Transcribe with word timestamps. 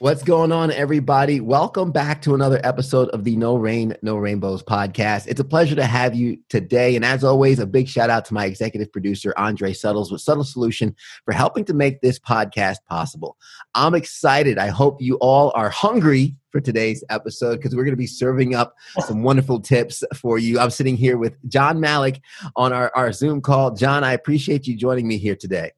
What's 0.00 0.22
going 0.22 0.50
on, 0.50 0.70
everybody? 0.70 1.42
Welcome 1.42 1.92
back 1.92 2.22
to 2.22 2.34
another 2.34 2.58
episode 2.64 3.10
of 3.10 3.24
the 3.24 3.36
No 3.36 3.56
Rain, 3.56 3.94
No 4.00 4.16
Rainbows 4.16 4.62
podcast. 4.62 5.26
It's 5.26 5.40
a 5.40 5.44
pleasure 5.44 5.76
to 5.76 5.84
have 5.84 6.14
you 6.14 6.38
today. 6.48 6.96
And 6.96 7.04
as 7.04 7.22
always, 7.22 7.58
a 7.58 7.66
big 7.66 7.86
shout 7.86 8.08
out 8.08 8.24
to 8.24 8.32
my 8.32 8.46
executive 8.46 8.90
producer, 8.90 9.34
Andre 9.36 9.74
Suttles, 9.74 10.10
with 10.10 10.22
Subtle 10.22 10.42
Solution 10.42 10.96
for 11.26 11.32
helping 11.32 11.66
to 11.66 11.74
make 11.74 12.00
this 12.00 12.18
podcast 12.18 12.76
possible. 12.88 13.36
I'm 13.74 13.94
excited. 13.94 14.56
I 14.56 14.68
hope 14.68 15.02
you 15.02 15.16
all 15.16 15.52
are 15.54 15.68
hungry 15.68 16.34
for 16.48 16.62
today's 16.62 17.04
episode 17.10 17.56
because 17.56 17.76
we're 17.76 17.84
going 17.84 17.92
to 17.92 17.98
be 17.98 18.06
serving 18.06 18.54
up 18.54 18.76
some 19.06 19.22
wonderful 19.22 19.60
tips 19.60 20.02
for 20.16 20.38
you. 20.38 20.58
I'm 20.58 20.70
sitting 20.70 20.96
here 20.96 21.18
with 21.18 21.36
John 21.46 21.78
Malik 21.78 22.22
on 22.56 22.72
our, 22.72 22.90
our 22.96 23.12
Zoom 23.12 23.42
call. 23.42 23.72
John, 23.72 24.02
I 24.02 24.14
appreciate 24.14 24.66
you 24.66 24.78
joining 24.78 25.06
me 25.06 25.18
here 25.18 25.36
today. 25.36 25.72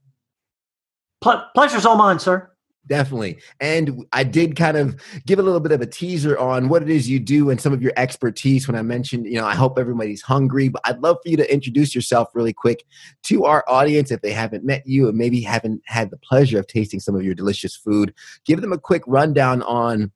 Ple- 1.23 1.43
pleasure's 1.57 1.85
all 1.85 1.97
mine, 1.97 2.21
sir. 2.21 2.52
Definitely. 2.89 3.39
And 3.61 4.05
I 4.13 4.25
did 4.25 4.57
kind 4.57 4.77
of 4.77 5.01
give 5.25 5.39
a 5.39 5.43
little 5.43 5.61
bit 5.61 5.71
of 5.71 5.81
a 5.81 5.87
teaser 5.87 6.37
on 6.37 6.69
what 6.69 6.83
it 6.83 6.91
is 6.91 7.09
you 7.09 7.21
do 7.21 7.49
and 7.49 7.61
some 7.61 7.73
of 7.73 7.81
your 7.81 7.93
expertise 7.97 8.67
when 8.67 8.77
I 8.77 8.83
mentioned, 8.83 9.27
you 9.27 9.39
know, 9.39 9.47
I 9.47 9.55
hope 9.55 9.79
everybody's 9.79 10.21
hungry, 10.21 10.69
but 10.69 10.83
I'd 10.85 11.01
love 11.01 11.19
for 11.23 11.29
you 11.29 11.37
to 11.37 11.53
introduce 11.53 11.95
yourself 11.95 12.31
really 12.35 12.53
quick 12.53 12.85
to 13.25 13.45
our 13.45 13.65
audience 13.69 14.11
if 14.11 14.21
they 14.21 14.33
haven't 14.33 14.65
met 14.65 14.83
you 14.85 15.09
and 15.09 15.17
maybe 15.17 15.41
haven't 15.41 15.81
had 15.87 16.11
the 16.11 16.17
pleasure 16.17 16.59
of 16.59 16.67
tasting 16.67 16.99
some 16.99 17.15
of 17.15 17.23
your 17.23 17.37
delicious 17.37 17.77
food. 17.77 18.13
Give 18.45 18.61
them 18.61 18.73
a 18.73 18.79
quick 18.79 19.05
rundown 19.07 19.63
on 19.63 20.11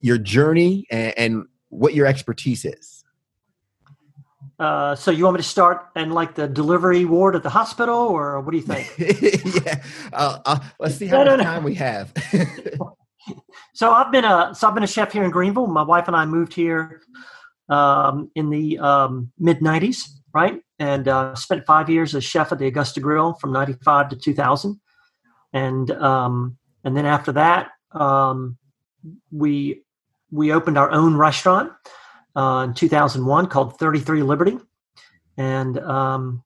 your 0.00 0.18
journey 0.18 0.86
and, 0.90 1.18
and 1.18 1.44
what 1.70 1.94
your 1.94 2.06
expertise 2.06 2.64
is. 2.64 2.91
Uh, 4.62 4.94
so 4.94 5.10
you 5.10 5.24
want 5.24 5.34
me 5.34 5.38
to 5.38 5.48
start 5.48 5.88
in 5.96 6.10
like 6.10 6.36
the 6.36 6.46
delivery 6.46 7.04
ward 7.04 7.34
at 7.34 7.42
the 7.42 7.50
hospital, 7.50 7.96
or 7.96 8.40
what 8.40 8.52
do 8.52 8.56
you 8.56 8.62
think? 8.62 8.86
yeah, 9.66 9.82
uh, 10.12 10.38
uh, 10.46 10.60
let's 10.78 10.94
see 10.94 11.08
how 11.08 11.24
no, 11.24 11.36
much 11.36 11.44
time 11.44 11.64
we 11.64 11.74
have. 11.74 12.12
so 13.74 13.90
I've 13.90 14.12
been 14.12 14.24
a 14.24 14.54
so 14.54 14.68
I've 14.68 14.74
been 14.74 14.84
a 14.84 14.86
chef 14.86 15.12
here 15.12 15.24
in 15.24 15.32
Greenville. 15.32 15.66
My 15.66 15.82
wife 15.82 16.06
and 16.06 16.14
I 16.14 16.26
moved 16.26 16.54
here 16.54 17.00
um, 17.68 18.30
in 18.36 18.50
the 18.50 18.78
um, 18.78 19.32
mid 19.36 19.58
'90s, 19.58 20.04
right? 20.32 20.62
And 20.78 21.08
uh, 21.08 21.34
spent 21.34 21.66
five 21.66 21.90
years 21.90 22.14
as 22.14 22.22
chef 22.22 22.52
at 22.52 22.60
the 22.60 22.66
Augusta 22.68 23.00
Grill 23.00 23.32
from 23.32 23.52
'95 23.52 24.10
to 24.10 24.16
2000, 24.16 24.80
and 25.52 25.90
um, 25.90 26.56
and 26.84 26.96
then 26.96 27.04
after 27.04 27.32
that, 27.32 27.70
um, 27.90 28.56
we 29.32 29.82
we 30.30 30.52
opened 30.52 30.78
our 30.78 30.92
own 30.92 31.16
restaurant 31.16 31.72
uh, 32.36 32.66
in 32.68 32.74
2001 32.74 33.46
called 33.46 33.78
33 33.78 34.22
Liberty, 34.22 34.58
and 35.36 35.78
um, 35.78 36.42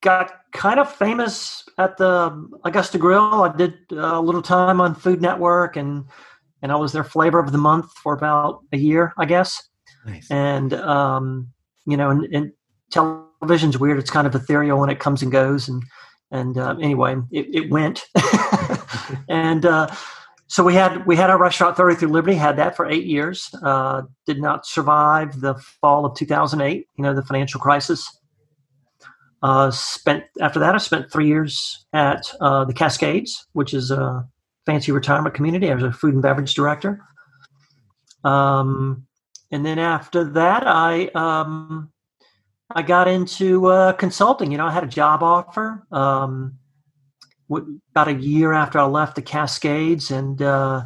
got 0.00 0.32
kind 0.52 0.78
of 0.80 0.92
famous 0.92 1.64
at 1.78 1.96
the 1.96 2.48
Augusta 2.64 2.98
Grill. 2.98 3.42
I 3.42 3.56
did 3.56 3.74
a 3.90 4.20
little 4.20 4.42
time 4.42 4.80
on 4.80 4.94
Food 4.94 5.20
Network, 5.20 5.76
and 5.76 6.04
and 6.62 6.72
I 6.72 6.76
was 6.76 6.92
their 6.92 7.04
flavor 7.04 7.38
of 7.38 7.52
the 7.52 7.58
month 7.58 7.92
for 8.02 8.14
about 8.14 8.60
a 8.72 8.76
year, 8.76 9.12
I 9.18 9.24
guess. 9.24 9.68
Nice. 10.04 10.30
And 10.30 10.72
um, 10.74 11.48
you 11.86 11.96
know, 11.96 12.10
and, 12.10 12.24
and, 12.34 12.52
television's 12.90 13.78
weird. 13.78 13.98
It's 13.98 14.10
kind 14.10 14.28
of 14.28 14.34
ethereal 14.34 14.78
when 14.78 14.90
it 14.90 15.00
comes 15.00 15.22
and 15.22 15.32
goes. 15.32 15.68
And 15.68 15.82
and 16.30 16.56
uh, 16.56 16.76
anyway, 16.80 17.16
it, 17.32 17.46
it 17.52 17.70
went. 17.70 18.06
and 19.28 19.66
uh, 19.66 19.88
so 20.48 20.62
we 20.62 20.74
had 20.74 21.06
we 21.06 21.16
had 21.16 21.30
our 21.30 21.38
restaurant 21.38 21.76
33 21.76 22.08
Liberty, 22.08 22.36
had 22.36 22.56
that 22.56 22.76
for 22.76 22.86
eight 22.88 23.04
years. 23.04 23.50
Uh, 23.62 24.02
did 24.26 24.40
not 24.40 24.66
survive 24.66 25.40
the 25.40 25.54
fall 25.80 26.04
of 26.04 26.16
2008, 26.16 26.86
you 26.96 27.02
know, 27.02 27.14
the 27.14 27.22
financial 27.22 27.60
crisis. 27.60 28.08
Uh, 29.42 29.70
spent 29.70 30.24
after 30.40 30.60
that, 30.60 30.74
I 30.74 30.78
spent 30.78 31.10
three 31.10 31.26
years 31.26 31.86
at 31.92 32.32
uh, 32.40 32.64
the 32.64 32.72
Cascades, 32.72 33.46
which 33.52 33.74
is 33.74 33.90
a 33.90 34.26
fancy 34.66 34.92
retirement 34.92 35.34
community. 35.34 35.70
I 35.70 35.74
was 35.74 35.84
a 35.84 35.92
food 35.92 36.14
and 36.14 36.22
beverage 36.22 36.54
director. 36.54 37.00
Um, 38.24 39.06
and 39.50 39.64
then 39.64 39.78
after 39.78 40.24
that, 40.24 40.64
I 40.66 41.06
um, 41.14 41.92
I 42.70 42.82
got 42.82 43.08
into 43.08 43.66
uh, 43.66 43.92
consulting. 43.94 44.52
You 44.52 44.58
know, 44.58 44.66
I 44.66 44.72
had 44.72 44.84
a 44.84 44.88
job 44.88 45.22
offer. 45.22 45.86
Um, 45.90 46.58
about 47.50 48.08
a 48.08 48.14
year 48.14 48.52
after 48.52 48.78
I 48.78 48.84
left 48.84 49.16
the 49.16 49.22
Cascades, 49.22 50.10
and 50.10 50.40
uh, 50.42 50.84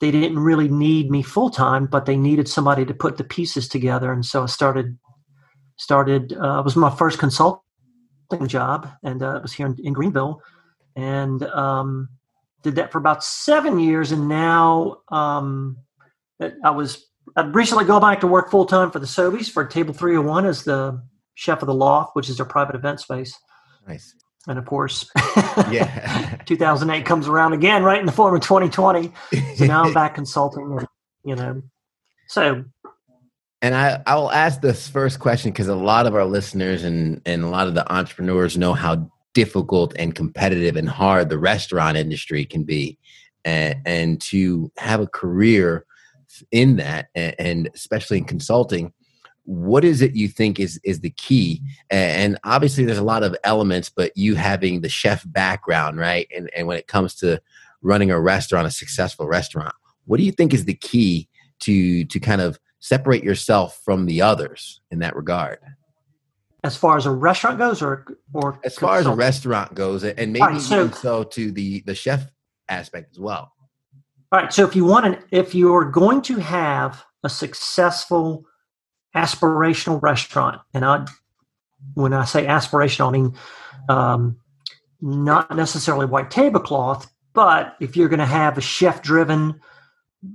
they 0.00 0.10
didn't 0.10 0.38
really 0.38 0.68
need 0.68 1.10
me 1.10 1.22
full 1.22 1.50
time, 1.50 1.86
but 1.86 2.06
they 2.06 2.16
needed 2.16 2.48
somebody 2.48 2.84
to 2.84 2.94
put 2.94 3.16
the 3.16 3.24
pieces 3.24 3.68
together. 3.68 4.12
And 4.12 4.24
so 4.24 4.42
I 4.42 4.46
started 4.46 4.98
started. 5.76 6.32
Uh, 6.32 6.58
it 6.60 6.64
was 6.64 6.76
my 6.76 6.94
first 6.94 7.18
consulting 7.18 7.60
job, 8.46 8.88
and 9.02 9.22
uh, 9.22 9.36
it 9.36 9.42
was 9.42 9.52
here 9.52 9.66
in, 9.66 9.76
in 9.82 9.92
Greenville, 9.92 10.42
and 10.96 11.42
um, 11.44 12.08
did 12.62 12.76
that 12.76 12.92
for 12.92 12.98
about 12.98 13.24
seven 13.24 13.78
years. 13.78 14.12
And 14.12 14.28
now 14.28 14.98
um, 15.10 15.78
I 16.64 16.70
was 16.70 17.06
I 17.36 17.42
recently 17.42 17.84
go 17.84 18.00
back 18.00 18.20
to 18.20 18.26
work 18.26 18.50
full 18.50 18.66
time 18.66 18.90
for 18.90 18.98
the 18.98 19.06
Sobeys 19.06 19.50
for 19.50 19.64
Table 19.64 19.94
Three 19.94 20.14
Hundred 20.14 20.28
One 20.28 20.46
as 20.46 20.64
the 20.64 21.02
chef 21.34 21.62
of 21.62 21.66
the 21.66 21.74
Loft, 21.74 22.16
which 22.16 22.28
is 22.28 22.36
their 22.36 22.46
private 22.46 22.74
event 22.74 23.00
space. 23.00 23.38
Nice 23.86 24.14
and 24.48 24.58
of 24.58 24.64
course, 24.64 25.10
yeah, 25.70 26.38
2008 26.46 27.04
comes 27.04 27.28
around 27.28 27.52
again, 27.52 27.84
right 27.84 28.00
in 28.00 28.06
the 28.06 28.12
form 28.12 28.34
of 28.34 28.40
2020. 28.40 29.12
So 29.56 29.66
now 29.66 29.84
I'm 29.84 29.92
back 29.92 30.14
consulting, 30.14 30.78
you 31.24 31.36
know. 31.36 31.62
So, 32.28 32.64
and 33.60 33.74
I 33.74 34.02
I 34.06 34.16
will 34.16 34.32
ask 34.32 34.60
this 34.60 34.88
first 34.88 35.20
question 35.20 35.52
because 35.52 35.68
a 35.68 35.74
lot 35.74 36.06
of 36.06 36.14
our 36.14 36.24
listeners 36.24 36.82
and 36.82 37.20
and 37.26 37.44
a 37.44 37.48
lot 37.48 37.68
of 37.68 37.74
the 37.74 37.90
entrepreneurs 37.92 38.56
know 38.56 38.72
how 38.72 39.10
difficult 39.34 39.94
and 39.98 40.14
competitive 40.14 40.76
and 40.76 40.88
hard 40.88 41.28
the 41.28 41.38
restaurant 41.38 41.98
industry 41.98 42.46
can 42.46 42.64
be, 42.64 42.98
and 43.44 43.76
and 43.84 44.20
to 44.22 44.72
have 44.78 45.00
a 45.00 45.06
career 45.06 45.84
in 46.50 46.76
that, 46.76 47.08
and 47.14 47.68
especially 47.74 48.18
in 48.18 48.24
consulting 48.24 48.92
what 49.48 49.82
is 49.82 50.02
it 50.02 50.14
you 50.14 50.28
think 50.28 50.60
is 50.60 50.78
is 50.84 51.00
the 51.00 51.10
key? 51.10 51.62
And 51.88 52.38
obviously 52.44 52.84
there's 52.84 52.98
a 52.98 53.04
lot 53.04 53.22
of 53.22 53.34
elements 53.44 53.88
but 53.88 54.14
you 54.14 54.34
having 54.34 54.82
the 54.82 54.90
chef 54.90 55.24
background 55.32 55.96
right? 55.98 56.28
And 56.36 56.50
and 56.54 56.66
when 56.66 56.76
it 56.76 56.86
comes 56.86 57.14
to 57.16 57.40
running 57.80 58.10
a 58.10 58.20
restaurant 58.20 58.66
a 58.66 58.70
successful 58.70 59.26
restaurant 59.26 59.74
what 60.04 60.18
do 60.18 60.24
you 60.24 60.32
think 60.32 60.52
is 60.52 60.66
the 60.66 60.74
key 60.74 61.28
to 61.60 62.04
to 62.04 62.20
kind 62.20 62.42
of 62.42 62.58
separate 62.80 63.24
yourself 63.24 63.80
from 63.84 64.04
the 64.04 64.20
others 64.20 64.82
in 64.90 64.98
that 64.98 65.16
regard? 65.16 65.58
As 66.62 66.76
far 66.76 66.98
as 66.98 67.06
a 67.06 67.10
restaurant 67.10 67.56
goes 67.56 67.80
or 67.80 68.04
or 68.34 68.60
as 68.64 68.76
far 68.76 68.98
as 68.98 69.06
a 69.06 69.14
restaurant 69.14 69.74
goes 69.74 70.04
and 70.04 70.30
maybe 70.30 70.42
right, 70.42 70.60
so, 70.60 70.80
even 70.80 70.92
so 70.92 71.24
to 71.24 71.50
the 71.52 71.80
the 71.86 71.94
chef 71.94 72.26
aspect 72.68 73.12
as 73.12 73.18
well. 73.18 73.50
All 74.30 74.40
right 74.40 74.52
so 74.52 74.66
if 74.66 74.76
you 74.76 74.84
want 74.84 75.06
an 75.06 75.24
if 75.30 75.54
you're 75.54 75.86
going 75.86 76.20
to 76.22 76.36
have 76.36 77.02
a 77.24 77.30
successful 77.30 78.44
aspirational 79.14 80.00
restaurant. 80.02 80.60
And 80.74 80.84
I, 80.84 81.06
when 81.94 82.12
I 82.12 82.24
say 82.24 82.46
aspirational, 82.46 83.08
I 83.08 83.10
mean 83.12 83.34
um, 83.88 84.38
not 85.00 85.54
necessarily 85.56 86.06
white 86.06 86.30
tablecloth, 86.30 87.10
but 87.32 87.76
if 87.80 87.96
you're 87.96 88.08
going 88.08 88.18
to 88.18 88.26
have 88.26 88.58
a 88.58 88.62
chef 88.62 89.02
driven 89.02 89.60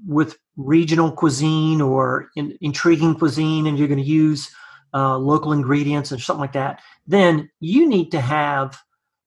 with 0.07 0.37
regional 0.55 1.11
cuisine 1.11 1.81
or 1.81 2.29
in, 2.35 2.57
intriguing 2.61 3.15
cuisine 3.15 3.67
and 3.67 3.77
you're 3.77 3.87
going 3.87 3.99
to 3.99 4.05
use 4.05 4.49
uh, 4.93 5.17
local 5.17 5.51
ingredients 5.51 6.11
and 6.11 6.21
something 6.21 6.41
like 6.41 6.53
that, 6.53 6.81
then 7.07 7.49
you 7.59 7.87
need 7.87 8.11
to 8.11 8.21
have 8.21 8.79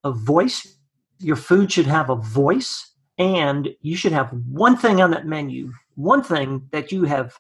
a 0.05 0.13
voice. 0.13 0.77
Your 1.19 1.37
food 1.37 1.73
should 1.73 1.87
have 1.87 2.11
a 2.11 2.17
voice, 2.17 2.93
and 3.19 3.69
you 3.81 3.97
should 3.97 4.13
have 4.13 4.31
one 4.49 4.77
thing 4.77 5.01
on 5.01 5.11
that 5.11 5.27
menu, 5.27 5.73
one 5.95 6.23
thing 6.23 6.69
that 6.71 6.93
you 6.93 7.05
have 7.05 7.37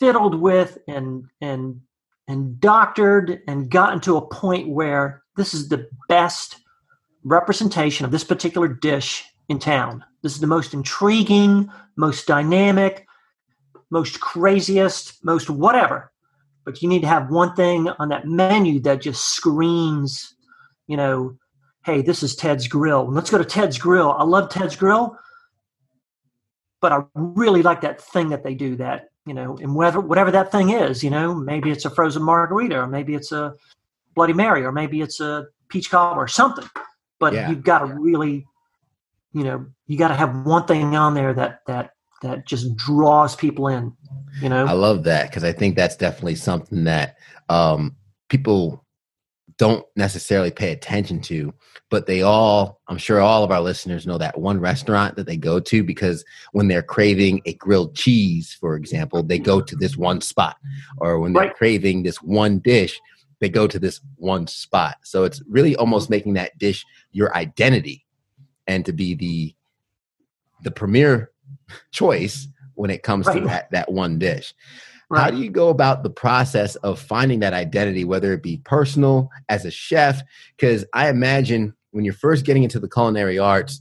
fiddled 0.00 0.40
with 0.40 0.78
and 0.88 1.24
and 1.40 1.80
and 2.26 2.60
doctored 2.60 3.42
and 3.46 3.70
gotten 3.70 4.00
to 4.00 4.16
a 4.16 4.26
point 4.26 4.68
where 4.68 5.22
this 5.36 5.52
is 5.52 5.68
the 5.68 5.88
best 6.08 6.56
representation 7.22 8.04
of 8.04 8.10
this 8.10 8.24
particular 8.24 8.66
dish 8.68 9.24
in 9.48 9.58
town. 9.58 10.04
This 10.22 10.34
is 10.34 10.40
the 10.40 10.46
most 10.46 10.74
intriguing, 10.74 11.68
most 11.96 12.26
dynamic, 12.26 13.06
most 13.90 14.20
craziest, 14.20 15.24
most 15.24 15.50
whatever. 15.50 16.12
But 16.64 16.82
you 16.82 16.88
need 16.88 17.02
to 17.02 17.08
have 17.08 17.30
one 17.30 17.54
thing 17.56 17.88
on 17.98 18.08
that 18.10 18.26
menu 18.26 18.80
that 18.80 19.00
just 19.00 19.34
screams, 19.34 20.34
you 20.86 20.96
know, 20.96 21.36
hey, 21.84 22.02
this 22.02 22.22
is 22.22 22.36
Ted's 22.36 22.68
Grill. 22.68 23.10
Let's 23.10 23.30
go 23.30 23.38
to 23.38 23.44
Ted's 23.44 23.78
Grill. 23.78 24.12
I 24.12 24.24
love 24.24 24.50
Ted's 24.50 24.76
Grill, 24.76 25.16
but 26.80 26.92
I 26.92 27.00
really 27.14 27.62
like 27.62 27.80
that 27.80 28.00
thing 28.00 28.28
that 28.28 28.44
they 28.44 28.54
do 28.54 28.76
that 28.76 29.08
you 29.30 29.34
know, 29.34 29.56
and 29.62 29.76
whether 29.76 30.00
whatever 30.00 30.32
that 30.32 30.50
thing 30.50 30.70
is, 30.70 31.04
you 31.04 31.10
know, 31.10 31.32
maybe 31.32 31.70
it's 31.70 31.84
a 31.84 31.90
frozen 31.90 32.20
margarita, 32.20 32.80
or 32.80 32.88
maybe 32.88 33.14
it's 33.14 33.30
a 33.30 33.54
Bloody 34.16 34.32
Mary, 34.32 34.64
or 34.64 34.72
maybe 34.72 35.00
it's 35.02 35.20
a 35.20 35.46
peach 35.68 35.88
cobbler, 35.88 36.24
or 36.24 36.26
something. 36.26 36.68
but 37.20 37.32
Yeah. 37.32 37.48
you've 37.48 37.62
got 37.62 37.78
to 37.78 37.84
really, 37.84 38.44
you 39.32 39.44
know, 39.44 39.66
you 39.86 39.96
got 39.96 40.08
to 40.08 40.14
have 40.14 40.44
one 40.44 40.66
thing 40.66 40.96
on 40.96 41.14
there 41.14 41.32
that 41.32 41.60
that 41.68 41.92
that 42.22 42.44
just 42.44 42.74
draws 42.74 43.36
people 43.36 43.68
in. 43.68 43.92
You 44.42 44.48
know, 44.48 44.66
I 44.66 44.72
love 44.72 45.04
that 45.04 45.28
because 45.28 45.44
I 45.44 45.52
think 45.52 45.76
that's 45.76 45.94
definitely 45.94 46.34
something 46.34 46.82
that 46.84 47.16
um, 47.48 47.94
people 48.28 48.84
don't 49.58 49.86
necessarily 49.94 50.50
pay 50.50 50.72
attention 50.72 51.20
to, 51.20 51.54
but 51.90 52.06
they 52.06 52.22
all, 52.22 52.80
I'm 52.88 52.96
sure 52.98 53.20
all 53.20 53.42
of 53.44 53.50
our 53.50 53.60
listeners 53.60 54.06
know 54.06 54.16
that 54.18 54.38
one 54.38 54.60
restaurant 54.60 55.16
that 55.16 55.26
they 55.26 55.36
go 55.36 55.58
to 55.60 55.82
because 55.84 56.24
when 56.52 56.68
they're 56.68 56.82
craving 56.82 57.42
a 57.44 57.54
grilled 57.54 57.94
cheese, 57.96 58.56
for 58.58 58.76
example, 58.76 59.22
they 59.24 59.38
go 59.38 59.60
to 59.60 59.76
this 59.76 59.96
one 59.96 60.20
spot. 60.20 60.56
Or 60.98 61.18
when 61.18 61.32
they're 61.32 61.42
Right. 61.42 61.54
craving 61.54 62.04
this 62.04 62.22
one 62.22 62.60
dish, 62.60 62.98
they 63.40 63.48
go 63.48 63.66
to 63.66 63.78
this 63.78 64.00
one 64.16 64.46
spot. 64.46 64.98
So 65.02 65.24
it's 65.24 65.42
really 65.48 65.74
almost 65.76 66.10
making 66.10 66.34
that 66.34 66.56
dish 66.58 66.86
your 67.10 67.34
identity 67.36 68.06
and 68.66 68.86
to 68.86 68.92
be 68.92 69.14
the 69.14 69.54
the 70.62 70.70
premier 70.70 71.30
choice 71.90 72.46
when 72.74 72.90
it 72.90 73.02
comes 73.02 73.26
to 73.26 73.40
that, 73.40 73.70
that 73.70 73.90
one 73.90 74.18
dish. 74.18 74.54
How 75.12 75.30
do 75.30 75.38
you 75.38 75.50
go 75.50 75.70
about 75.70 76.02
the 76.04 76.10
process 76.10 76.76
of 76.76 77.00
finding 77.00 77.40
that 77.40 77.52
identity, 77.52 78.04
whether 78.04 78.32
it 78.32 78.42
be 78.42 78.58
personal 78.58 79.28
as 79.48 79.64
a 79.64 79.70
chef? 79.70 80.22
Because 80.56 80.84
I 80.92 81.08
imagine 81.08 81.74
when 81.92 82.04
you're 82.04 82.14
first 82.14 82.44
getting 82.44 82.62
into 82.62 82.78
the 82.78 82.88
culinary 82.88 83.38
arts, 83.38 83.80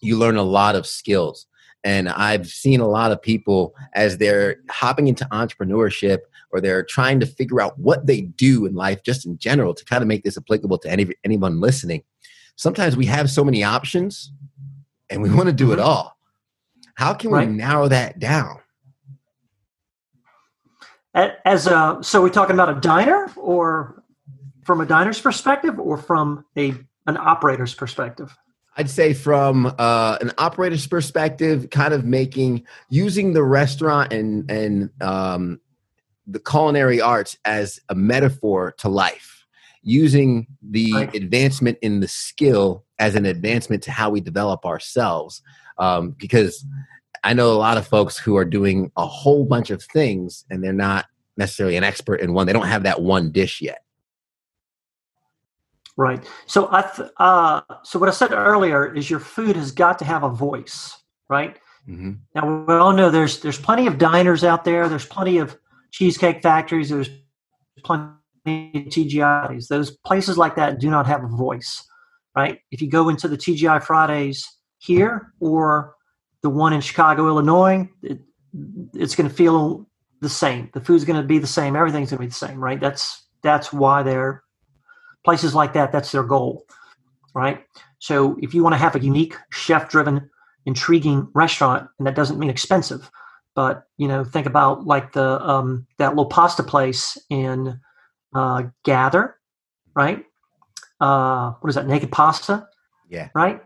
you 0.00 0.16
learn 0.18 0.36
a 0.36 0.42
lot 0.42 0.74
of 0.74 0.86
skills. 0.86 1.46
And 1.84 2.08
I've 2.08 2.48
seen 2.48 2.80
a 2.80 2.88
lot 2.88 3.12
of 3.12 3.22
people 3.22 3.74
as 3.94 4.18
they're 4.18 4.56
hopping 4.68 5.06
into 5.06 5.24
entrepreneurship 5.26 6.18
or 6.50 6.60
they're 6.60 6.82
trying 6.82 7.20
to 7.20 7.26
figure 7.26 7.60
out 7.60 7.78
what 7.78 8.06
they 8.06 8.22
do 8.22 8.66
in 8.66 8.74
life, 8.74 9.02
just 9.04 9.24
in 9.26 9.38
general, 9.38 9.74
to 9.74 9.84
kind 9.84 10.02
of 10.02 10.08
make 10.08 10.24
this 10.24 10.36
applicable 10.36 10.78
to 10.78 10.90
any, 10.90 11.08
anyone 11.24 11.60
listening. 11.60 12.02
Sometimes 12.56 12.96
we 12.96 13.06
have 13.06 13.30
so 13.30 13.44
many 13.44 13.62
options 13.62 14.32
and 15.08 15.22
we 15.22 15.30
want 15.30 15.46
to 15.46 15.52
do 15.52 15.72
it 15.72 15.78
Mhm. 15.78 15.84
all. 15.84 16.18
How 16.94 17.14
can 17.14 17.30
we 17.30 17.38
Right. 17.38 17.50
narrow 17.50 17.86
that 17.88 18.18
down? 18.18 18.58
As 21.14 21.66
a, 21.66 21.98
so 22.02 22.22
we're 22.22 22.28
talking 22.28 22.54
about 22.54 22.76
a 22.76 22.80
diner, 22.80 23.28
or 23.36 24.02
from 24.64 24.80
a 24.80 24.86
diner's 24.86 25.20
perspective, 25.20 25.78
or 25.78 25.96
from 25.96 26.44
a 26.56 26.74
an 27.08 27.16
operator's 27.16 27.74
perspective. 27.74 28.36
I'd 28.76 28.88
say 28.88 29.12
from 29.12 29.74
uh, 29.78 30.18
an 30.20 30.30
operator's 30.38 30.86
perspective, 30.86 31.68
kind 31.70 31.92
of 31.92 32.04
making 32.04 32.64
using 32.90 33.32
the 33.32 33.42
restaurant 33.42 34.12
and 34.12 34.48
and 34.48 34.90
um, 35.00 35.60
the 36.28 36.38
culinary 36.38 37.00
arts 37.00 37.36
as 37.44 37.80
a 37.88 37.96
metaphor 37.96 38.74
to 38.78 38.88
life, 38.88 39.46
using 39.82 40.46
the 40.62 40.92
Right. 40.92 41.14
advancement 41.14 41.78
in 41.82 41.98
the 41.98 42.06
skill 42.06 42.84
as 43.00 43.16
an 43.16 43.26
advancement 43.26 43.82
to 43.84 43.90
how 43.90 44.10
we 44.10 44.20
develop 44.20 44.64
ourselves. 44.64 45.42
Um, 45.78 46.10
because 46.10 46.64
I 47.24 47.32
know 47.32 47.50
a 47.52 47.54
lot 47.54 47.78
of 47.78 47.86
folks 47.86 48.18
who 48.18 48.36
are 48.36 48.44
doing 48.44 48.92
a 48.96 49.06
whole 49.06 49.44
bunch 49.44 49.70
of 49.70 49.82
things 49.82 50.44
and 50.50 50.62
they're 50.62 50.72
not 50.72 51.06
necessarily 51.36 51.76
an 51.76 51.84
expert 51.84 52.16
in 52.16 52.32
one. 52.32 52.46
They 52.46 52.52
don't 52.52 52.66
have 52.66 52.82
that 52.84 53.00
one 53.00 53.32
dish 53.32 53.60
yet. 53.60 53.78
Right. 55.98 56.24
So 56.46 56.68
I 56.70 56.82
th- 56.82 57.10
uh, 57.18 57.60
so 57.82 57.98
what 57.98 58.08
I 58.08 58.12
said 58.12 58.30
earlier 58.30 58.94
is 58.94 59.10
your 59.10 59.18
food 59.18 59.56
has 59.56 59.72
got 59.72 59.98
to 59.98 60.04
have 60.04 60.22
a 60.22 60.30
voice, 60.30 60.96
right? 61.28 61.58
hmm 61.86 62.12
Now 62.36 62.64
we 62.66 62.74
all 62.74 62.92
know 62.92 63.10
there's 63.10 63.40
there's 63.40 63.58
plenty 63.58 63.88
of 63.88 63.98
diners 63.98 64.44
out 64.44 64.62
there. 64.62 64.88
There's 64.88 65.04
plenty 65.06 65.38
of 65.38 65.58
cheesecake 65.90 66.40
factories. 66.40 66.90
There's 66.90 67.10
plenty 67.84 68.12
of 68.46 68.84
TGIs. 68.84 69.66
Those 69.66 69.90
places 70.06 70.38
like 70.38 70.54
that 70.54 70.78
do 70.78 70.88
not 70.88 71.08
have 71.08 71.24
a 71.24 71.28
voice, 71.28 71.84
right? 72.36 72.60
If 72.70 72.80
you 72.80 72.88
go 72.88 73.08
into 73.08 73.26
the 73.26 73.36
TGI 73.36 73.82
Fridays 73.82 74.46
here 74.78 75.32
or 75.40 75.96
the 76.42 76.50
one 76.50 76.72
in 76.72 76.80
Chicago, 76.80 77.26
Illinois, 77.26 77.88
it, 78.04 78.20
it's 78.94 79.16
going 79.16 79.28
to 79.28 79.34
feel 79.34 79.88
the 80.20 80.28
same. 80.28 80.70
The 80.74 80.80
food's 80.80 81.04
going 81.04 81.20
to 81.20 81.26
be 81.26 81.38
the 81.40 81.46
same. 81.48 81.74
Everything's 81.74 82.10
going 82.10 82.18
to 82.18 82.24
be 82.24 82.28
the 82.28 82.34
same, 82.34 82.62
right? 82.62 82.78
That's 82.78 83.26
that's 83.42 83.72
why 83.72 84.04
they're 84.04 84.44
places 85.24 85.54
like 85.54 85.72
that. 85.74 85.92
That's 85.92 86.12
their 86.12 86.22
goal, 86.22 86.64
right? 87.34 87.64
So 87.98 88.36
if 88.40 88.54
you 88.54 88.62
want 88.62 88.74
to 88.74 88.78
have 88.78 88.94
a 88.94 89.00
unique 89.00 89.36
chef-driven 89.50 90.30
intriguing 90.66 91.28
restaurant 91.34 91.88
and 91.98 92.06
that 92.06 92.14
doesn't 92.14 92.38
mean 92.38 92.50
expensive 92.50 93.10
but 93.54 93.84
you 93.96 94.06
know 94.06 94.22
think 94.22 94.46
about 94.46 94.84
like 94.86 95.12
the 95.12 95.40
um 95.42 95.86
that 95.96 96.10
little 96.10 96.26
pasta 96.26 96.62
place 96.62 97.16
in 97.30 97.80
uh 98.34 98.62
gather 98.84 99.36
right 99.94 100.26
uh 101.00 101.52
what 101.52 101.68
is 101.70 101.74
that 101.74 101.86
naked 101.86 102.12
pasta 102.12 102.68
Yeah. 103.08 103.30
right 103.34 103.62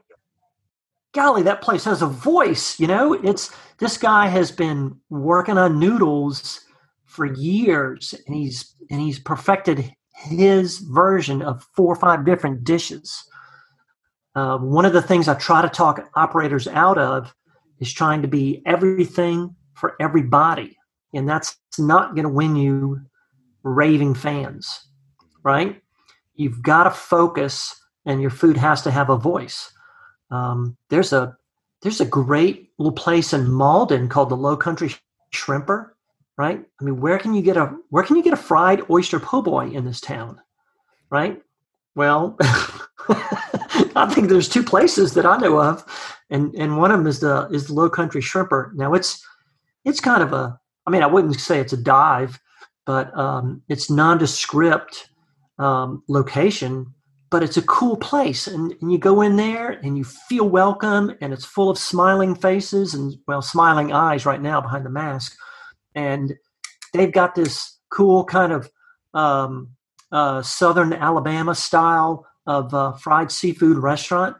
golly 1.13 1.43
that 1.43 1.61
place 1.61 1.85
has 1.85 2.03
a 2.03 2.07
voice 2.07 2.79
you 2.79 2.87
know 2.87 3.15
it's 3.15 3.51
this 3.79 3.99
guy 3.99 4.29
has 4.29 4.53
been 4.53 4.97
working 5.11 5.59
on 5.59 5.81
noodles 5.81 6.61
for 7.05 7.27
years 7.27 8.15
and 8.27 8.37
he's 8.37 8.77
and 8.91 9.01
he's 9.01 9.19
perfected 9.19 9.93
his 10.23 10.79
version 10.79 11.43
of 11.43 11.67
four 11.75 11.93
or 11.93 11.97
five 11.97 12.25
different 12.25 12.65
dishes 12.65 13.25
uh, 14.35 14.59
one 14.59 14.85
of 14.85 14.93
the 14.93 15.03
things 15.03 15.29
I 15.29 15.35
try 15.35 15.63
to 15.63 15.69
talk 15.69 16.09
operators 16.15 16.67
out 16.69 16.99
of 16.99 17.35
is 17.81 17.93
trying 17.93 18.23
to 18.23 18.29
be 18.29 18.63
everything 18.65 19.55
for 19.75 19.95
everybody. 20.01 20.77
And 21.13 21.29
that's 21.29 21.57
not 21.79 22.15
going 22.15 22.25
to 22.25 22.33
win 22.33 22.57
you 22.57 23.01
raving 23.63 24.15
fans, 24.15 24.89
right? 25.43 25.81
You've 26.35 26.63
got 26.63 26.85
to 26.85 26.91
focus 26.91 27.79
and 28.07 28.21
your 28.21 28.31
food 28.31 28.57
has 28.57 28.83
to 28.83 28.91
have 28.91 29.11
a 29.11 29.17
voice. 29.17 29.71
Um, 30.31 30.77
there's 30.89 31.13
a 31.13 31.37
there's 31.83 32.01
a 32.01 32.07
great 32.07 32.71
little 32.79 32.93
place 32.93 33.33
in 33.33 33.47
Mauldin 33.47 34.09
called 34.09 34.29
the 34.29 34.37
Low 34.37 34.57
Country 34.57 34.95
Shrimper, 35.35 35.91
right? 36.43 36.61
I 36.81 36.85
mean, 36.85 37.01
where 37.01 37.21
can 37.21 37.35
you 37.35 37.43
get 37.43 37.57
a 37.57 37.67
where 37.91 38.03
can 38.03 38.17
you 38.17 38.23
get 38.23 38.33
a 38.33 38.49
fried 38.49 38.83
oyster 38.91 39.21
po' 39.21 39.43
boy 39.43 39.69
in 39.69 39.85
this 39.85 40.01
town, 40.01 40.41
right? 41.09 41.41
Well, 41.95 42.37
I 42.41 44.11
think 44.13 44.29
there's 44.29 44.49
two 44.49 44.65
places 44.65 45.15
that 45.15 45.25
I 45.25 45.37
know 45.37 45.63
of, 45.63 45.85
and 46.31 46.53
and 46.57 46.79
one 46.79 46.91
of 46.91 46.99
them 46.99 47.07
is 47.07 47.21
the 47.21 47.49
is 47.53 47.69
the 47.69 47.75
Low 47.75 47.89
Country 47.89 48.21
Shrimper. 48.21 48.75
Now 48.75 48.93
it's 48.93 49.25
it's 49.85 50.01
kind 50.01 50.21
of 50.21 50.33
a 50.33 50.59
I 50.85 50.91
mean 50.91 51.05
I 51.05 51.07
wouldn't 51.07 51.39
say 51.39 51.61
it's 51.61 51.75
a 51.75 51.77
dive, 51.77 52.41
but 52.87 53.17
um, 53.17 53.63
it's 53.69 53.89
nondescript 53.89 55.11
um, 55.61 56.03
location, 56.09 56.93
but 57.31 57.45
it's 57.45 57.57
a 57.57 57.63
cool 57.63 57.97
place, 57.97 58.49
and, 58.49 58.75
and 58.81 58.91
you 58.91 58.99
go 58.99 59.21
in 59.21 59.37
there 59.37 59.71
and 59.85 59.97
you 59.97 60.03
feel 60.03 60.49
welcome, 60.49 61.17
and 61.21 61.33
it's 61.33 61.45
full 61.45 61.71
of 61.71 61.79
smiling 61.79 62.35
faces 62.35 62.95
and 62.95 63.15
well 63.29 63.43
smiling 63.43 63.93
eyes 63.93 64.27
right 64.27 64.43
now 64.43 64.61
behind 64.61 64.85
the 64.85 64.91
mask, 64.91 65.39
and 65.95 66.35
they've 66.93 67.13
got 67.13 67.35
this 67.35 67.79
cool 67.91 68.25
kind 68.25 68.53
of 68.53 68.71
um, 69.15 69.69
uh, 70.11 70.43
Southern 70.43 70.93
Alabama 70.93 71.55
style 71.55 72.27
of 72.47 72.75
uh, 72.75 72.93
fried 72.93 73.31
seafood 73.31 73.79
restaurant 73.79 74.37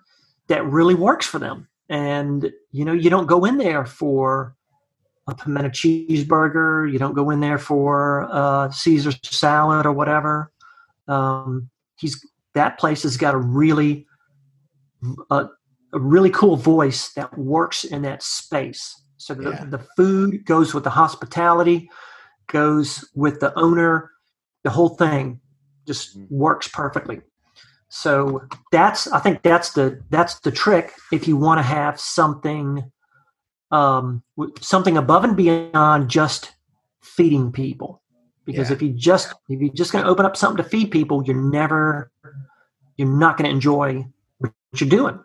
that 0.49 0.65
really 0.67 0.95
works 0.95 1.27
for 1.27 1.39
them. 1.39 1.69
And 1.89 2.53
you 2.71 2.85
know, 2.85 2.93
you 2.93 3.11
don't 3.11 3.27
go 3.27 3.45
in 3.45 3.59
there 3.59 3.85
for 3.85 4.57
a 5.29 5.35
pimento 5.35 5.69
cheeseburger. 5.71 6.91
You 6.91 6.99
don't 6.99 7.15
go 7.15 7.31
in 7.31 7.41
there 7.41 7.59
for 7.59 8.29
uh, 8.31 8.71
Caesar 8.71 9.13
salad 9.23 9.87
or 9.87 9.93
whatever. 9.93 10.51
Um, 11.09 11.71
he's 11.97 12.25
that 12.55 12.79
place 12.79 13.03
has 13.03 13.17
got 13.17 13.35
a 13.35 13.39
really 13.39 14.07
a, 15.31 15.49
a 15.93 15.99
really 15.99 16.31
cool 16.31 16.57
voice 16.57 17.13
that 17.15 17.37
works 17.37 17.85
in 17.85 18.03
that 18.03 18.23
space. 18.23 19.02
So 19.23 19.35
the, 19.35 19.51
Yeah. 19.51 19.65
the 19.65 19.79
food 19.97 20.45
goes 20.45 20.75
with 20.75 20.83
the 20.85 20.91
hospitality, 20.91 21.89
goes 22.49 23.09
with 23.15 23.39
the 23.39 23.57
owner. 23.57 24.11
The 24.65 24.71
whole 24.71 24.91
thing 24.91 25.41
just 25.87 26.19
Mhm. 26.19 26.31
works 26.31 26.69
perfectly. 26.69 27.21
So 27.89 28.43
that's 28.73 29.07
I 29.13 29.21
think 29.21 29.43
that's 29.43 29.73
the 29.75 30.03
that's 30.11 30.41
the 30.41 30.51
trick 30.51 30.95
if 31.13 31.29
you 31.29 31.37
want 31.37 31.59
to 31.59 31.63
have 31.63 32.01
something 32.01 32.91
um, 33.71 34.23
something 34.61 34.99
above 34.99 35.25
and 35.25 35.35
beyond 35.35 36.11
just 36.11 36.55
feeding 37.01 37.51
people. 37.53 38.03
Because 38.45 38.69
Yeah. 38.69 38.75
if 38.77 38.83
you 38.83 38.91
just 38.93 39.33
if 39.49 39.61
you're 39.61 39.73
just 39.73 39.93
going 39.93 40.05
to 40.05 40.11
open 40.11 40.27
up 40.27 40.37
something 40.37 40.63
to 40.63 40.69
feed 40.69 40.91
people, 40.91 41.23
you're 41.25 41.41
never 41.61 42.11
you're 42.97 43.09
not 43.09 43.37
going 43.39 43.49
to 43.49 43.55
enjoy 43.55 44.05
what 44.39 44.53
you're 44.77 44.91
doing, 44.91 45.19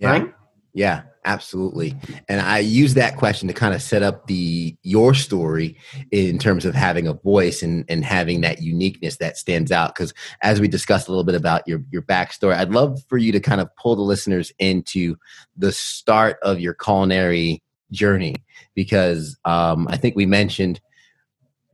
Yeah. 0.00 0.10
right? 0.10 0.34
Yeah, 0.72 1.02
absolutely. 1.26 1.94
And 2.28 2.40
I 2.40 2.60
use 2.60 2.94
that 2.94 3.16
question 3.16 3.48
to 3.48 3.54
kind 3.54 3.74
of 3.74 3.82
set 3.82 4.02
up 4.02 4.26
the 4.26 4.76
your 4.82 5.12
story 5.12 5.76
in 6.10 6.38
terms 6.38 6.64
of 6.64 6.74
having 6.74 7.06
a 7.06 7.12
voice 7.12 7.62
and, 7.62 7.84
and 7.88 8.04
having 8.04 8.40
that 8.40 8.62
uniqueness 8.62 9.16
that 9.18 9.36
stands 9.36 9.70
out. 9.70 9.94
Because 9.94 10.14
as 10.40 10.60
we 10.60 10.68
discussed 10.68 11.08
a 11.08 11.10
little 11.10 11.24
bit 11.24 11.34
about 11.34 11.66
your 11.68 11.82
your 11.90 12.02
backstory, 12.02 12.56
I'd 12.56 12.70
love 12.70 13.02
for 13.08 13.18
you 13.18 13.32
to 13.32 13.40
kind 13.40 13.60
of 13.60 13.74
pull 13.76 13.96
the 13.96 14.02
listeners 14.02 14.52
into 14.58 15.16
the 15.56 15.72
start 15.72 16.38
of 16.42 16.60
your 16.60 16.72
culinary 16.72 17.62
journey 17.90 18.36
because 18.74 19.36
um, 19.44 19.86
I 19.90 19.96
think 19.96 20.16
we 20.16 20.26
mentioned 20.26 20.80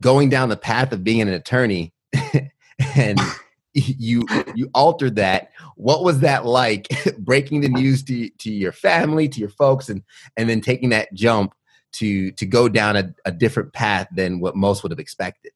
going 0.01 0.29
down 0.29 0.49
the 0.49 0.57
path 0.57 0.91
of 0.91 1.03
being 1.03 1.21
an 1.21 1.29
attorney 1.29 1.93
and 2.95 3.19
you 3.99 4.25
you 4.55 4.69
altered 4.73 5.15
that. 5.15 5.51
What 5.75 6.03
was 6.03 6.19
that 6.19 6.45
like 6.45 6.87
breaking 7.17 7.61
the 7.61 7.69
news 7.69 8.03
to 8.03 8.29
to 8.29 8.51
your 8.51 8.71
family, 8.71 9.27
to 9.29 9.39
your 9.39 9.49
folks, 9.49 9.89
and 9.89 10.03
and 10.37 10.49
then 10.49 10.61
taking 10.61 10.89
that 10.89 11.13
jump 11.13 11.53
to 11.93 12.31
to 12.31 12.45
go 12.45 12.69
down 12.69 12.95
a, 12.95 13.13
a 13.25 13.31
different 13.31 13.73
path 13.73 14.07
than 14.11 14.39
what 14.39 14.55
most 14.55 14.83
would 14.83 14.91
have 14.91 14.99
expected? 14.99 15.51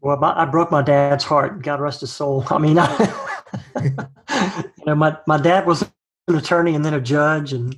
Well, 0.00 0.16
my, 0.18 0.40
I 0.40 0.44
broke 0.44 0.70
my 0.70 0.82
dad's 0.82 1.24
heart. 1.24 1.62
God 1.62 1.80
rest 1.80 2.00
his 2.00 2.12
soul. 2.12 2.44
I 2.50 2.58
mean, 2.58 2.78
I, 2.78 3.42
you 3.82 4.84
know, 4.86 4.94
my 4.94 5.16
my 5.26 5.38
dad 5.38 5.66
was 5.66 5.82
an 6.28 6.36
attorney 6.36 6.74
and 6.74 6.84
then 6.84 6.94
a 6.94 7.00
judge, 7.00 7.52
and 7.52 7.76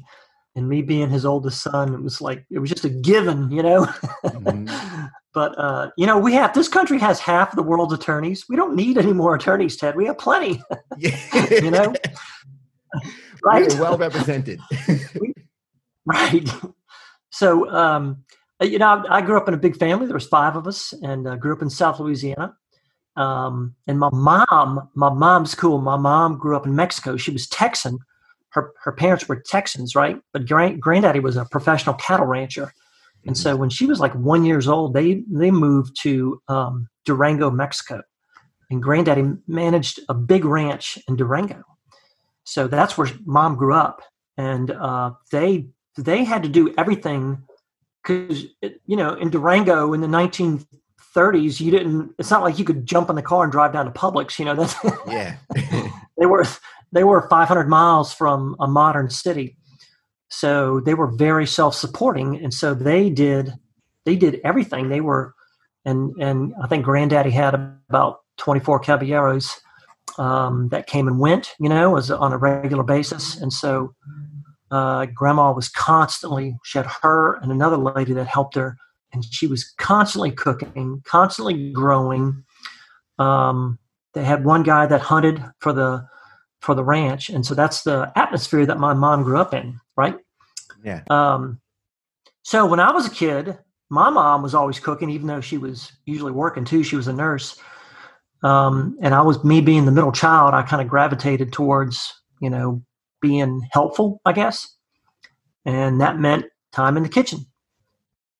and 0.58 0.68
me 0.68 0.82
being 0.82 1.08
his 1.08 1.24
oldest 1.24 1.62
son, 1.62 1.94
it 1.94 2.02
was 2.02 2.20
like 2.20 2.44
it 2.50 2.58
was 2.58 2.68
just 2.68 2.84
a 2.84 2.90
given, 2.90 3.50
you 3.50 3.62
know. 3.62 3.86
Mm-hmm. 4.24 5.06
but 5.32 5.58
uh, 5.58 5.90
you 5.96 6.06
know, 6.06 6.18
we 6.18 6.34
have 6.34 6.52
this 6.52 6.68
country 6.68 6.98
has 6.98 7.20
half 7.20 7.54
the 7.54 7.62
world's 7.62 7.92
attorneys. 7.92 8.44
We 8.48 8.56
don't 8.56 8.74
need 8.74 8.98
any 8.98 9.12
more 9.12 9.34
attorneys, 9.34 9.76
Ted. 9.76 9.96
We 9.96 10.06
have 10.06 10.18
plenty. 10.18 10.60
you 10.98 11.70
know, 11.70 11.94
right? 13.44 13.72
We're 13.72 13.80
well 13.80 13.96
represented. 13.96 14.60
right. 16.04 16.48
So, 17.30 17.70
um, 17.70 18.24
you 18.60 18.78
know, 18.78 19.04
I, 19.08 19.18
I, 19.18 19.20
grew 19.22 19.36
up 19.36 19.46
in 19.46 19.54
a 19.54 19.58
big 19.58 19.76
family. 19.76 20.06
There 20.06 20.14
was 20.14 20.26
five 20.26 20.56
of 20.56 20.66
us, 20.66 20.92
and 21.02 21.28
uh, 21.28 21.36
grew 21.36 21.52
up 21.52 21.62
in 21.62 21.70
South 21.70 22.00
Louisiana. 22.00 22.56
Um, 23.14 23.76
and 23.86 23.98
my 23.98 24.10
mom, 24.12 24.90
my 24.94 25.10
mom's 25.10 25.54
cool. 25.54 25.80
My 25.80 25.96
mom 25.96 26.36
grew 26.36 26.56
up 26.56 26.66
in 26.66 26.74
Mexico. 26.74 27.16
She 27.16 27.30
was 27.30 27.48
Texan, 27.48 27.98
her 28.58 28.72
her 28.82 28.92
parents 28.92 29.28
were 29.28 29.36
Texans, 29.36 29.94
right? 29.94 30.18
But 30.32 30.46
grand, 30.46 30.80
granddaddy 30.80 31.20
was 31.20 31.36
a 31.36 31.44
professional 31.44 31.94
cattle 31.94 32.26
rancher, 32.26 32.72
and 33.24 33.34
mm-hmm. 33.34 33.42
so 33.42 33.56
when 33.56 33.70
she 33.70 33.86
was 33.86 34.00
like 34.00 34.14
one 34.14 34.44
years 34.44 34.68
old, 34.68 34.94
they 34.94 35.22
they 35.30 35.50
moved 35.50 35.96
to 36.02 36.40
um, 36.48 36.88
Durango, 37.04 37.50
Mexico, 37.50 38.02
and 38.70 38.82
granddaddy 38.82 39.24
managed 39.46 40.00
a 40.08 40.14
big 40.14 40.44
ranch 40.44 40.98
in 41.08 41.16
Durango. 41.16 41.62
So 42.44 42.66
that's 42.66 42.96
where 42.96 43.08
mom 43.24 43.56
grew 43.56 43.74
up, 43.74 44.02
and 44.36 44.70
uh, 44.70 45.12
they 45.30 45.68
they 45.96 46.24
had 46.24 46.42
to 46.42 46.48
do 46.48 46.74
everything 46.76 47.42
because 48.02 48.44
you 48.62 48.96
know 48.96 49.14
in 49.14 49.30
Durango 49.30 49.92
in 49.92 50.00
the 50.00 50.06
1930s 50.06 51.60
you 51.60 51.70
didn't. 51.70 52.14
It's 52.18 52.30
not 52.30 52.42
like 52.42 52.58
you 52.58 52.64
could 52.64 52.86
jump 52.86 53.10
in 53.10 53.16
the 53.16 53.22
car 53.22 53.44
and 53.44 53.52
drive 53.52 53.72
down 53.72 53.84
to 53.86 53.92
Publix. 53.92 54.38
You 54.38 54.46
know 54.46 54.54
that's 54.54 54.74
yeah. 55.06 55.36
they 56.18 56.26
were 56.26 56.44
they 56.92 57.04
were 57.04 57.28
500 57.28 57.68
miles 57.68 58.12
from 58.12 58.56
a 58.60 58.66
modern 58.66 59.10
city. 59.10 59.56
So 60.28 60.80
they 60.80 60.94
were 60.94 61.06
very 61.06 61.46
self-supporting 61.46 62.36
and 62.36 62.52
so 62.52 62.74
they 62.74 63.10
did 63.10 63.54
they 64.04 64.16
did 64.16 64.40
everything. 64.44 64.88
They 64.88 65.00
were 65.00 65.34
and 65.84 66.14
and 66.20 66.54
i 66.62 66.66
think 66.66 66.84
granddaddy 66.84 67.30
had 67.30 67.54
about 67.54 68.20
24 68.38 68.80
caballeros 68.80 69.60
um, 70.18 70.68
that 70.70 70.86
came 70.86 71.06
and 71.06 71.18
went 71.18 71.54
you 71.60 71.68
know 71.68 71.96
as 71.96 72.10
on 72.10 72.32
a 72.32 72.38
regular 72.38 72.82
basis. 72.82 73.40
And 73.40 73.52
so 73.52 73.94
uh, 74.70 75.06
grandma 75.06 75.52
was 75.52 75.68
constantly 75.68 76.56
she 76.64 76.78
had 76.78 76.86
her 77.02 77.36
and 77.36 77.50
another 77.50 77.78
lady 77.78 78.12
that 78.12 78.26
helped 78.26 78.54
her 78.54 78.76
and 79.12 79.24
she 79.24 79.46
was 79.46 79.72
constantly 79.78 80.30
cooking 80.30 81.02
constantly 81.06 81.72
growing. 81.72 82.44
Um, 83.18 83.78
they 84.14 84.24
had 84.24 84.44
one 84.44 84.62
guy 84.62 84.86
that 84.86 85.00
hunted 85.00 85.42
for 85.60 85.72
the 85.72 86.06
for 86.60 86.74
the 86.74 86.84
ranch, 86.84 87.28
and 87.28 87.44
so 87.44 87.54
that's 87.54 87.82
the 87.82 88.12
atmosphere 88.16 88.66
that 88.66 88.78
my 88.78 88.94
mom 88.94 89.22
grew 89.22 89.38
up 89.38 89.54
in, 89.54 89.78
right? 89.96 90.16
Yeah. 90.84 91.02
Um, 91.10 91.60
so 92.42 92.66
when 92.66 92.80
I 92.80 92.92
was 92.92 93.06
a 93.06 93.10
kid, 93.10 93.58
my 93.90 94.10
mom 94.10 94.42
was 94.42 94.54
always 94.54 94.80
cooking, 94.80 95.10
even 95.10 95.26
though 95.26 95.40
she 95.40 95.58
was 95.58 95.92
usually 96.06 96.32
working 96.32 96.64
too. 96.64 96.82
She 96.82 96.96
was 96.96 97.08
a 97.08 97.12
nurse, 97.12 97.60
um, 98.42 98.96
and 99.00 99.14
I 99.14 99.22
was 99.22 99.42
me 99.44 99.60
being 99.60 99.84
the 99.84 99.92
middle 99.92 100.12
child. 100.12 100.54
I 100.54 100.62
kind 100.62 100.82
of 100.82 100.88
gravitated 100.88 101.52
towards 101.52 102.12
you 102.40 102.50
know 102.50 102.82
being 103.20 103.66
helpful, 103.72 104.20
I 104.24 104.32
guess, 104.32 104.76
and 105.64 106.00
that 106.00 106.18
meant 106.18 106.46
time 106.72 106.96
in 106.96 107.02
the 107.02 107.08
kitchen. 107.08 107.46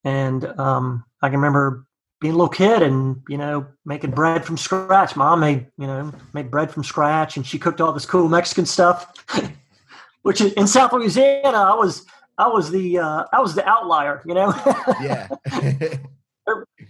And 0.05 0.45
um, 0.59 1.05
I 1.23 1.29
can 1.29 1.39
remember 1.39 1.85
being 2.21 2.35
a 2.35 2.37
little 2.37 2.49
kid 2.49 2.83
and 2.83 3.23
you 3.29 3.39
know 3.39 3.67
making 3.85 4.11
bread 4.11 4.45
from 4.45 4.57
scratch. 4.57 5.17
Mom 5.17 5.41
made 5.41 5.67
you 5.79 5.87
know 5.87 6.13
made 6.33 6.51
bread 6.51 6.71
from 6.71 6.85
scratch 6.85 7.37
and 7.37 7.47
she 7.47 7.59
cooked 7.59 7.81
all 7.81 7.93
this 7.93 8.07
cool 8.07 8.29
mexican 8.29 8.67
stuff 8.67 9.13
which 10.23 10.41
in 10.41 10.67
south 10.67 10.93
louisiana 10.93 11.57
i 11.57 11.75
was 11.75 12.05
i 12.39 12.47
was 12.47 12.71
the 12.71 12.99
uh, 12.99 13.25
i 13.33 13.41
was 13.41 13.55
the 13.55 13.67
outlier 13.69 14.23
you 14.27 14.35
know? 14.35 14.53
Yeah. 15.01 15.29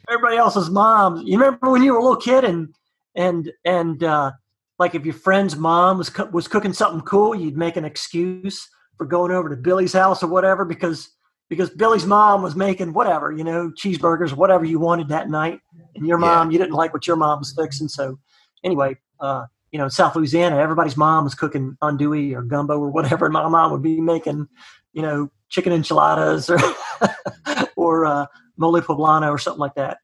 Everybody 0.09 0.37
else's 0.37 0.71
mom 0.71 1.19
you 1.27 1.39
remember 1.39 1.71
when 1.71 1.83
you 1.83 1.93
were 1.93 1.99
a 1.99 2.03
little 2.03 2.21
kid 2.21 2.45
and 2.45 2.75
and 3.15 3.53
and 3.65 4.03
uh, 4.03 4.33
like 4.79 4.95
if 4.95 5.05
your 5.05 5.15
friend's 5.15 5.57
mom 5.57 5.99
was 5.99 6.11
co- 6.11 6.27
was 6.27 6.49
cooking 6.49 6.73
something 6.73 7.01
cool 7.03 7.35
you'd 7.35 7.57
make 7.57 7.77
an 7.77 7.85
excuse 7.85 8.69
for 8.97 9.05
going 9.05 9.33
over 9.33 9.49
to 9.49 9.57
billy's 9.57 9.93
house 9.93 10.23
or 10.23 10.29
whatever 10.29 10.65
because 10.65 11.11
because 11.49 11.71
Billy's 11.71 12.05
mom 12.07 12.43
was 12.43 12.55
making 12.55 12.93
whatever, 12.93 13.33
you 13.33 13.45
know, 13.45 13.71
cheeseburgers, 13.71 14.35
whatever 14.35 14.65
you 14.65 14.79
wanted 14.79 15.09
that 15.09 15.31
night. 15.31 15.61
And 15.95 16.07
your 16.07 16.19
mom, 16.19 16.51
yeah. 16.51 16.53
you 16.53 16.59
didn't 16.59 16.75
like 16.75 16.93
what 16.93 17.07
your 17.07 17.17
mom 17.17 17.39
was 17.39 17.55
fixing. 17.57 17.89
So 17.89 18.19
anyway, 18.63 18.97
uh, 19.21 19.47
you 19.73 19.79
know, 19.79 19.87
in 19.87 19.91
South 19.91 20.15
Louisiana, 20.15 20.59
everybody's 20.59 20.97
mom 20.97 21.25
was 21.25 21.35
cooking 21.35 21.77
andouille 21.83 22.35
or 22.35 22.43
gumbo 22.43 22.79
or 22.79 22.91
whatever. 22.91 23.27
And 23.27 23.33
my 23.33 23.49
mom 23.49 23.73
would 23.73 23.83
be 23.83 24.01
making, 24.01 24.47
you 24.93 25.03
know, 25.03 25.31
chicken 25.49 25.73
enchiladas 25.73 26.51
or, 26.51 26.59
or 27.77 28.07
uh, 28.07 28.27
mole 28.57 28.81
poblano 28.81 29.31
or 29.31 29.39
something 29.39 29.61
like 29.61 29.75
that. 29.75 29.99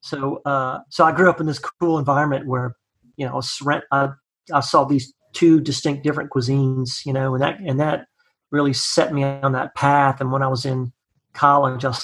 So, 0.00 0.40
uh, 0.44 0.80
so 0.90 1.04
I 1.04 1.12
grew 1.12 1.28
up 1.28 1.40
in 1.40 1.46
this 1.46 1.58
cool 1.58 1.98
environment 1.98 2.46
where, 2.46 2.76
you 3.16 3.26
know, 3.26 3.40
I, 3.90 4.10
I 4.52 4.60
saw 4.60 4.84
these 4.84 5.12
two 5.32 5.60
distinct 5.60 6.04
different 6.04 6.30
cuisines, 6.30 7.04
you 7.04 7.12
know, 7.12 7.34
and 7.34 7.42
that, 7.42 7.58
and 7.60 7.80
that, 7.80 8.06
really 8.50 8.72
set 8.72 9.12
me 9.12 9.24
on 9.24 9.52
that 9.52 9.74
path. 9.74 10.20
And 10.20 10.32
when 10.32 10.42
I 10.42 10.48
was 10.48 10.64
in 10.64 10.92
college, 11.34 11.84
I 11.84 11.94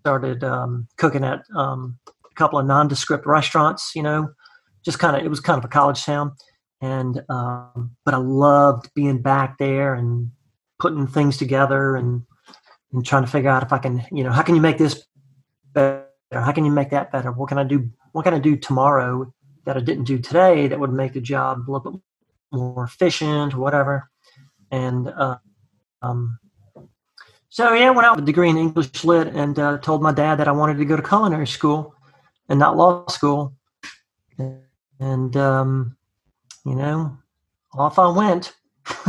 started 0.00 0.44
um, 0.44 0.88
cooking 0.96 1.24
at 1.24 1.42
um, 1.54 1.98
a 2.06 2.34
couple 2.34 2.58
of 2.58 2.66
nondescript 2.66 3.26
restaurants. 3.26 3.92
You 3.94 4.02
know, 4.02 4.30
just 4.84 4.98
kind 4.98 5.16
of 5.16 5.24
it 5.24 5.28
was 5.28 5.40
kind 5.40 5.58
of 5.58 5.64
a 5.64 5.68
college 5.68 6.04
town, 6.04 6.32
and 6.80 7.22
um, 7.28 7.96
but 8.04 8.14
I 8.14 8.18
loved 8.18 8.90
being 8.94 9.22
back 9.22 9.58
there 9.58 9.94
and 9.94 10.30
putting 10.78 11.06
things 11.06 11.36
together 11.36 11.96
and 11.96 12.22
and 12.94 13.04
trying 13.04 13.24
to 13.24 13.30
figure 13.30 13.50
out 13.50 13.62
if 13.62 13.72
I 13.72 13.78
can, 13.78 14.04
you 14.12 14.22
know, 14.22 14.30
how 14.30 14.42
can 14.42 14.54
you 14.54 14.60
make 14.60 14.78
this 14.78 15.04
better? 15.72 16.06
How 16.32 16.52
can 16.52 16.64
you 16.64 16.70
make 16.70 16.90
that 16.90 17.12
better? 17.12 17.32
What 17.32 17.48
can 17.48 17.58
I 17.58 17.64
do? 17.64 17.90
What 18.12 18.22
can 18.22 18.34
I 18.34 18.38
do 18.38 18.56
tomorrow 18.56 19.32
that 19.64 19.76
I 19.76 19.80
didn't 19.80 20.04
do 20.04 20.18
today 20.18 20.68
that 20.68 20.78
would 20.78 20.92
make 20.92 21.12
the 21.12 21.20
job 21.20 21.58
a 21.58 21.70
little 21.70 21.92
bit 21.92 22.00
more 22.52 22.84
efficient 22.84 23.54
whatever? 23.54 24.08
And 24.70 25.08
uh, 25.08 25.38
um, 26.04 26.38
so 27.48 27.72
yeah, 27.72 27.90
went 27.90 28.06
out 28.06 28.16
with 28.16 28.24
a 28.24 28.26
degree 28.26 28.50
in 28.50 28.56
English 28.56 29.04
lit 29.04 29.28
and 29.28 29.58
uh, 29.58 29.78
told 29.78 30.02
my 30.02 30.12
dad 30.12 30.36
that 30.36 30.48
I 30.48 30.52
wanted 30.52 30.76
to 30.78 30.84
go 30.84 30.96
to 30.96 31.02
culinary 31.02 31.46
school 31.46 31.94
and 32.48 32.58
not 32.58 32.76
law 32.76 33.06
school. 33.06 33.54
And 34.98 35.36
um, 35.36 35.96
you 36.66 36.74
know, 36.74 37.16
off 37.74 37.98
I 37.98 38.08
went 38.08 38.54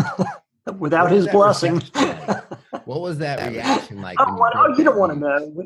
without 0.78 1.12
his 1.12 1.28
blessing. 1.28 1.82
what 2.86 3.02
was 3.02 3.18
that 3.18 3.52
reaction 3.52 4.02
like? 4.02 4.18
Oh, 4.20 4.28
you, 4.28 4.52
oh, 4.54 4.78
you 4.78 4.84
don't 4.84 4.98
want 4.98 5.14
to 5.14 5.20
know. 5.20 5.64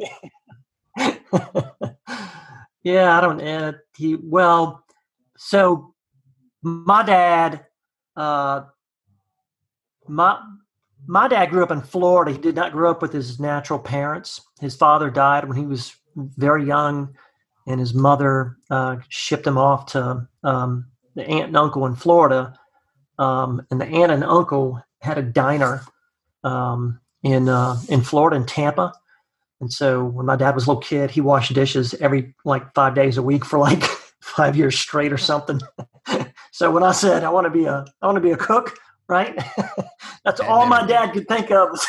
yeah, 2.84 3.18
I 3.18 3.22
don't. 3.22 3.42
Uh, 3.42 3.74
he 3.98 4.16
well, 4.16 4.84
so 5.38 5.94
my 6.62 7.04
dad, 7.04 7.66
uh, 8.16 8.62
my 10.08 10.40
my 11.08 11.28
dad 11.28 11.50
grew 11.50 11.64
up 11.64 11.72
in 11.72 11.82
Florida. 11.82 12.32
He 12.32 12.38
did 12.38 12.56
not 12.56 12.72
grow 12.72 12.92
up 12.92 13.02
with 13.02 13.14
his 13.14 13.40
natural 13.40 13.80
parents. 13.80 14.42
His 14.60 14.76
father 14.76 15.10
died 15.10 15.48
when 15.48 15.58
he 15.58 15.66
was 15.66 15.96
very 16.16 16.66
young, 16.66 17.16
and 17.68 17.80
his 17.80 17.94
mother 17.94 18.58
uh, 18.70 18.98
shipped 19.10 19.48
him 19.48 19.58
off 19.58 19.88
to 19.88 20.28
um, 20.44 20.86
the 21.16 21.28
aunt 21.28 21.48
and 21.48 21.58
uncle 21.58 21.86
in 21.86 21.96
Florida. 21.96 22.54
Um, 23.18 23.66
and 23.70 23.82
the 23.82 23.86
aunt 23.86 24.12
and 24.12 24.24
uncle 24.24 24.82
had 25.02 25.18
a 25.18 25.22
diner 25.22 25.82
um, 26.44 27.00
in 27.24 27.50
uh, 27.50 27.78
in 27.90 28.02
Florida 28.02 28.36
in 28.36 28.46
Tampa. 28.46 28.94
And 29.62 29.72
so 29.72 30.06
when 30.06 30.26
my 30.26 30.36
dad 30.36 30.56
was 30.56 30.66
a 30.66 30.70
little 30.70 30.82
kid, 30.82 31.12
he 31.12 31.22
washed 31.22 31.54
dishes 31.54 31.94
every 31.96 32.34
like 32.46 32.74
five 32.74 32.96
days 32.96 33.18
a 33.18 33.22
week 33.22 33.44
for 33.44 33.60
like 33.60 33.84
five 34.22 34.56
years 34.56 34.78
straight 34.78 35.12
or 35.12 35.18
something. 35.18 35.60
so 36.52 36.72
when 36.72 36.84
I 36.84 36.92
said 36.92 37.24
I 37.24 37.30
want 37.30 37.46
to 37.46 37.52
be 37.52 37.66
a 37.66 37.86
I 38.02 38.06
want 38.06 38.16
to 38.16 38.22
be 38.22 38.32
a 38.32 38.38
cook, 38.38 38.78
right? 39.08 39.38
That's 40.26 40.42
bad 40.42 40.50
all 40.50 40.66
memories. 40.66 40.82
my 40.82 40.88
dad 40.88 41.14
could 41.14 41.28
think 41.28 41.52
of. 41.52 41.80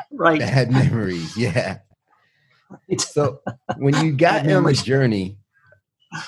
right. 0.12 0.40
Bad 0.40 0.70
memories. 0.70 1.36
Yeah. 1.36 1.78
Right. 2.88 3.00
So 3.00 3.40
when 3.76 3.94
you 4.04 4.12
got 4.12 4.48
on 4.48 4.64
the 4.64 4.72
journey, 4.72 5.38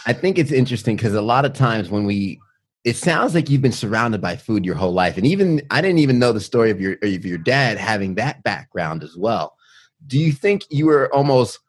I 0.07 0.12
think 0.12 0.38
it's 0.38 0.52
interesting 0.52 0.97
because 0.97 1.14
a 1.14 1.23
lot 1.23 1.45
of 1.45 1.52
times 1.52 1.90
when 1.90 2.04
we, 2.04 2.40
it 2.85 2.97
sounds 2.97 3.35
like 3.35 3.49
you've 3.49 3.62
been 3.62 3.73
surrounded 3.73 4.21
by 4.21 4.37
food 4.37 4.64
your 4.64 4.75
whole 4.75 4.92
life, 4.92 5.16
and 5.16 5.26
even 5.26 5.62
I 5.71 5.81
didn't 5.81 5.99
even 5.99 6.19
know 6.19 6.33
the 6.33 6.40
story 6.40 6.71
of 6.71 6.81
your 6.81 6.97
of 7.02 7.25
your 7.25 7.38
dad 7.38 7.78
having 7.78 8.16
that 8.16 8.42
background 8.42 9.04
as 9.04 9.16
well. 9.16 9.57
Do 10.07 10.19
you 10.19 10.33
think 10.33 10.64
you 10.69 10.87
were 10.87 11.12
almost, 11.14 11.61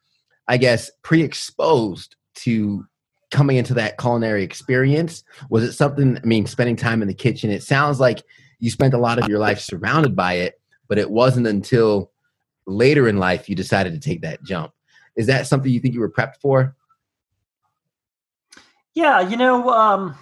I 0.47 0.57
guess, 0.57 0.89
pre-exposed 1.03 2.15
to 2.37 2.85
coming 3.29 3.57
into 3.57 3.75
that 3.75 3.99
culinary 3.99 4.43
experience? 4.43 5.23
Was 5.49 5.63
it 5.63 5.73
something, 5.73 6.17
I 6.17 6.25
mean, 6.25 6.47
spending 6.47 6.75
time 6.75 7.01
in 7.03 7.07
the 7.07 7.13
kitchen? 7.13 7.51
It 7.51 7.61
sounds 7.61 7.99
like 7.99 8.23
you 8.63 8.71
spent 8.71 8.93
a 8.93 8.97
lot 8.97 9.19
of 9.19 9.27
your 9.27 9.39
life 9.39 9.59
surrounded 9.59 10.15
by 10.15 10.35
it, 10.35 10.61
but 10.87 10.97
it 10.97 11.11
wasn't 11.11 11.45
until 11.45 12.09
later 12.65 13.09
in 13.09 13.17
life 13.17 13.49
you 13.49 13.57
decided 13.57 13.91
to 13.91 13.99
take 13.99 14.21
that 14.21 14.41
jump. 14.41 14.71
Is 15.17 15.27
that 15.27 15.47
something 15.47 15.69
you 15.69 15.81
think 15.81 15.93
you 15.93 15.99
were 15.99 16.09
prepped 16.09 16.37
for? 16.41 16.73
Yeah, 18.95 19.19
you 19.19 19.35
know, 19.35 19.69
um, 19.69 20.15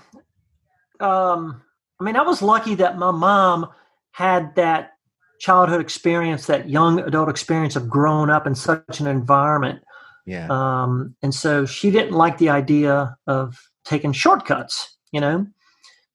um, 0.99 1.61
I 1.99 2.03
mean, 2.03 2.15
I 2.15 2.23
was 2.23 2.41
lucky 2.41 2.73
that 2.75 2.97
my 2.97 3.11
mom 3.11 3.67
had 4.09 4.55
that 4.55 4.93
childhood 5.39 5.79
experience, 5.79 6.47
that 6.47 6.67
young 6.67 6.99
adult 7.01 7.29
experience 7.29 7.75
of 7.75 7.87
growing 7.87 8.31
up 8.31 8.47
in 8.47 8.55
such 8.55 8.99
an 8.99 9.05
environment. 9.05 9.83
Yeah. 10.25 10.47
Um, 10.49 11.15
and 11.21 11.35
so 11.35 11.67
she 11.67 11.91
didn't 11.91 12.13
like 12.13 12.39
the 12.39 12.49
idea 12.49 13.15
of 13.27 13.59
taking 13.85 14.13
shortcuts, 14.13 14.97
you 15.11 15.21
know? 15.21 15.45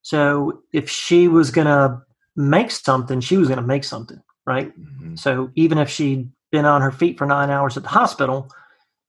So 0.02 0.62
if 0.72 0.90
she 0.90 1.28
was 1.28 1.52
going 1.52 1.68
to 1.68 2.02
make 2.36 2.70
something, 2.70 3.20
she 3.20 3.36
was 3.36 3.48
going 3.48 3.60
to 3.60 3.66
make 3.66 3.84
something, 3.84 4.22
right? 4.46 4.78
Mm-hmm. 4.78 5.16
So 5.16 5.50
even 5.54 5.78
if 5.78 5.88
she'd 5.88 6.30
been 6.52 6.64
on 6.64 6.82
her 6.82 6.92
feet 6.92 7.18
for 7.18 7.26
nine 7.26 7.50
hours 7.50 7.76
at 7.76 7.82
the 7.82 7.88
hospital, 7.88 8.50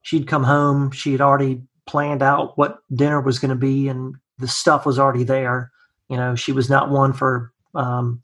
she'd 0.01 0.27
come 0.27 0.43
home. 0.43 0.91
She 0.91 1.11
had 1.11 1.21
already 1.21 1.61
planned 1.85 2.23
out 2.23 2.57
what 2.57 2.79
dinner 2.93 3.21
was 3.21 3.39
going 3.39 3.49
to 3.49 3.55
be, 3.55 3.87
and 3.87 4.15
the 4.39 4.47
stuff 4.47 4.85
was 4.85 4.99
already 4.99 5.23
there. 5.23 5.71
You 6.09 6.17
know, 6.17 6.35
she 6.35 6.51
was 6.51 6.69
not 6.69 6.89
one 6.89 7.13
for, 7.13 7.51
um, 7.75 8.23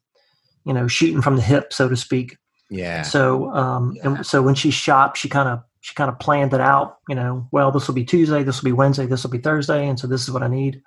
you 0.65 0.74
know, 0.74 0.88
shooting 0.88 1.22
from 1.22 1.36
the 1.36 1.41
hip, 1.41 1.74
so 1.74 1.89
to 1.89 1.95
speak. 1.95 2.38
Yeah. 2.69 3.03
So, 3.03 3.51
um, 3.53 3.93
yeah. 3.95 4.01
and 4.05 4.25
so 4.25 4.41
when 4.41 4.55
she 4.55 4.72
shopped, 4.72 5.17
she 5.17 5.29
kind 5.29 5.50
of 5.50 5.62
she 5.81 5.93
kind 5.95 6.10
of 6.10 6.17
planned 6.17 6.53
it 6.53 6.62
out. 6.62 7.00
You 7.10 7.15
know, 7.15 7.48
well, 7.51 7.72
this 7.72 7.88
will 7.88 7.95
be 7.95 8.05
Tuesday, 8.05 8.43
this 8.43 8.62
will 8.62 8.69
be 8.69 8.74
Wednesday, 8.74 9.05
this 9.05 9.24
will 9.24 9.31
be 9.31 9.38
Thursday, 9.38 9.88
and 9.88 10.00
so 10.00 10.07
this 10.07 10.24
is 10.24 10.31
what 10.31 10.43
I 10.43 10.48
need. 10.48 10.81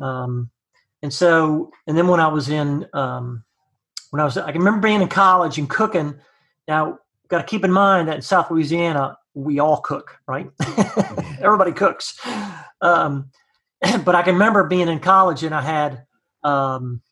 Um, 0.00 0.50
and 1.04 1.12
so, 1.12 1.70
and 1.86 1.98
then 1.98 2.08
when 2.08 2.18
I 2.18 2.28
was 2.28 2.48
in, 2.48 2.86
um, 2.94 3.44
when 4.08 4.20
I 4.22 4.24
was, 4.24 4.38
I 4.38 4.50
can 4.52 4.62
remember 4.62 4.88
being 4.88 5.02
in 5.02 5.08
college 5.08 5.58
and 5.58 5.68
cooking. 5.68 6.14
Now, 6.66 6.98
got 7.28 7.40
to 7.40 7.44
keep 7.44 7.62
in 7.62 7.70
mind 7.70 8.08
that 8.08 8.16
in 8.16 8.22
South 8.22 8.50
Louisiana, 8.50 9.18
we 9.34 9.58
all 9.58 9.82
cook, 9.82 10.16
right? 10.26 10.48
Everybody 11.42 11.72
cooks. 11.72 12.18
Um, 12.80 13.28
but 14.06 14.14
I 14.14 14.22
can 14.22 14.32
remember 14.36 14.64
being 14.64 14.88
in 14.88 14.98
college 14.98 15.42
and 15.42 15.54
I 15.54 15.60
had, 15.60 16.06
um, 16.42 17.02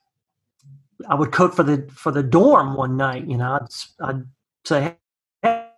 I 1.06 1.14
would 1.14 1.30
cook 1.30 1.52
for 1.52 1.62
the 1.62 1.86
for 1.94 2.12
the 2.12 2.22
dorm 2.22 2.74
one 2.74 2.96
night. 2.96 3.26
You 3.28 3.36
know, 3.36 3.58
I'd, 3.60 4.08
I'd 4.08 4.22
say, 4.64 4.96
"Hey, 5.42 5.68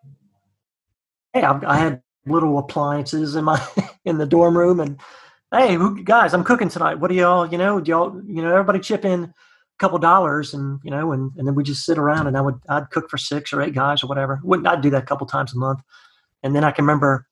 I, 1.35 1.61
I 1.67 1.79
had 1.79 2.01
little 2.27 2.59
appliances 2.59 3.35
in 3.35 3.43
my 3.43 3.61
in 4.05 4.19
the 4.19 4.27
dorm 4.27 4.57
room, 4.57 4.79
and 4.79 5.01
hey, 5.55 5.79
guys, 6.03 6.35
I'm 6.35 6.45
cooking 6.45 6.69
tonight. 6.69 6.97
What 6.97 7.09
do 7.09 7.15
y'all, 7.15 7.47
you 7.47 7.59
know, 7.59 7.81
do 7.81 7.91
y'all, 7.91 8.23
you 8.27 8.43
know, 8.43 8.51
everybody 8.51 8.81
chip 8.81 9.05
in 9.05 9.33
a 9.75 9.79
couple 9.79 9.99
dollars 9.99 10.55
and 10.55 10.81
you 10.85 10.91
know 10.91 11.13
and, 11.13 11.33
and 11.37 11.47
then 11.47 11.55
we 11.55 11.65
just 11.65 11.85
sit 11.85 11.99
around 11.99 12.27
and 12.27 12.37
i 12.37 12.41
would 12.41 12.59
i'd 12.69 12.91
cook 12.91 13.11
for 13.11 13.19
six 13.19 13.53
or 13.53 13.61
eight 13.61 13.75
guys 13.75 14.03
or 14.03 14.07
whatever 14.07 14.41
wouldn't 14.45 14.69
i'd 14.69 14.81
do 14.81 14.91
that 14.91 15.03
a 15.03 15.07
couple 15.07 15.27
times 15.27 15.53
a 15.53 15.59
month 15.59 15.81
and 16.43 16.55
then 16.55 16.65
i 16.65 16.71
can 16.71 16.85
remember 16.85 17.27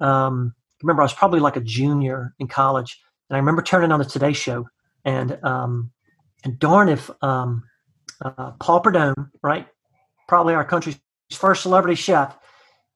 um 0.00 0.54
remember 0.82 1.02
i 1.02 1.04
was 1.04 1.12
probably 1.12 1.40
like 1.40 1.56
a 1.56 1.60
junior 1.60 2.34
in 2.38 2.46
college 2.46 3.00
and 3.28 3.36
i 3.36 3.38
remember 3.38 3.62
turning 3.62 3.90
on 3.90 3.98
the 3.98 4.04
today 4.04 4.32
show 4.32 4.66
and 5.04 5.38
um 5.44 5.90
and 6.44 6.58
darn 6.58 6.88
if 6.88 7.10
um 7.22 7.64
uh, 8.24 8.52
paul 8.52 8.80
prudhomme 8.80 9.30
right 9.42 9.66
probably 10.28 10.54
our 10.54 10.64
country's 10.64 10.98
first 11.32 11.62
celebrity 11.62 11.96
chef 11.96 12.36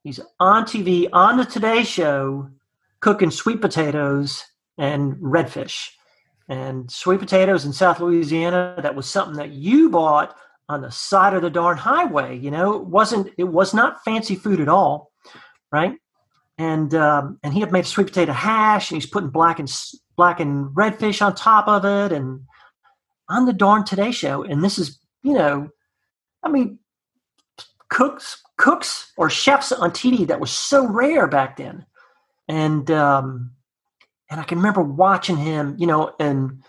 he's 0.04 0.20
on 0.38 0.64
tv 0.64 1.08
on 1.12 1.36
the 1.36 1.44
today 1.44 1.82
show 1.82 2.48
cooking 3.00 3.30
sweet 3.32 3.60
potatoes 3.60 4.44
and 4.78 5.14
redfish 5.16 5.90
and 6.48 6.90
sweet 6.90 7.20
potatoes 7.20 7.64
in 7.64 7.72
South 7.72 8.00
Louisiana. 8.00 8.76
That 8.82 8.94
was 8.94 9.08
something 9.08 9.36
that 9.36 9.50
you 9.50 9.90
bought 9.90 10.36
on 10.68 10.80
the 10.80 10.90
side 10.90 11.34
of 11.34 11.42
the 11.42 11.50
darn 11.50 11.76
highway. 11.76 12.36
You 12.36 12.50
know, 12.50 12.74
it 12.74 12.84
wasn't. 12.84 13.32
It 13.38 13.44
was 13.44 13.74
not 13.74 14.04
fancy 14.04 14.34
food 14.34 14.60
at 14.60 14.68
all, 14.68 15.12
right? 15.72 15.94
And 16.58 16.94
um, 16.94 17.38
and 17.42 17.52
he 17.52 17.60
had 17.60 17.72
made 17.72 17.86
sweet 17.86 18.08
potato 18.08 18.32
hash, 18.32 18.90
and 18.90 19.00
he's 19.00 19.10
putting 19.10 19.30
black 19.30 19.58
and 19.58 19.70
black 20.16 20.40
and 20.40 20.74
redfish 20.74 21.24
on 21.24 21.34
top 21.34 21.68
of 21.68 21.84
it, 21.84 22.14
and 22.14 22.40
on 23.28 23.46
the 23.46 23.52
darn 23.52 23.84
Today 23.84 24.10
Show. 24.10 24.42
And 24.42 24.62
this 24.62 24.78
is, 24.78 24.98
you 25.22 25.34
know, 25.34 25.68
I 26.42 26.48
mean, 26.48 26.78
cooks 27.88 28.42
cooks 28.56 29.12
or 29.16 29.28
chefs 29.28 29.70
on 29.72 29.90
TV 29.90 30.26
that 30.26 30.40
was 30.40 30.50
so 30.50 30.86
rare 30.86 31.26
back 31.26 31.56
then, 31.56 31.84
and 32.48 32.90
um, 32.90 33.50
and 34.30 34.40
I 34.40 34.44
can 34.44 34.58
remember 34.58 34.82
watching 34.82 35.36
him, 35.36 35.76
you 35.78 35.86
know, 35.86 36.14
and 36.18 36.62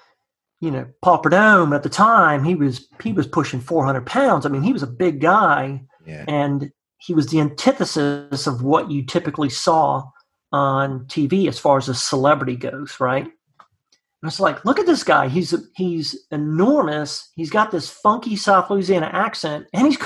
you 0.60 0.72
know, 0.72 0.88
Paul 1.04 1.20
Prudhomme 1.20 1.74
at 1.74 1.84
the 1.84 1.90
time, 1.90 2.44
he 2.44 2.56
was 2.56 2.88
he 3.04 3.14
was 3.14 3.28
pushing 3.28 3.60
400 3.60 4.06
pounds. 4.06 4.46
I 4.46 4.50
mean, 4.50 4.64
he 4.64 4.74
was 4.74 4.84
a 4.84 4.88
big 4.88 5.22
guy, 5.22 5.82
yeah. 6.06 6.26
and 6.28 6.72
he 7.00 7.14
was 7.14 7.28
the 7.28 7.40
antithesis 7.40 8.48
of 8.48 8.64
what 8.64 8.90
you 8.90 9.06
typically 9.06 9.50
saw 9.50 10.04
on 10.52 11.06
TV 11.06 11.48
as 11.48 11.60
far 11.60 11.78
as 11.78 11.90
a 11.90 11.94
celebrity 11.94 12.56
goes, 12.56 13.00
right? 13.00 13.26
And 13.26 14.32
it's 14.32 14.40
like, 14.40 14.66
look 14.66 14.80
at 14.80 14.88
this 14.88 15.04
guy. 15.04 15.28
He's 15.28 15.54
he's 15.76 16.26
enormous. 16.32 17.32
He's 17.36 17.52
got 17.52 17.70
this 17.70 17.90
funky 17.90 18.36
South 18.36 18.70
Louisiana 18.70 19.10
accent, 19.14 19.68
and 19.74 19.86
he's 19.86 20.00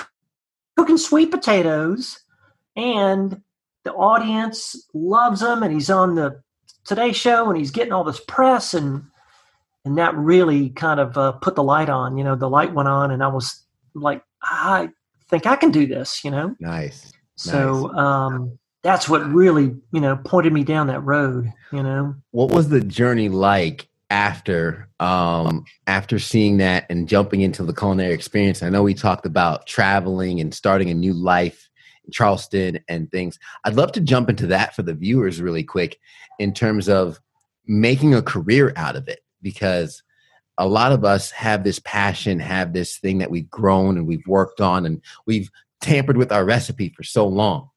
cooking 0.77 0.97
sweet 0.97 1.31
potatoes, 1.31 2.19
and 2.75 3.41
the 3.85 3.93
audience 3.93 4.75
loves 4.93 5.41
him, 5.41 5.63
and 5.63 5.73
he's 5.73 5.89
on 5.89 6.15
the 6.15 6.41
Today 6.85 7.11
Show, 7.11 7.49
and 7.49 7.57
he's 7.57 7.71
getting 7.71 7.93
all 7.93 8.03
this 8.03 8.19
press, 8.27 8.73
and 8.73 9.03
and 9.85 9.97
that 9.97 10.15
really 10.15 10.69
kind 10.69 10.99
of 10.99 11.17
uh, 11.17 11.33
put 11.33 11.55
the 11.55 11.63
light 11.63 11.89
on. 11.89 12.17
You 12.17 12.23
know, 12.23 12.35
the 12.35 12.49
light 12.49 12.73
went 12.73 12.89
on, 12.89 13.11
and 13.11 13.23
I 13.23 13.27
was 13.27 13.63
like, 13.93 14.23
I 14.43 14.89
think 15.29 15.45
I 15.45 15.55
can 15.55 15.71
do 15.71 15.87
this. 15.87 16.23
You 16.23 16.31
know, 16.31 16.55
nice. 16.59 17.11
So 17.35 17.87
nice. 17.87 17.97
Um, 17.97 18.59
that's 18.83 19.07
what 19.07 19.25
really 19.27 19.75
you 19.91 20.01
know 20.01 20.17
pointed 20.25 20.53
me 20.53 20.63
down 20.63 20.87
that 20.87 21.01
road. 21.01 21.51
You 21.71 21.83
know, 21.83 22.15
what 22.31 22.51
was 22.51 22.69
the 22.69 22.81
journey 22.81 23.29
like 23.29 23.87
after 24.11 24.89
um 24.99 25.63
after 25.87 26.19
seeing 26.19 26.57
that 26.57 26.85
and 26.89 27.07
jumping 27.07 27.39
into 27.39 27.63
the 27.63 27.73
culinary 27.73 28.13
experience 28.13 28.61
i 28.61 28.67
know 28.67 28.83
we 28.83 28.93
talked 28.93 29.25
about 29.25 29.65
traveling 29.65 30.41
and 30.41 30.53
starting 30.53 30.89
a 30.89 30.93
new 30.93 31.13
life 31.13 31.69
Charleston 32.11 32.79
and 32.87 33.11
things. 33.11 33.39
I'd 33.63 33.75
love 33.75 33.91
to 33.93 34.01
jump 34.01 34.29
into 34.29 34.47
that 34.47 34.75
for 34.75 34.81
the 34.81 34.93
viewers 34.93 35.41
really 35.41 35.63
quick 35.63 35.99
in 36.39 36.53
terms 36.53 36.89
of 36.89 37.19
making 37.65 38.13
a 38.13 38.21
career 38.21 38.73
out 38.75 38.95
of 38.95 39.07
it 39.07 39.19
because 39.41 40.03
a 40.57 40.67
lot 40.67 40.91
of 40.91 41.05
us 41.05 41.31
have 41.31 41.63
this 41.63 41.79
passion, 41.79 42.39
have 42.39 42.73
this 42.73 42.97
thing 42.97 43.19
that 43.19 43.31
we've 43.31 43.49
grown 43.49 43.97
and 43.97 44.07
we've 44.07 44.25
worked 44.27 44.61
on 44.61 44.85
and 44.85 45.01
we've 45.25 45.49
tampered 45.81 46.17
with 46.17 46.31
our 46.31 46.45
recipe 46.45 46.89
for 46.89 47.03
so 47.03 47.27
long. 47.27 47.69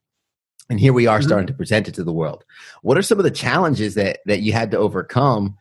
And 0.71 0.81
here 0.81 0.93
we 0.93 1.07
are 1.07 1.19
mm-hmm. 1.19 1.27
starting 1.27 1.47
to 1.47 1.55
present 1.55 1.89
it 1.89 1.95
to 1.95 2.05
the 2.05 2.13
world. 2.13 2.45
What 2.83 2.99
are 2.99 3.03
some 3.03 3.19
of 3.19 3.25
the 3.25 3.31
challenges 3.31 3.95
that 3.95 4.21
that 4.27 4.41
you 4.41 4.53
had 4.53 4.71
to 4.71 4.79
overcome 4.79 5.57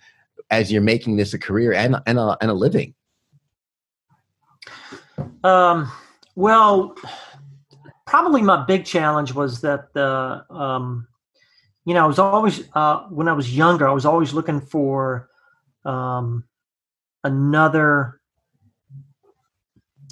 as 0.49 0.71
you're 0.71 0.81
making 0.81 1.17
this 1.17 1.33
a 1.33 1.39
career 1.39 1.73
and 1.73 1.97
and 2.05 2.17
a, 2.17 2.37
and 2.41 2.49
a 2.49 2.53
living? 2.53 2.93
Um, 5.43 5.91
well, 6.35 6.95
probably 8.13 8.43
my 8.43 8.63
big 8.63 8.85
challenge 8.85 9.33
was 9.33 9.61
that 9.61 9.91
the 9.95 10.45
um, 10.51 11.07
you 11.83 11.95
know 11.95 12.03
I 12.03 12.05
was 12.05 12.19
always 12.19 12.63
uh, 12.75 12.99
when 13.09 13.27
I 13.27 13.33
was 13.33 13.57
younger 13.57 13.87
I 13.87 13.91
was 13.91 14.05
always 14.05 14.33
looking 14.35 14.61
for 14.61 15.31
um, 15.83 16.43
another 17.23 18.21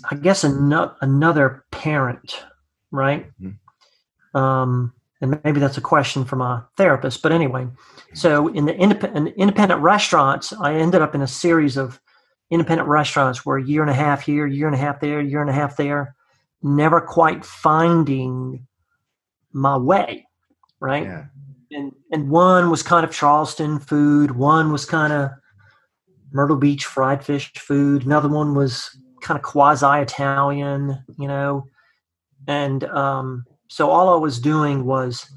I 0.10 0.16
guess 0.16 0.44
another 0.44 0.96
another 1.02 1.64
parent 1.70 2.44
right? 2.90 3.30
Mm-hmm. 3.40 4.36
um, 4.36 4.94
and 5.22 5.40
maybe 5.44 5.60
that's 5.60 5.78
a 5.78 5.82
question 5.82 6.26
for 6.26 6.38
my 6.38 6.64
therapist 6.78 7.22
but 7.22 7.32
anyway. 7.32 7.68
So 8.16 8.48
in 8.48 8.66
the 8.66 8.76
independent 8.76 9.36
independent 9.38 9.80
restaurants 9.80 10.52
I 10.54 10.74
ended 10.74 11.04
up 11.04 11.14
in 11.14 11.22
a 11.22 11.28
series 11.28 11.78
of 11.78 12.02
independent 12.50 12.90
restaurants 12.90 13.46
where 13.46 13.58
a 13.58 13.64
year 13.64 13.84
and 13.84 13.92
a 13.92 14.02
half 14.06 14.24
here 14.24 14.48
year 14.48 14.66
and 14.66 14.76
a 14.76 14.80
half 14.80 15.00
there 15.02 15.22
year 15.22 15.42
and 15.42 15.52
a 15.52 15.54
half 15.54 15.78
there 15.78 16.16
never 16.64 17.02
quite 17.02 17.44
finding 17.44 18.68
my 19.52 19.78
way, 19.78 20.26
right? 20.80 21.04
Yeah. 21.04 21.26
And 21.72 21.94
and 22.12 22.30
one 22.30 22.70
was 22.70 22.84
kind 22.84 23.06
of 23.06 23.12
Charleston 23.12 23.80
food, 23.80 24.32
one 24.32 24.72
was 24.72 24.86
kind 24.86 25.14
of 25.14 25.32
Myrtle 26.32 26.58
Beach 26.58 26.86
fried 26.86 27.24
fish 27.24 27.52
food, 27.58 28.06
another 28.06 28.30
one 28.30 28.56
was 28.56 28.98
kind 29.22 29.38
of 29.38 29.44
quasi 29.44 29.86
Italian, 29.86 31.04
you 31.18 31.28
know. 31.28 31.68
And 32.48 32.84
um, 32.86 33.46
so 33.68 33.90
all 33.90 34.10
I 34.10 34.18
was 34.18 34.40
doing 34.40 34.86
was 34.86 35.32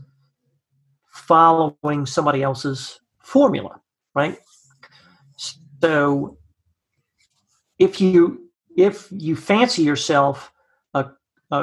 following 1.09 2.07
somebody 2.07 2.43
else's 2.43 2.99
formula, 3.21 3.81
right? 4.15 4.39
So 5.81 6.39
if 7.79 8.01
you 8.01 8.49
if 8.77 9.09
you 9.13 9.37
fancy 9.37 9.83
yourself 9.83 10.51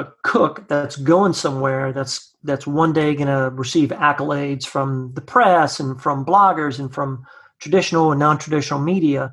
a 0.00 0.12
cook 0.22 0.66
that's 0.68 0.96
going 0.96 1.32
somewhere 1.32 1.92
that's 1.92 2.34
that's 2.44 2.66
one 2.66 2.92
day 2.92 3.14
going 3.14 3.28
to 3.28 3.50
receive 3.54 3.90
accolades 3.90 4.66
from 4.66 5.12
the 5.14 5.20
press 5.20 5.78
and 5.78 6.00
from 6.00 6.24
bloggers 6.24 6.78
and 6.78 6.92
from 6.92 7.24
traditional 7.60 8.10
and 8.10 8.18
non-traditional 8.18 8.80
media 8.80 9.32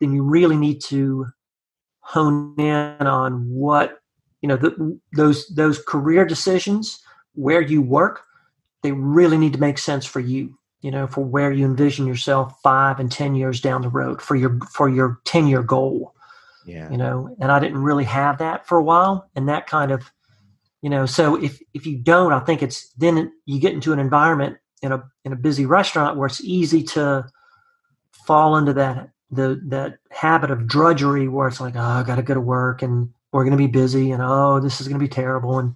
then 0.00 0.12
you 0.12 0.22
really 0.22 0.56
need 0.56 0.80
to 0.80 1.26
hone 2.00 2.54
in 2.58 3.06
on 3.06 3.48
what 3.48 4.00
you 4.40 4.48
know 4.48 4.56
the, 4.56 4.98
those 5.16 5.46
those 5.54 5.80
career 5.86 6.24
decisions 6.24 7.00
where 7.34 7.60
you 7.60 7.80
work 7.80 8.22
they 8.82 8.92
really 8.92 9.38
need 9.38 9.52
to 9.52 9.60
make 9.60 9.78
sense 9.78 10.04
for 10.04 10.20
you 10.20 10.58
you 10.80 10.90
know 10.90 11.06
for 11.06 11.24
where 11.24 11.52
you 11.52 11.64
envision 11.64 12.06
yourself 12.06 12.54
five 12.62 12.98
and 12.98 13.12
ten 13.12 13.34
years 13.34 13.60
down 13.60 13.82
the 13.82 13.88
road 13.88 14.20
for 14.20 14.34
your 14.34 14.58
for 14.72 14.88
your 14.88 15.20
10 15.24 15.46
year 15.46 15.62
goal 15.62 16.11
yeah 16.66 16.90
you 16.90 16.96
know 16.96 17.34
and 17.40 17.50
i 17.50 17.58
didn't 17.58 17.82
really 17.82 18.04
have 18.04 18.38
that 18.38 18.66
for 18.66 18.78
a 18.78 18.82
while 18.82 19.28
and 19.34 19.48
that 19.48 19.66
kind 19.66 19.90
of 19.90 20.10
you 20.82 20.90
know 20.90 21.06
so 21.06 21.36
if 21.42 21.60
if 21.74 21.86
you 21.86 21.98
don't 21.98 22.32
i 22.32 22.40
think 22.40 22.62
it's 22.62 22.92
then 22.94 23.32
you 23.46 23.58
get 23.60 23.72
into 23.72 23.92
an 23.92 23.98
environment 23.98 24.56
in 24.82 24.92
a 24.92 25.02
in 25.24 25.32
a 25.32 25.36
busy 25.36 25.64
restaurant 25.64 26.16
where 26.16 26.26
it's 26.26 26.42
easy 26.42 26.82
to 26.82 27.24
fall 28.26 28.56
into 28.56 28.72
that 28.72 29.10
the 29.30 29.60
that 29.66 29.98
habit 30.10 30.50
of 30.50 30.66
drudgery 30.66 31.28
where 31.28 31.48
it's 31.48 31.60
like 31.60 31.74
oh 31.76 31.80
i 31.80 32.02
gotta 32.02 32.22
go 32.22 32.34
to 32.34 32.40
work 32.40 32.82
and 32.82 33.08
we're 33.32 33.44
going 33.44 33.56
to 33.56 33.56
be 33.56 33.66
busy 33.66 34.10
and 34.10 34.22
oh 34.22 34.60
this 34.60 34.80
is 34.80 34.88
going 34.88 34.98
to 34.98 35.04
be 35.04 35.08
terrible 35.08 35.58
and 35.58 35.74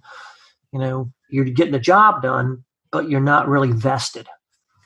you 0.71 0.79
know 0.79 1.11
you're 1.29 1.45
getting 1.45 1.73
the 1.73 1.79
job 1.79 2.21
done 2.21 2.63
but 2.91 3.09
you're 3.09 3.19
not 3.19 3.47
really 3.47 3.71
vested 3.71 4.27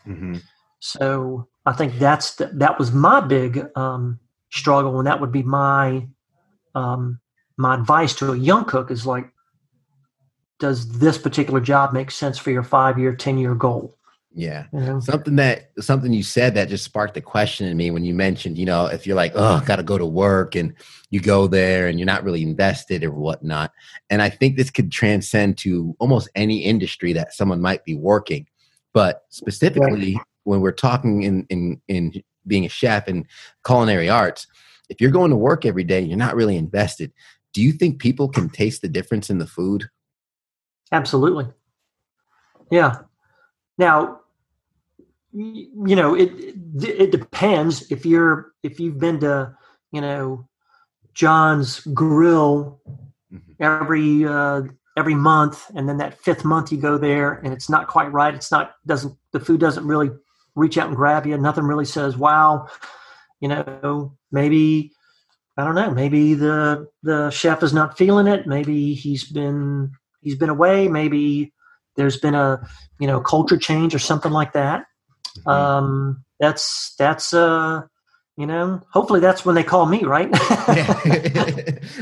mm-hmm. 0.08 0.38
so 0.80 1.48
i 1.66 1.74
think 1.74 2.00
that's 2.00 2.36
the, 2.36 2.48
that 2.54 2.80
was 2.80 2.92
my 2.92 3.20
big 3.20 3.66
um, 3.76 4.20
struggle. 4.52 5.00
And 5.00 5.08
that 5.08 5.20
would 5.20 5.32
be 5.32 5.44
my 5.44 6.08
um, 6.76 7.20
my 7.58 7.76
advice 7.76 8.14
to 8.16 8.32
a 8.32 8.38
young 8.38 8.66
cook 8.66 8.92
is 8.92 9.06
like 9.06 9.32
does 10.60 11.00
this 11.00 11.18
particular 11.18 11.60
job 11.60 11.92
make 11.92 12.12
sense 12.12 12.38
for 12.38 12.52
your 12.52 12.64
five 12.64 13.00
year 13.00 13.16
ten 13.16 13.38
year 13.38 13.56
goal? 13.56 13.98
Yeah. 14.34 14.68
Know? 14.72 15.02
something 15.02 15.36
that 15.36 15.72
something 15.80 16.14
you 16.14 16.24
said 16.24 16.56
that 16.56 16.70
just 16.70 16.86
sparked 16.86 17.18
a 17.18 17.22
question 17.22 17.68
in 17.68 17.76
me 17.76 17.92
when 17.92 18.06
you 18.06 18.14
mentioned 18.14 18.58
you 18.58 18.66
know 18.66 18.86
if 18.86 19.06
you're 19.06 19.16
like 19.16 19.34
oh 19.36 19.62
gotta 19.66 19.84
go 19.84 19.98
to 19.98 20.06
work 20.06 20.56
and 20.56 20.74
you 21.10 21.20
go 21.20 21.48
there 21.48 21.88
and 21.88 22.00
you're 22.00 22.06
not 22.06 22.24
really 22.24 22.42
invested 22.42 23.04
or 23.04 23.12
whatnot. 23.12 23.72
And 24.10 24.22
i 24.22 24.30
think 24.30 24.56
this 24.56 24.70
could 24.70 24.92
transcend 24.92 25.58
to 25.60 25.96
almost 26.00 26.30
any 26.36 26.64
industry 26.64 27.12
that 27.14 27.34
someone 27.34 27.62
might 27.62 27.84
be 27.84 27.96
working. 27.96 28.48
But 28.94 29.24
specifically 29.30 30.16
right. 30.16 30.26
when 30.44 30.62
we're 30.62 30.72
talking 30.72 31.24
in 31.24 31.46
in 31.50 31.82
in 31.88 32.24
being 32.47 32.65
a 32.65 32.69
chef 32.69 33.08
and 33.08 33.25
culinary 33.65 34.10
arts, 34.10 34.47
if 34.89 34.99
you're 34.99 35.12
going 35.12 35.32
to 35.32 35.38
work 35.38 35.65
every 35.65 35.84
day, 35.84 36.01
you're 36.01 36.17
not 36.17 36.36
really 36.36 36.58
invested. 36.58 37.13
Do 37.54 37.62
you 37.62 37.71
think 37.71 37.99
people 37.99 38.27
can 38.27 38.49
taste 38.49 38.82
the 38.82 38.88
difference 38.88 39.30
in 39.30 39.38
the 39.38 39.47
food? 39.47 39.89
Absolutely. 40.91 41.47
Yeah. 42.69 42.99
Now, 43.77 44.21
you 45.34 45.95
know, 45.95 46.13
it 46.13 46.32
it 46.82 47.12
depends 47.12 47.89
if 47.91 48.06
you're 48.06 48.51
if 48.63 48.80
you've 48.80 48.99
been 48.99 49.19
to, 49.21 49.56
you 49.91 50.01
know, 50.01 50.47
John's 51.13 51.80
Grill 51.93 52.82
mm-hmm. 53.34 53.63
every 53.63 54.25
uh, 54.25 54.63
every 54.97 55.15
month, 55.15 55.71
and 55.75 55.88
then 55.88 55.97
that 55.97 56.19
fifth 56.19 56.43
month 56.43 56.71
you 56.71 56.77
go 56.77 56.97
there 56.97 57.34
and 57.43 57.54
it's 57.54 57.69
not 57.69 57.88
quite 57.88 58.12
right. 58.12 58.34
It's 58.34 58.51
not 58.51 58.75
doesn't 58.86 59.15
the 59.32 59.39
food 59.39 59.60
doesn't 59.60 59.86
really 59.86 60.10
reach 60.56 60.78
out 60.78 60.88
and 60.88 60.96
grab 60.96 61.26
you. 61.26 61.38
Nothing 61.38 61.66
really 61.66 61.86
says, 61.86 62.18
wow, 62.18 62.68
you 63.40 63.48
know, 63.48 64.16
maybe 64.32 64.92
I 65.58 65.64
don't 65.64 65.76
know, 65.76 65.92
maybe 65.92 66.34
the 66.34 66.88
the 67.04 67.30
chef 67.30 67.64
is 67.64 67.74
not 67.74 67.98
feeling 67.98 68.28
it. 68.28 68.48
Maybe 68.48 68.94
he's 68.94 69.30
been 69.30 69.92
he's 70.22 70.36
been 70.36 70.50
away. 70.50 70.88
Maybe 70.88 71.54
there's 71.96 72.18
been 72.18 72.36
a 72.36 72.66
you 73.00 73.08
know 73.08 73.20
culture 73.20 73.58
change 73.58 73.94
or 73.94 74.00
something 74.00 74.32
like 74.32 74.54
that. 74.54 74.86
Mm-hmm. 75.40 75.50
Um, 75.50 76.26
that's 76.40 76.96
that's 76.98 77.34
uh 77.34 77.82
you 78.41 78.47
know? 78.47 78.82
Hopefully 78.89 79.19
that's 79.19 79.45
when 79.45 79.56
they 79.56 79.63
call 79.63 79.86
me 79.86 80.04
right? 80.04 80.30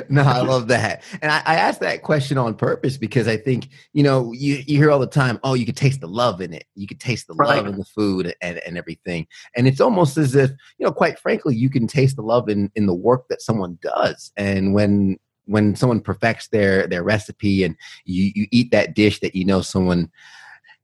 No 0.09 0.23
i 0.23 0.41
love 0.41 0.67
that. 0.69 1.03
And 1.21 1.31
I, 1.31 1.41
I 1.45 1.55
asked 1.55 1.81
that 1.81 2.01
question 2.01 2.37
on 2.37 2.55
purpose 2.55 2.97
because 2.97 3.27
i 3.27 3.37
think 3.37 3.69
you 3.93 4.03
know 4.03 4.31
you, 4.33 4.55
you 4.65 4.77
hear 4.77 4.91
all 4.91 4.99
the 4.99 5.07
time 5.07 5.39
oh 5.43 5.53
you 5.53 5.65
can 5.65 5.75
taste 5.75 6.01
the 6.01 6.07
love 6.07 6.41
in 6.41 6.53
it. 6.53 6.65
You 6.75 6.87
can 6.87 6.97
taste 6.97 7.27
the 7.27 7.33
right. 7.33 7.57
love 7.57 7.67
in 7.67 7.77
the 7.77 7.85
food 7.85 8.33
and, 8.41 8.59
and 8.65 8.77
everything. 8.77 9.27
And 9.55 9.67
it's 9.67 9.81
almost 9.81 10.17
as 10.17 10.35
if 10.35 10.51
you 10.77 10.85
know 10.85 10.91
quite 10.91 11.19
frankly 11.19 11.55
you 11.55 11.69
can 11.69 11.87
taste 11.87 12.15
the 12.15 12.23
love 12.23 12.49
in 12.49 12.71
in 12.75 12.85
the 12.85 12.93
work 12.93 13.27
that 13.29 13.41
someone 13.41 13.77
does. 13.81 14.31
And 14.37 14.73
when 14.73 15.17
when 15.45 15.75
someone 15.75 15.99
perfects 15.99 16.47
their 16.49 16.87
their 16.87 17.03
recipe 17.03 17.63
and 17.63 17.75
you 18.05 18.31
you 18.35 18.47
eat 18.51 18.71
that 18.71 18.93
dish 18.95 19.19
that 19.19 19.35
you 19.35 19.43
know 19.43 19.61
someone 19.61 20.11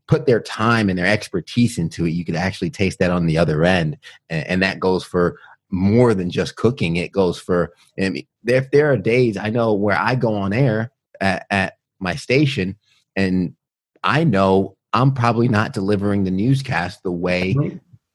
put 0.07 0.25
their 0.25 0.39
time 0.39 0.89
and 0.89 0.97
their 0.97 1.05
expertise 1.05 1.77
into 1.77 2.05
it, 2.05 2.11
you 2.11 2.25
could 2.25 2.35
actually 2.35 2.69
taste 2.69 2.99
that 2.99 3.11
on 3.11 3.25
the 3.25 3.37
other 3.37 3.63
end. 3.63 3.97
And, 4.29 4.47
and 4.47 4.63
that 4.63 4.79
goes 4.79 5.03
for 5.03 5.39
more 5.71 6.13
than 6.13 6.29
just 6.29 6.55
cooking. 6.55 6.95
It 6.95 7.11
goes 7.11 7.39
for, 7.39 7.73
I 7.99 8.09
mean, 8.09 8.27
if 8.45 8.69
there 8.71 8.91
are 8.91 8.97
days 8.97 9.37
I 9.37 9.49
know 9.49 9.73
where 9.73 9.97
I 9.97 10.15
go 10.15 10.35
on 10.35 10.53
air 10.53 10.91
at, 11.19 11.45
at 11.49 11.77
my 11.99 12.15
station 12.15 12.75
and 13.15 13.55
I 14.03 14.23
know 14.23 14.77
I'm 14.93 15.13
probably 15.13 15.47
not 15.47 15.73
delivering 15.73 16.23
the 16.23 16.31
newscast 16.31 17.03
the 17.03 17.11
way 17.11 17.55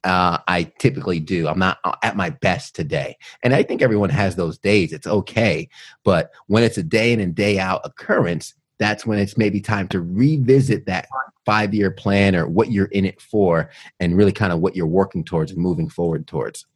uh, 0.05 0.39
I 0.49 0.73
typically 0.79 1.21
do. 1.21 1.47
I'm 1.47 1.59
not 1.59 1.79
uh, 1.85 1.95
at 2.03 2.17
my 2.17 2.31
best 2.31 2.75
today. 2.75 3.17
And 3.43 3.53
I 3.53 3.63
think 3.63 3.83
everyone 3.83 4.11
has 4.11 4.37
those 4.37 4.59
days. 4.59 4.93
It's 4.93 5.07
okay. 5.07 5.69
But 6.05 6.31
when 6.47 6.63
it's 6.63 6.79
a 6.79 6.83
day 6.83 7.13
in 7.13 7.21
and 7.21 7.35
day 7.35 7.59
out 7.59 7.83
occurrence, 7.85 8.55
that's 8.81 9.07
when 9.07 9.19
it's 9.21 9.39
maybe 9.39 9.61
time 9.61 9.87
to 9.89 10.01
revisit 10.01 10.87
that 10.87 11.07
five 11.45 11.73
year 11.73 11.91
plan 11.91 12.35
or 12.35 12.49
what 12.49 12.73
you're 12.73 12.87
in 12.87 13.05
it 13.05 13.21
for 13.21 13.71
and 14.01 14.17
really 14.17 14.33
kind 14.33 14.53
of 14.53 14.61
what 14.61 14.75
you're 14.75 14.87
working 14.87 15.23
towards 15.23 15.53
and 15.53 15.61
moving 15.61 15.89
forward 15.89 16.27
towards. 16.27 16.67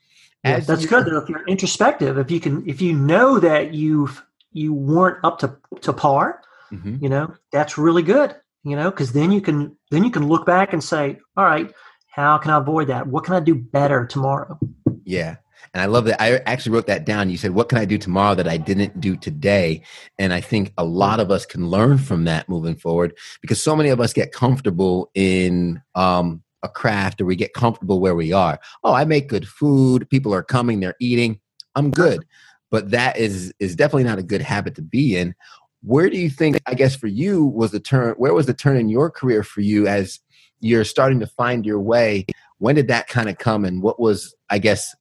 Yeah, 0.44 0.60
that's 0.60 0.84
good 0.84 1.06
though. 1.06 1.18
If 1.18 1.28
you're 1.28 1.46
introspective, 1.46 2.18
if 2.18 2.30
you 2.30 2.38
can, 2.38 2.68
if 2.68 2.82
you 2.82 2.92
know 2.92 3.40
that 3.40 3.72
you've 3.72 4.22
you 4.52 4.74
weren't 4.74 5.24
up 5.24 5.38
to 5.38 5.56
to 5.80 5.92
par, 5.94 6.42
mm-hmm. 6.70 7.02
you 7.02 7.08
know 7.08 7.34
that's 7.50 7.78
really 7.78 8.02
good. 8.02 8.36
You 8.62 8.76
know, 8.76 8.90
because 8.90 9.12
then 9.12 9.32
you 9.32 9.40
can 9.40 9.74
then 9.90 10.04
you 10.04 10.10
can 10.10 10.28
look 10.28 10.44
back 10.44 10.74
and 10.74 10.84
say, 10.84 11.18
all 11.36 11.44
right, 11.44 11.72
how 12.10 12.36
can 12.36 12.50
I 12.50 12.58
avoid 12.58 12.88
that? 12.88 13.06
What 13.06 13.24
can 13.24 13.34
I 13.34 13.40
do 13.40 13.54
better 13.54 14.04
tomorrow? 14.04 14.58
Yeah, 15.04 15.36
and 15.72 15.80
I 15.80 15.86
love 15.86 16.04
that. 16.04 16.20
I 16.20 16.36
actually 16.46 16.72
wrote 16.72 16.86
that 16.86 17.06
down. 17.06 17.30
You 17.30 17.36
said, 17.36 17.52
What 17.52 17.68
can 17.68 17.78
I 17.78 17.84
do 17.84 17.98
tomorrow 17.98 18.34
that 18.34 18.48
I 18.48 18.56
didn't 18.56 19.00
do 19.00 19.16
today? 19.16 19.82
And 20.18 20.32
I 20.32 20.40
think 20.40 20.72
a 20.76 20.84
lot 20.84 21.20
of 21.20 21.30
us 21.30 21.46
can 21.46 21.68
learn 21.68 21.98
from 21.98 22.24
that 22.24 22.48
moving 22.48 22.74
forward 22.74 23.16
because 23.40 23.62
so 23.62 23.74
many 23.74 23.88
of 23.88 24.00
us 24.00 24.12
get 24.12 24.32
comfortable 24.32 25.10
in 25.14 25.80
um, 25.94 26.42
a 26.62 26.68
craft 26.68 27.20
or 27.20 27.26
we 27.26 27.36
get 27.36 27.54
comfortable 27.54 28.00
where 28.00 28.14
we 28.14 28.32
are. 28.32 28.58
Oh, 28.82 28.92
I 28.92 29.04
make 29.04 29.28
good 29.28 29.46
food. 29.46 30.08
People 30.10 30.34
are 30.34 30.42
coming, 30.42 30.80
they're 30.80 30.96
eating. 31.00 31.40
I'm 31.74 31.90
good. 31.90 32.24
But 32.70 32.90
that 32.90 33.16
is 33.16 33.52
is 33.60 33.76
definitely 33.76 34.04
not 34.04 34.18
a 34.18 34.22
good 34.24 34.42
habit 34.42 34.74
to 34.76 34.82
be 34.82 35.16
in. 35.16 35.34
Where 35.82 36.08
do 36.08 36.16
you 36.16 36.30
think, 36.30 36.58
I 36.66 36.74
guess 36.74 36.96
for 36.96 37.08
you, 37.08 37.44
was 37.44 37.70
the 37.70 37.78
turn? 37.78 38.14
Where 38.14 38.32
was 38.32 38.46
the 38.46 38.54
turn 38.54 38.78
in 38.78 38.88
your 38.88 39.10
career 39.10 39.42
for 39.42 39.60
you 39.60 39.86
as 39.86 40.18
you're 40.60 40.84
starting 40.84 41.20
to 41.20 41.26
find 41.26 41.66
your 41.66 41.78
way? 41.78 42.24
When 42.58 42.74
did 42.74 42.88
that 42.88 43.06
kind 43.06 43.28
of 43.28 43.36
come 43.36 43.66
and 43.66 43.82
what 43.82 44.00
was, 44.00 44.34
I 44.48 44.58
guess, 44.58 44.94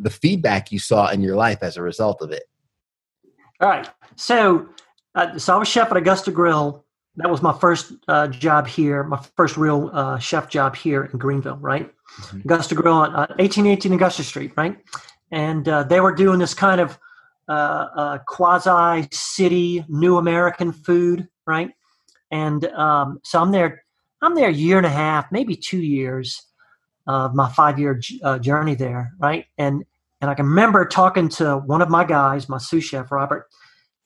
the 0.00 0.10
feedback 0.10 0.72
you 0.72 0.78
saw 0.78 1.10
in 1.10 1.20
your 1.20 1.36
life 1.36 1.58
as 1.62 1.76
a 1.76 1.82
result 1.82 2.22
of 2.22 2.30
it. 2.32 2.44
All 3.60 3.68
right. 3.68 3.88
So, 4.16 4.68
uh, 5.14 5.38
so 5.38 5.54
I 5.54 5.58
was 5.58 5.68
chef 5.68 5.90
at 5.90 5.96
Augusta 5.96 6.30
Grill. 6.30 6.84
That 7.16 7.30
was 7.30 7.42
my 7.42 7.56
first 7.58 7.92
uh, 8.08 8.28
job 8.28 8.66
here, 8.66 9.02
my 9.04 9.20
first 9.36 9.56
real 9.56 9.90
uh, 9.92 10.18
chef 10.18 10.48
job 10.48 10.76
here 10.76 11.04
in 11.04 11.18
Greenville, 11.18 11.56
right? 11.56 11.90
Mm-hmm. 12.20 12.40
Augusta 12.40 12.74
Grill 12.74 12.94
on 12.94 13.12
1818 13.12 13.92
uh, 13.92 13.94
Augusta 13.96 14.22
Street, 14.22 14.52
right? 14.56 14.78
And 15.30 15.68
uh, 15.68 15.82
they 15.84 16.00
were 16.00 16.14
doing 16.14 16.38
this 16.38 16.54
kind 16.54 16.80
of 16.80 16.98
uh, 17.48 18.18
quasi 18.26 19.08
city 19.12 19.84
new 19.88 20.16
American 20.16 20.72
food, 20.72 21.28
right? 21.46 21.70
And 22.30 22.64
um, 22.66 23.20
so 23.24 23.40
I'm 23.40 23.50
there. 23.50 23.82
I'm 24.22 24.34
there 24.34 24.48
a 24.48 24.52
year 24.52 24.76
and 24.76 24.86
a 24.86 24.90
half, 24.90 25.32
maybe 25.32 25.56
two 25.56 25.80
years 25.80 26.40
of 27.06 27.34
my 27.34 27.48
five 27.50 27.78
year 27.78 28.00
uh, 28.22 28.38
journey 28.38 28.74
there, 28.74 29.12
right? 29.18 29.46
And 29.58 29.84
and 30.20 30.30
I 30.30 30.34
can 30.34 30.46
remember 30.46 30.84
talking 30.84 31.28
to 31.30 31.56
one 31.58 31.82
of 31.82 31.88
my 31.88 32.04
guys, 32.04 32.48
my 32.48 32.58
sous 32.58 32.84
chef 32.84 33.10
Robert. 33.10 33.48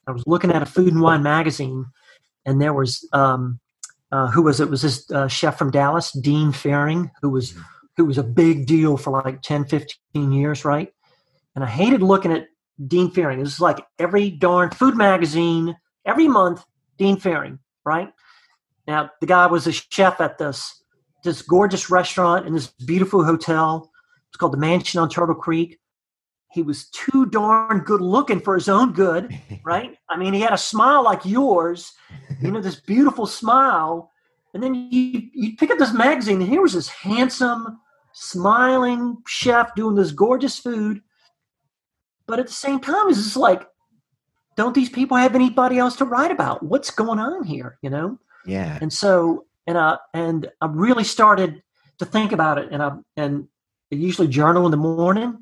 I 0.06 0.12
was 0.12 0.24
looking 0.26 0.50
at 0.52 0.62
a 0.62 0.66
Food 0.66 0.92
and 0.92 1.00
Wine 1.00 1.22
magazine, 1.22 1.86
and 2.44 2.60
there 2.60 2.74
was 2.74 3.08
um, 3.12 3.60
uh, 4.12 4.28
who 4.28 4.42
was 4.42 4.60
it? 4.60 4.70
Was 4.70 4.82
this 4.82 5.10
uh, 5.10 5.28
chef 5.28 5.58
from 5.58 5.70
Dallas, 5.70 6.12
Dean 6.12 6.52
Fearing, 6.52 7.10
who 7.20 7.30
was 7.30 7.54
who 7.96 8.04
was 8.04 8.18
a 8.18 8.22
big 8.22 8.66
deal 8.66 8.96
for 8.96 9.10
like 9.10 9.42
10, 9.42 9.66
15 9.66 10.32
years, 10.32 10.64
right? 10.64 10.92
And 11.54 11.64
I 11.64 11.68
hated 11.68 12.02
looking 12.02 12.32
at 12.32 12.46
Dean 12.86 13.10
Fearing. 13.10 13.38
It 13.38 13.42
was 13.42 13.60
like 13.60 13.84
every 13.98 14.30
darn 14.30 14.70
food 14.70 14.96
magazine 14.96 15.76
every 16.04 16.28
month, 16.28 16.64
Dean 16.98 17.18
Fearing, 17.18 17.58
right? 17.84 18.12
Now 18.86 19.10
the 19.20 19.26
guy 19.26 19.46
was 19.46 19.66
a 19.66 19.72
chef 19.72 20.20
at 20.20 20.38
this 20.38 20.82
this 21.22 21.42
gorgeous 21.42 21.90
restaurant 21.90 22.46
in 22.46 22.52
this 22.52 22.68
beautiful 22.86 23.24
hotel. 23.24 23.90
It's 24.28 24.36
called 24.36 24.52
the 24.52 24.58
Mansion 24.58 25.00
on 25.00 25.08
Turtle 25.08 25.34
Creek. 25.34 25.78
He 26.54 26.62
was 26.62 26.88
too 26.90 27.26
darn 27.26 27.80
good 27.80 28.00
looking 28.00 28.38
for 28.38 28.54
his 28.54 28.68
own 28.68 28.92
good, 28.92 29.36
right? 29.64 29.96
I 30.08 30.16
mean, 30.16 30.32
he 30.32 30.40
had 30.40 30.52
a 30.52 30.58
smile 30.58 31.02
like 31.02 31.24
yours, 31.24 31.92
you 32.40 32.52
know, 32.52 32.60
this 32.60 32.80
beautiful 32.80 33.26
smile. 33.26 34.12
And 34.54 34.62
then 34.62 34.74
you 34.74 35.22
you 35.32 35.56
pick 35.56 35.70
up 35.70 35.78
this 35.78 35.92
magazine, 35.92 36.40
and 36.40 36.48
here 36.48 36.62
was 36.62 36.74
this 36.74 36.88
handsome, 36.88 37.80
smiling 38.12 39.16
chef 39.26 39.74
doing 39.74 39.96
this 39.96 40.12
gorgeous 40.12 40.56
food. 40.56 41.02
But 42.26 42.38
at 42.38 42.46
the 42.46 42.52
same 42.52 42.78
time, 42.78 43.08
it's 43.08 43.18
just 43.18 43.36
like, 43.36 43.66
don't 44.56 44.74
these 44.74 44.88
people 44.88 45.16
have 45.16 45.34
anybody 45.34 45.78
else 45.78 45.96
to 45.96 46.04
write 46.04 46.30
about? 46.30 46.62
What's 46.62 46.90
going 46.90 47.18
on 47.18 47.42
here? 47.42 47.78
You 47.82 47.90
know? 47.90 48.18
Yeah. 48.46 48.78
And 48.80 48.92
so, 48.92 49.46
and 49.66 49.76
I 49.76 49.98
and 50.14 50.48
I 50.60 50.66
really 50.66 51.04
started 51.04 51.60
to 51.98 52.04
think 52.04 52.30
about 52.30 52.58
it, 52.58 52.68
and 52.70 52.80
I 52.80 52.92
and 53.16 53.48
I 53.92 53.96
usually 53.96 54.28
journal 54.28 54.66
in 54.66 54.70
the 54.70 54.76
morning, 54.76 55.38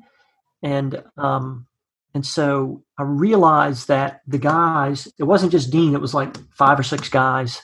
and 0.63 1.03
um, 1.17 1.67
and 2.13 2.25
so 2.25 2.83
I 2.97 3.03
realized 3.03 3.87
that 3.87 4.21
the 4.27 4.37
guys, 4.37 5.11
it 5.19 5.23
wasn't 5.23 5.51
just 5.51 5.71
Dean, 5.71 5.93
it 5.93 6.01
was 6.01 6.13
like 6.13 6.35
five 6.51 6.79
or 6.79 6.83
six 6.83 7.09
guys, 7.09 7.61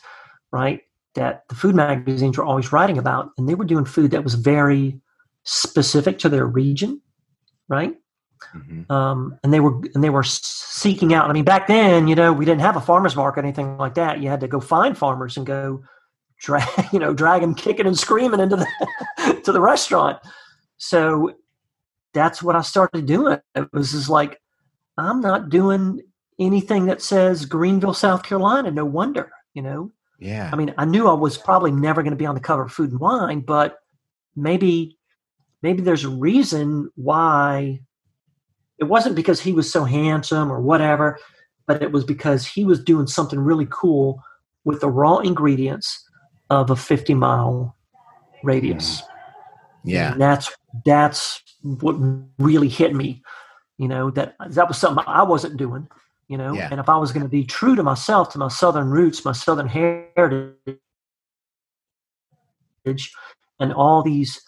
right? 0.51 0.81
That 1.15 1.43
the 1.49 1.55
food 1.55 1.75
magazines 1.75 2.37
were 2.37 2.43
always 2.43 2.71
writing 2.71 2.97
about, 2.97 3.31
and 3.37 3.47
they 3.47 3.55
were 3.55 3.65
doing 3.65 3.85
food 3.85 4.11
that 4.11 4.23
was 4.23 4.35
very 4.35 4.99
specific 5.43 6.19
to 6.19 6.29
their 6.29 6.45
region, 6.45 7.01
right? 7.67 7.95
Mm-hmm. 8.55 8.91
Um, 8.91 9.37
and 9.43 9.53
they 9.53 9.59
were 9.59 9.81
and 9.93 10.03
they 10.03 10.09
were 10.09 10.23
seeking 10.23 11.13
out. 11.13 11.29
I 11.29 11.33
mean, 11.33 11.45
back 11.45 11.67
then, 11.67 12.07
you 12.07 12.15
know, 12.15 12.33
we 12.33 12.45
didn't 12.45 12.61
have 12.61 12.75
a 12.75 12.81
farmers 12.81 13.15
market, 13.15 13.43
anything 13.43 13.77
like 13.77 13.95
that. 13.95 14.21
You 14.21 14.29
had 14.29 14.39
to 14.41 14.47
go 14.47 14.59
find 14.59 14.97
farmers 14.97 15.37
and 15.37 15.45
go 15.45 15.83
drag, 16.39 16.67
you 16.93 16.99
know, 16.99 17.13
drag 17.13 17.41
them 17.41 17.53
kicking 17.53 17.85
and 17.85 17.97
screaming 17.97 18.39
into 18.39 18.55
the 18.55 19.41
to 19.45 19.51
the 19.51 19.61
restaurant. 19.61 20.17
So 20.77 21.33
that's 22.13 22.41
what 22.41 22.55
I 22.55 22.61
started 22.61 23.05
doing. 23.05 23.39
It 23.55 23.71
was 23.73 23.91
just 23.91 24.09
like, 24.09 24.39
I'm 24.97 25.21
not 25.21 25.49
doing 25.49 26.01
anything 26.39 26.85
that 26.85 27.01
says 27.01 27.45
Greenville, 27.45 27.93
South 27.93 28.23
Carolina. 28.23 28.71
No 28.71 28.85
wonder, 28.85 29.31
you 29.53 29.61
know. 29.61 29.91
Yeah. 30.19 30.49
I 30.51 30.55
mean, 30.55 30.73
I 30.77 30.85
knew 30.85 31.07
I 31.07 31.13
was 31.13 31.37
probably 31.37 31.71
never 31.71 32.03
going 32.03 32.11
to 32.11 32.17
be 32.17 32.25
on 32.25 32.35
the 32.35 32.41
cover 32.41 32.63
of 32.63 32.71
Food 32.71 32.91
and 32.91 32.99
Wine, 32.99 33.41
but 33.41 33.77
maybe, 34.35 34.97
maybe 35.61 35.81
there's 35.81 36.03
a 36.03 36.09
reason 36.09 36.89
why. 36.95 37.81
It 38.79 38.85
wasn't 38.85 39.15
because 39.17 39.41
he 39.41 39.51
was 39.51 39.69
so 39.69 39.83
handsome 39.83 40.49
or 40.49 40.61
whatever, 40.61 41.19
but 41.67 41.83
it 41.83 41.91
was 41.91 42.05
because 42.05 42.47
he 42.47 42.63
was 42.63 42.81
doing 42.81 43.07
something 43.07 43.37
really 43.37 43.67
cool 43.69 44.23
with 44.63 44.79
the 44.79 44.89
raw 44.89 45.17
ingredients 45.17 46.05
of 46.49 46.69
a 46.69 46.75
50 46.75 47.13
mile 47.13 47.75
radius. 48.43 49.01
Mm. 49.01 49.05
Yeah. 49.83 50.11
And 50.13 50.21
that's 50.21 50.55
that's 50.85 51.41
what 51.61 51.95
really 52.37 52.69
hit 52.69 52.93
me. 52.93 53.21
You 53.77 53.87
know 53.87 54.11
that 54.11 54.35
that 54.49 54.67
was 54.67 54.77
something 54.77 55.03
I 55.07 55.23
wasn't 55.23 55.57
doing. 55.57 55.87
You 56.27 56.37
know, 56.37 56.53
yeah. 56.53 56.67
and 56.69 56.79
if 56.79 56.89
I 56.89 56.97
was 56.97 57.11
going 57.11 57.23
to 57.23 57.29
be 57.29 57.43
true 57.43 57.75
to 57.75 57.81
myself, 57.81 58.31
to 58.33 58.37
my 58.37 58.49
southern 58.49 58.89
roots, 58.89 59.25
my 59.25 59.31
southern 59.31 59.67
heritage, 59.67 60.55
and 63.59 63.73
all 63.73 64.03
these 64.03 64.39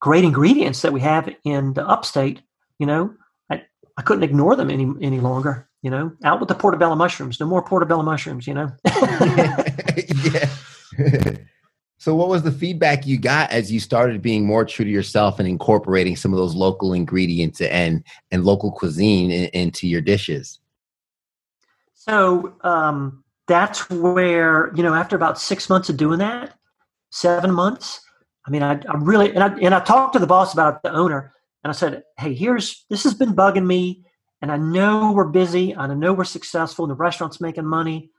great 0.00 0.24
ingredients 0.24 0.80
that 0.82 0.94
we 0.94 1.00
have 1.00 1.28
in 1.44 1.74
the 1.74 1.86
upstate, 1.86 2.40
you 2.78 2.86
know, 2.86 3.12
I, 3.50 3.62
I 3.98 4.02
couldn't 4.02 4.22
ignore 4.22 4.56
them 4.56 4.70
any 4.70 4.90
any 5.02 5.20
longer. 5.20 5.68
You 5.82 5.90
know, 5.90 6.12
out 6.24 6.40
with 6.40 6.48
the 6.48 6.54
portobello 6.54 6.96
mushrooms. 6.96 7.38
No 7.38 7.46
more 7.46 7.62
portobello 7.62 8.02
mushrooms. 8.02 8.46
You 8.46 8.54
know. 8.54 8.72
yeah. 10.24 10.48
So, 12.06 12.14
what 12.14 12.28
was 12.28 12.44
the 12.44 12.52
feedback 12.52 13.04
you 13.04 13.18
got 13.18 13.50
as 13.50 13.72
you 13.72 13.80
started 13.80 14.22
being 14.22 14.46
more 14.46 14.64
true 14.64 14.84
to 14.84 14.90
yourself 14.92 15.40
and 15.40 15.48
incorporating 15.48 16.14
some 16.14 16.32
of 16.32 16.38
those 16.38 16.54
local 16.54 16.92
ingredients 16.92 17.60
and 17.60 18.04
and 18.30 18.44
local 18.44 18.70
cuisine 18.70 19.32
in, 19.32 19.46
into 19.46 19.88
your 19.88 20.00
dishes? 20.00 20.60
So 21.94 22.54
um, 22.60 23.24
that's 23.48 23.90
where 23.90 24.72
you 24.76 24.84
know 24.84 24.94
after 24.94 25.16
about 25.16 25.36
six 25.36 25.68
months 25.68 25.88
of 25.88 25.96
doing 25.96 26.20
that, 26.20 26.56
seven 27.10 27.50
months. 27.50 28.00
I 28.46 28.50
mean, 28.52 28.62
I, 28.62 28.74
I 28.74 28.98
really 28.98 29.34
and 29.34 29.42
I 29.42 29.48
and 29.58 29.74
I 29.74 29.80
talked 29.80 30.12
to 30.12 30.20
the 30.20 30.28
boss 30.28 30.54
about 30.54 30.84
the 30.84 30.92
owner, 30.92 31.32
and 31.64 31.72
I 31.72 31.74
said, 31.74 32.04
"Hey, 32.18 32.34
here's 32.34 32.84
this 32.88 33.02
has 33.02 33.14
been 33.14 33.34
bugging 33.34 33.66
me, 33.66 34.04
and 34.40 34.52
I 34.52 34.58
know 34.58 35.10
we're 35.10 35.24
busy, 35.24 35.72
and 35.72 35.90
I 35.90 35.94
know 35.96 36.12
we're 36.12 36.22
successful, 36.22 36.84
and 36.84 36.92
the 36.92 36.94
restaurant's 36.94 37.40
making 37.40 37.66
money, 37.66 38.12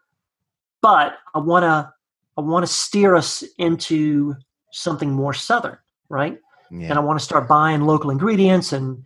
but 0.82 1.13
I 1.34 1.39
want 1.39 1.63
to." 1.63 1.93
I 2.38 2.41
want 2.41 2.65
to 2.65 2.71
steer 2.71 3.15
us 3.15 3.43
into 3.58 4.36
something 4.71 5.12
more 5.12 5.34
southern, 5.34 5.78
right? 6.10 6.38
Yeah. 6.71 6.89
And 6.89 6.93
I 6.93 7.02
want 7.02 7.19
to 7.19 7.26
start 7.26 7.47
buying 7.47 7.82
local 7.82 8.12
ingredients 8.12 8.73
and 8.73 9.06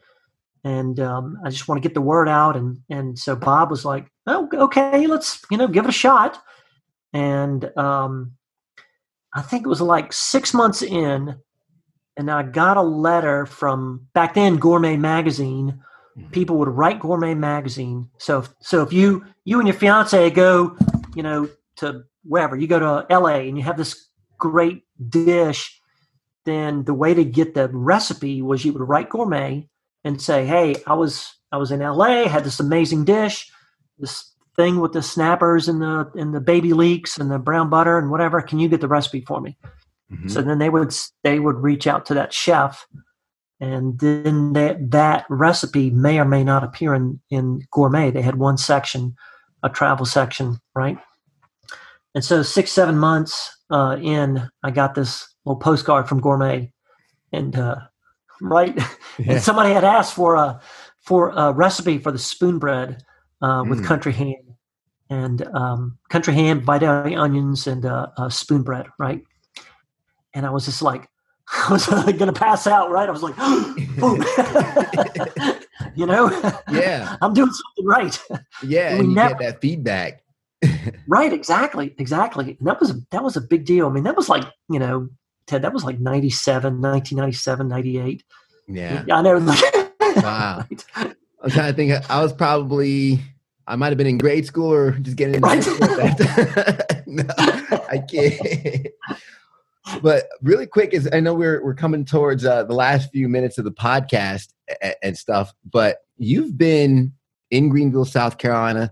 and 0.63 0.99
um, 0.99 1.39
I 1.43 1.49
just 1.49 1.67
want 1.67 1.81
to 1.81 1.87
get 1.87 1.95
the 1.95 2.01
word 2.01 2.29
out. 2.29 2.55
And 2.55 2.79
and 2.89 3.17
so 3.17 3.35
Bob 3.35 3.71
was 3.71 3.85
like, 3.85 4.07
"Oh, 4.27 4.47
okay, 4.53 5.07
let's 5.07 5.41
you 5.49 5.57
know 5.57 5.67
give 5.67 5.85
it 5.85 5.89
a 5.89 5.93
shot." 5.93 6.39
And 7.13 7.75
um, 7.77 8.33
I 9.33 9.41
think 9.41 9.65
it 9.65 9.69
was 9.69 9.81
like 9.81 10.13
six 10.13 10.53
months 10.53 10.81
in, 10.81 11.35
and 12.17 12.31
I 12.31 12.43
got 12.43 12.77
a 12.77 12.81
letter 12.81 13.45
from 13.45 14.07
back 14.13 14.35
then 14.35 14.57
Gourmet 14.57 14.97
Magazine. 14.97 15.81
Mm-hmm. 16.17 16.29
People 16.31 16.57
would 16.57 16.69
write 16.69 16.99
Gourmet 16.99 17.33
Magazine. 17.33 18.09
So 18.17 18.39
if, 18.39 18.49
so 18.59 18.81
if 18.83 18.93
you 18.93 19.25
you 19.45 19.59
and 19.59 19.67
your 19.67 19.77
fiance 19.77 20.29
go, 20.29 20.77
you 21.15 21.23
know, 21.23 21.49
to 21.77 22.03
wherever 22.23 22.55
you 22.55 22.67
go 22.67 22.79
to 22.79 23.05
LA 23.09 23.47
and 23.47 23.57
you 23.57 23.63
have 23.63 23.77
this 23.77 24.07
great 24.37 24.83
dish, 25.09 25.79
then 26.45 26.83
the 26.83 26.93
way 26.93 27.13
to 27.13 27.23
get 27.23 27.53
the 27.53 27.69
recipe 27.69 28.41
was 28.41 28.65
you 28.65 28.73
would 28.73 28.87
write 28.87 29.09
gourmet 29.09 29.67
and 30.03 30.21
say, 30.21 30.45
"Hey, 30.45 30.75
I 30.87 30.93
was 30.93 31.35
I 31.51 31.57
was 31.57 31.71
in 31.71 31.81
LA, 31.81 32.27
had 32.27 32.43
this 32.43 32.59
amazing 32.59 33.05
dish, 33.05 33.51
this 33.99 34.31
thing 34.55 34.79
with 34.79 34.93
the 34.93 35.01
snappers 35.01 35.67
and 35.67 35.81
the 35.81 36.11
and 36.15 36.33
the 36.33 36.41
baby 36.41 36.73
leeks 36.73 37.17
and 37.17 37.31
the 37.31 37.39
brown 37.39 37.69
butter 37.69 37.97
and 37.97 38.09
whatever. 38.09 38.41
Can 38.41 38.59
you 38.59 38.69
get 38.69 38.81
the 38.81 38.87
recipe 38.87 39.21
for 39.21 39.39
me?" 39.39 39.57
Mm-hmm. 40.11 40.27
So 40.27 40.41
then 40.41 40.59
they 40.59 40.69
would 40.69 40.93
they 41.23 41.39
would 41.39 41.57
reach 41.57 41.87
out 41.87 42.05
to 42.07 42.13
that 42.15 42.33
chef, 42.33 42.85
and 43.59 43.99
then 43.99 44.53
that 44.53 44.91
that 44.91 45.25
recipe 45.29 45.91
may 45.91 46.19
or 46.19 46.25
may 46.25 46.43
not 46.43 46.63
appear 46.63 46.93
in 46.93 47.19
in 47.29 47.61
gourmet. 47.71 48.11
They 48.11 48.21
had 48.21 48.35
one 48.35 48.57
section, 48.57 49.15
a 49.63 49.69
travel 49.69 50.05
section, 50.05 50.57
right? 50.75 50.97
And 52.13 52.23
so 52.23 52.43
six, 52.43 52.71
seven 52.71 52.97
months 52.97 53.49
uh, 53.69 53.97
in, 54.01 54.49
I 54.63 54.71
got 54.71 54.95
this 54.95 55.27
little 55.45 55.59
postcard 55.59 56.09
from 56.09 56.19
Gourmet, 56.19 56.71
and 57.31 57.55
uh, 57.55 57.77
right, 58.41 58.75
yeah. 59.19 59.33
and 59.33 59.41
somebody 59.41 59.73
had 59.73 59.83
asked 59.83 60.13
for 60.13 60.35
a 60.35 60.59
for 60.99 61.29
a 61.29 61.53
recipe 61.53 61.97
for 61.97 62.11
the 62.11 62.19
spoon 62.19 62.59
bread 62.59 63.03
uh, 63.41 63.63
with 63.67 63.79
mm. 63.79 63.85
country 63.85 64.11
ham 64.11 64.35
and 65.09 65.47
um, 65.55 65.97
country 66.09 66.33
ham, 66.33 66.61
Vidalia 66.61 67.17
onions, 67.17 67.67
and 67.67 67.85
uh, 67.85 68.29
spoon 68.29 68.63
bread, 68.63 68.87
right? 68.97 69.21
And 70.33 70.45
I 70.45 70.49
was 70.49 70.65
just 70.65 70.81
like, 70.81 71.07
I 71.53 71.71
was 71.71 71.85
going 71.87 72.17
to 72.17 72.33
pass 72.33 72.67
out, 72.67 72.91
right? 72.91 73.07
I 73.07 73.11
was 73.11 73.23
like, 73.23 73.37
you 75.95 76.05
know, 76.05 76.29
yeah, 76.71 77.15
I'm 77.21 77.33
doing 77.33 77.51
something 77.51 77.85
right. 77.85 78.19
Yeah, 78.63 78.95
and 78.95 79.09
you 79.09 79.15
never, 79.15 79.35
get 79.35 79.39
that 79.39 79.61
feedback 79.61 80.23
right, 81.07 81.31
exactly, 81.31 81.95
exactly. 81.97 82.57
And 82.59 82.67
that 82.67 82.79
was 82.79 82.91
a, 82.91 82.95
that 83.11 83.23
was 83.23 83.37
a 83.37 83.41
big 83.41 83.65
deal. 83.65 83.87
I 83.87 83.89
mean, 83.91 84.03
that 84.03 84.15
was 84.15 84.29
like 84.29 84.45
you 84.69 84.79
know, 84.79 85.09
Ted, 85.47 85.61
that 85.63 85.73
was 85.73 85.83
like 85.83 85.99
97, 85.99 86.81
1997, 86.81 87.67
98. 87.67 88.23
Yeah, 88.67 89.03
I 89.11 89.21
know. 89.21 89.39
wow. 90.17 90.65
I'm 91.43 91.49
trying 91.49 91.71
to 91.71 91.73
think. 91.73 92.09
I 92.09 92.21
was 92.21 92.33
probably 92.33 93.21
I 93.67 93.75
might 93.75 93.89
have 93.89 93.97
been 93.97 94.07
in 94.07 94.17
grade 94.17 94.45
school 94.45 94.71
or 94.71 94.91
just 94.91 95.17
getting 95.17 95.35
into 95.35 95.47
right. 95.47 95.61
that. 95.63 97.03
no, 97.07 97.23
I 97.89 97.99
can't. 97.99 98.87
But 100.01 100.27
really 100.41 100.67
quick 100.67 100.93
is 100.93 101.09
I 101.11 101.19
know 101.19 101.33
we're 101.33 101.63
we're 101.63 101.73
coming 101.73 102.05
towards 102.05 102.45
uh, 102.45 102.63
the 102.63 102.73
last 102.73 103.11
few 103.11 103.27
minutes 103.27 103.57
of 103.57 103.65
the 103.65 103.71
podcast 103.71 104.49
and, 104.81 104.95
and 105.01 105.17
stuff, 105.17 105.53
but 105.69 105.99
you've 106.17 106.57
been 106.57 107.13
in 107.49 107.69
Greenville, 107.69 108.05
South 108.05 108.37
Carolina 108.37 108.91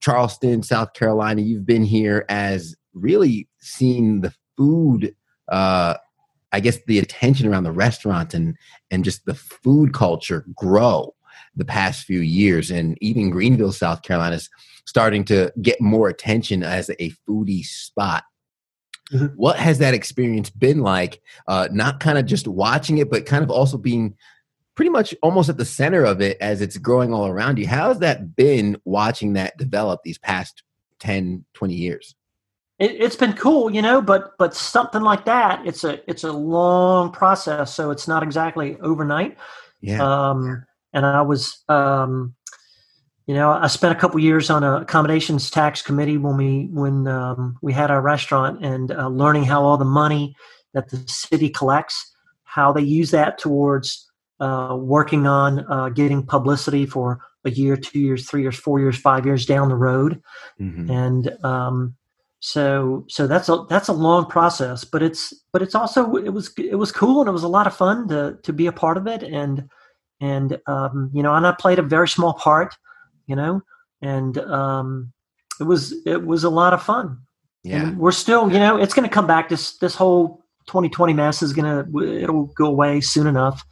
Charleston, 0.00 0.62
South 0.62 0.94
Carolina, 0.94 1.42
you've 1.42 1.66
been 1.66 1.84
here 1.84 2.24
as 2.28 2.76
really 2.94 3.48
seeing 3.60 4.20
the 4.20 4.34
food, 4.56 5.14
uh, 5.50 5.94
I 6.52 6.60
guess 6.60 6.78
the 6.86 6.98
attention 6.98 7.46
around 7.48 7.64
the 7.64 7.72
restaurant 7.72 8.34
and 8.34 8.56
and 8.90 9.04
just 9.04 9.24
the 9.24 9.34
food 9.34 9.92
culture 9.94 10.44
grow 10.54 11.14
the 11.56 11.64
past 11.64 12.04
few 12.04 12.20
years. 12.20 12.70
And 12.70 12.96
even 13.00 13.30
Greenville, 13.30 13.72
South 13.72 14.02
Carolina 14.02 14.36
is 14.36 14.48
starting 14.86 15.24
to 15.26 15.52
get 15.62 15.80
more 15.80 16.08
attention 16.08 16.62
as 16.62 16.90
a 16.98 17.12
foodie 17.28 17.64
spot. 17.64 18.24
Mm-hmm. 19.12 19.26
What 19.36 19.56
has 19.56 19.78
that 19.78 19.94
experience 19.94 20.50
been 20.50 20.80
like? 20.80 21.20
Uh, 21.48 21.68
not 21.72 22.00
kind 22.00 22.18
of 22.18 22.26
just 22.26 22.46
watching 22.46 22.98
it, 22.98 23.10
but 23.10 23.26
kind 23.26 23.42
of 23.42 23.50
also 23.50 23.76
being 23.76 24.16
pretty 24.80 24.88
much 24.88 25.14
almost 25.20 25.50
at 25.50 25.58
the 25.58 25.64
center 25.66 26.06
of 26.06 26.22
it 26.22 26.38
as 26.40 26.62
it's 26.62 26.78
growing 26.78 27.12
all 27.12 27.26
around 27.26 27.58
you. 27.58 27.68
How 27.68 27.88
has 27.88 27.98
that 27.98 28.34
been 28.34 28.80
watching 28.86 29.34
that 29.34 29.58
develop 29.58 30.00
these 30.04 30.16
past 30.16 30.62
10, 31.00 31.44
20 31.52 31.74
years? 31.74 32.14
It, 32.78 32.98
has 33.02 33.14
been 33.14 33.34
cool, 33.34 33.70
you 33.70 33.82
know, 33.82 34.00
but 34.00 34.32
but 34.38 34.54
something 34.54 35.02
like 35.02 35.26
that, 35.26 35.66
it's 35.66 35.84
a 35.84 36.00
it's 36.08 36.24
a 36.24 36.32
long 36.32 37.12
process, 37.12 37.74
so 37.74 37.90
it's 37.90 38.08
not 38.08 38.22
exactly 38.22 38.78
overnight. 38.80 39.36
Yeah. 39.82 40.00
Um, 40.02 40.64
and 40.94 41.04
I 41.04 41.20
was, 41.20 41.62
um, 41.68 42.34
you 43.26 43.34
know, 43.34 43.50
I 43.50 43.66
spent 43.66 43.94
a 43.94 44.00
couple 44.00 44.18
years 44.18 44.48
on 44.48 44.64
a 44.64 44.76
accommodations 44.76 45.50
tax 45.50 45.82
committee 45.82 46.16
when 46.16 46.38
we 46.38 46.70
when 46.72 47.06
um, 47.06 47.58
we 47.60 47.74
had 47.74 47.90
our 47.90 48.00
restaurant 48.00 48.64
and 48.64 48.92
uh, 48.92 49.08
learning 49.08 49.44
how 49.44 49.62
all 49.62 49.76
the 49.76 49.84
money 49.84 50.34
that 50.72 50.88
the 50.88 51.04
city 51.06 51.50
collects, 51.50 52.10
how 52.44 52.72
they 52.72 52.80
use 52.80 53.10
that 53.10 53.36
towards 53.36 54.09
uh, 54.40 54.76
working 54.76 55.26
on 55.26 55.64
uh, 55.70 55.88
getting 55.90 56.24
publicity 56.24 56.86
for 56.86 57.20
a 57.44 57.50
year, 57.50 57.76
two 57.76 57.98
years, 57.98 58.28
three 58.28 58.42
years, 58.42 58.56
four 58.56 58.80
years, 58.80 58.98
five 58.98 59.24
years 59.24 59.46
down 59.46 59.68
the 59.68 59.76
road, 59.76 60.22
mm-hmm. 60.60 60.90
and 60.90 61.44
um, 61.44 61.94
so 62.40 63.04
so 63.08 63.26
that's 63.26 63.48
a 63.48 63.64
that's 63.68 63.88
a 63.88 63.92
long 63.92 64.26
process. 64.26 64.84
But 64.84 65.02
it's 65.02 65.32
but 65.52 65.62
it's 65.62 65.74
also 65.74 66.16
it 66.16 66.30
was 66.30 66.52
it 66.58 66.76
was 66.76 66.92
cool 66.92 67.20
and 67.20 67.28
it 67.28 67.32
was 67.32 67.42
a 67.42 67.48
lot 67.48 67.66
of 67.66 67.76
fun 67.76 68.08
to 68.08 68.38
to 68.42 68.52
be 68.52 68.66
a 68.66 68.72
part 68.72 68.96
of 68.96 69.06
it 69.06 69.22
and 69.22 69.68
and 70.20 70.58
um, 70.66 71.10
you 71.12 71.22
know 71.22 71.34
and 71.34 71.46
I 71.46 71.52
played 71.52 71.78
a 71.78 71.82
very 71.82 72.08
small 72.08 72.34
part 72.34 72.74
you 73.30 73.36
know, 73.36 73.62
and 74.02 74.38
um, 74.38 75.12
it 75.60 75.64
was 75.64 75.94
it 76.04 76.26
was 76.26 76.42
a 76.42 76.50
lot 76.50 76.74
of 76.74 76.82
fun. 76.82 77.16
Yeah, 77.62 77.82
and 77.82 77.98
we're 77.98 78.10
still, 78.10 78.52
you 78.52 78.58
know, 78.58 78.76
it's 78.76 78.92
going 78.92 79.08
to 79.08 79.14
come 79.14 79.28
back. 79.28 79.48
This 79.48 79.78
this 79.78 79.94
whole 79.94 80.42
2020 80.66 81.12
mess 81.12 81.40
is 81.40 81.52
gonna 81.52 81.86
it'll 82.02 82.46
go 82.56 82.66
away 82.66 83.00
soon 83.00 83.28
enough, 83.28 83.64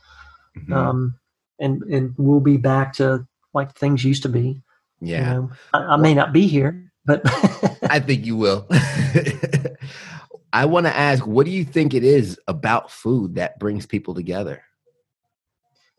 mm-hmm. 0.59 0.73
um, 0.73 1.18
and 1.59 1.83
and 1.85 2.14
we'll 2.16 2.40
be 2.40 2.57
back 2.57 2.92
to 2.94 3.27
like 3.55 3.75
things 3.75 4.05
used 4.05 4.23
to 4.25 4.29
be. 4.29 4.62
Yeah, 5.01 5.18
you 5.18 5.40
know? 5.40 5.51
I, 5.75 5.79
I 5.79 5.97
may 5.97 6.14
not 6.14 6.33
be 6.33 6.47
here, 6.47 6.90
but 7.05 7.23
I 7.90 8.01
think 8.01 8.27
you 8.27 8.37
will. 8.37 8.66
I 10.53 10.64
want 10.64 10.87
to 10.87 10.97
ask, 10.97 11.27
what 11.27 11.44
do 11.44 11.53
you 11.53 11.64
think 11.64 11.94
it 11.94 12.05
is 12.05 12.38
about 12.49 12.90
food 12.90 13.35
that 13.35 13.59
brings 13.59 13.87
people 13.87 14.14
together? 14.14 14.62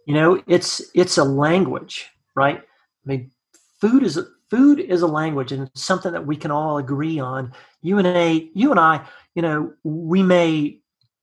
You 0.05 0.15
know, 0.15 0.43
it's 0.47 0.81
it's 0.95 1.17
a 1.17 1.23
language, 1.23 2.09
right? 2.35 2.57
I 2.59 3.05
mean, 3.05 3.31
food 3.79 4.03
is 4.03 4.19
food 4.49 4.79
is 4.79 5.01
a 5.01 5.07
language 5.07 5.51
and 5.51 5.67
it's 5.67 5.83
something 5.83 6.11
that 6.11 6.25
we 6.25 6.35
can 6.35 6.51
all 6.51 6.77
agree 6.77 7.19
on. 7.19 7.53
You 7.81 7.99
and 7.99 8.07
a 8.07 8.49
you 8.53 8.71
and 8.71 8.79
I, 8.79 9.05
you 9.35 9.41
know, 9.41 9.73
we 9.83 10.23
may 10.23 10.79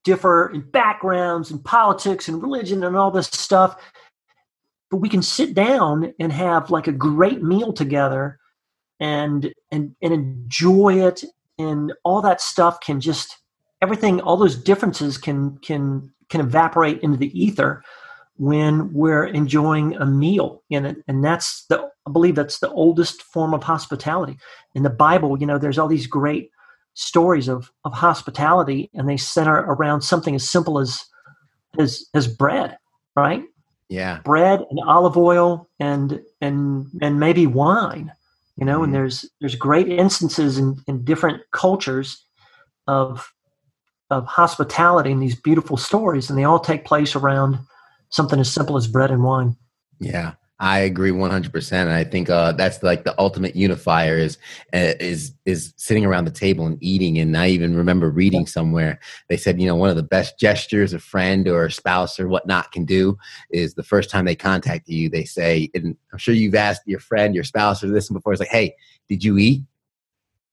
differ 0.06 0.52
in 0.54 0.60
backgrounds 0.60 1.50
and 1.50 1.62
politics 1.64 2.28
and 2.28 2.40
religion 2.40 2.84
and 2.84 2.96
all 2.96 3.10
this 3.10 3.26
stuff, 3.26 3.76
but 4.88 4.98
we 4.98 5.08
can 5.08 5.20
sit 5.20 5.52
down 5.52 6.14
and 6.20 6.32
have 6.32 6.70
like 6.70 6.86
a 6.86 6.92
great 6.92 7.42
meal 7.42 7.72
together 7.72 8.38
and 9.00 9.52
and 9.72 9.94
and 10.00 10.14
enjoy 10.14 11.04
it. 11.04 11.24
And 11.58 11.92
all 12.04 12.22
that 12.22 12.40
stuff 12.40 12.78
can 12.80 13.00
just 13.00 13.36
everything 13.82 14.20
all 14.20 14.36
those 14.36 14.56
differences 14.56 15.18
can 15.18 15.58
can 15.58 16.12
can 16.30 16.40
evaporate 16.40 17.00
into 17.02 17.16
the 17.16 17.36
ether 17.38 17.82
when 18.36 18.92
we're 18.92 19.24
enjoying 19.24 19.96
a 19.96 20.06
meal. 20.06 20.62
And 20.70 21.02
and 21.08 21.24
that's 21.24 21.66
the 21.66 21.90
i 22.06 22.12
believe 22.12 22.36
that's 22.36 22.60
the 22.60 22.70
oldest 22.70 23.22
form 23.22 23.52
of 23.54 23.64
hospitality. 23.64 24.38
In 24.76 24.84
the 24.84 24.90
bible 24.90 25.36
you 25.40 25.46
know 25.46 25.58
there's 25.58 25.78
all 25.78 25.88
these 25.88 26.06
great 26.06 26.50
stories 26.96 27.46
of 27.46 27.70
of 27.84 27.92
hospitality 27.92 28.90
and 28.94 29.08
they 29.08 29.16
center 29.16 29.56
around 29.56 30.00
something 30.00 30.34
as 30.34 30.48
simple 30.48 30.78
as 30.78 31.04
as 31.78 32.04
as 32.14 32.26
bread 32.26 32.76
right 33.14 33.44
yeah 33.88 34.18
bread 34.24 34.64
and 34.70 34.80
olive 34.86 35.16
oil 35.16 35.68
and 35.78 36.20
and 36.40 36.86
and 37.00 37.20
maybe 37.20 37.46
wine 37.46 38.10
you 38.56 38.64
know 38.64 38.80
mm. 38.80 38.84
and 38.84 38.86
mm-hmm. 38.86 38.92
there's 38.94 39.30
there's 39.40 39.54
great 39.54 39.88
instances 39.88 40.58
in 40.58 40.76
in 40.88 41.04
different 41.04 41.42
cultures 41.52 42.24
of 42.88 43.30
of 44.10 44.24
hospitality 44.26 45.12
and 45.12 45.22
these 45.22 45.38
beautiful 45.38 45.76
stories 45.76 46.30
and 46.30 46.38
they 46.38 46.44
all 46.44 46.60
take 46.60 46.84
place 46.84 47.14
around 47.14 47.58
something 48.10 48.40
as 48.40 48.52
simple 48.52 48.76
as 48.76 48.86
bread 48.86 49.10
and 49.10 49.22
wine. 49.22 49.56
Yeah. 50.00 50.34
I 50.58 50.78
agree 50.80 51.10
100%. 51.10 51.72
And 51.72 51.90
I 51.90 52.02
think 52.02 52.30
uh, 52.30 52.52
that's 52.52 52.82
like 52.82 53.04
the 53.04 53.14
ultimate 53.20 53.54
unifier 53.54 54.16
is 54.16 54.38
uh, 54.72 54.94
is 54.98 55.32
is 55.44 55.74
sitting 55.76 56.06
around 56.06 56.24
the 56.24 56.30
table 56.30 56.66
and 56.66 56.78
eating. 56.82 57.18
And 57.18 57.36
I 57.36 57.48
even 57.48 57.76
remember 57.76 58.08
reading 58.10 58.46
somewhere 58.46 58.98
they 59.28 59.36
said, 59.36 59.60
you 59.60 59.66
know, 59.66 59.76
one 59.76 59.90
of 59.90 59.96
the 59.96 60.02
best 60.02 60.38
gestures 60.38 60.94
a 60.94 60.98
friend 60.98 61.46
or 61.46 61.66
a 61.66 61.70
spouse 61.70 62.18
or 62.18 62.28
whatnot 62.28 62.72
can 62.72 62.86
do 62.86 63.18
is 63.50 63.74
the 63.74 63.82
first 63.82 64.08
time 64.08 64.24
they 64.24 64.34
contact 64.34 64.88
you, 64.88 65.10
they 65.10 65.24
say, 65.24 65.70
and 65.74 65.94
I'm 66.12 66.18
sure 66.18 66.34
you've 66.34 66.54
asked 66.54 66.82
your 66.86 67.00
friend, 67.00 67.34
your 67.34 67.44
spouse, 67.44 67.84
or 67.84 67.88
this 67.88 68.08
and 68.08 68.14
before. 68.14 68.32
It's 68.32 68.40
like, 68.40 68.48
hey, 68.48 68.74
did 69.08 69.22
you 69.22 69.36
eat? 69.36 69.62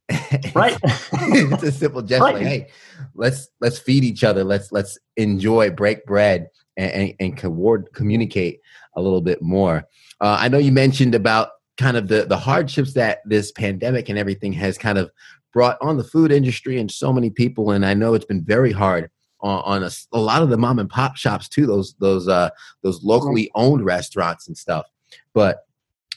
right 0.54 0.78
it's 0.84 1.63
a 1.63 1.72
simple 1.72 2.02
gesture 2.04 2.26
right. 2.26 2.36
like 2.36 2.46
hey 2.46 2.68
let's 3.16 3.48
let's 3.62 3.80
feed 3.80 4.04
each 4.04 4.26
other 4.26 4.44
let's 4.44 4.70
let's 4.74 4.98
enjoy 5.16 5.70
break 5.72 6.06
bread 6.06 6.50
and, 6.76 7.16
and, 7.20 7.38
and 7.42 7.88
communicate 7.94 8.60
a 8.95 9.01
little 9.01 9.21
bit 9.21 9.41
more. 9.41 9.86
Uh, 10.21 10.38
I 10.39 10.47
know 10.47 10.58
you 10.58 10.71
mentioned 10.71 11.15
about 11.15 11.49
kind 11.77 11.97
of 11.97 12.08
the, 12.08 12.25
the 12.25 12.38
hardships 12.38 12.93
that 12.93 13.19
this 13.25 13.51
pandemic 13.51 14.10
and 14.10 14.17
everything 14.17 14.53
has 14.53 14.77
kind 14.77 14.97
of 14.97 15.12
brought 15.51 15.77
on 15.82 15.97
the 15.97 16.03
food 16.03 16.32
industry 16.32 16.79
and 16.79 16.91
so 16.91 17.13
many 17.13 17.29
people. 17.29 17.71
And 17.71 17.86
I 17.86 17.93
know 17.93 18.13
it's 18.13 18.25
been 18.25 18.43
very 18.43 18.71
hard 18.71 19.10
on, 19.41 19.62
on 19.65 19.84
a, 19.84 19.91
a, 20.13 20.19
lot 20.19 20.41
of 20.41 20.49
the 20.49 20.58
mom 20.58 20.79
and 20.79 20.89
pop 20.89 21.15
shops 21.15 21.47
too, 21.47 21.65
those, 21.65 21.95
those, 21.99 22.27
uh, 22.27 22.49
those 22.82 23.03
locally 23.03 23.51
owned 23.56 23.86
restaurants 23.86 24.47
and 24.47 24.58
stuff. 24.58 24.86
But 25.34 25.60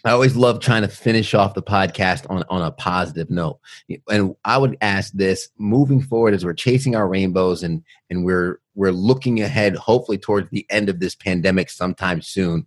I 0.04 0.10
always 0.10 0.36
love 0.36 0.60
trying 0.60 0.82
to 0.82 0.88
finish 0.88 1.34
off 1.34 1.54
the 1.54 1.62
podcast 1.62 2.30
on, 2.30 2.44
on 2.48 2.62
a 2.62 2.70
positive 2.70 3.30
note. 3.30 3.58
And 4.08 4.36
I 4.44 4.58
would 4.58 4.76
ask 4.80 5.12
this 5.12 5.48
moving 5.58 6.00
forward 6.00 6.34
as 6.34 6.44
we're 6.44 6.54
chasing 6.54 6.94
our 6.94 7.08
rainbows 7.08 7.62
and, 7.62 7.82
and 8.08 8.24
we're, 8.24 8.60
we're 8.74 8.92
looking 8.92 9.40
ahead, 9.40 9.74
hopefully 9.74 10.18
towards 10.18 10.50
the 10.50 10.66
end 10.70 10.88
of 10.88 11.00
this 11.00 11.14
pandemic 11.14 11.70
sometime 11.70 12.20
soon. 12.20 12.66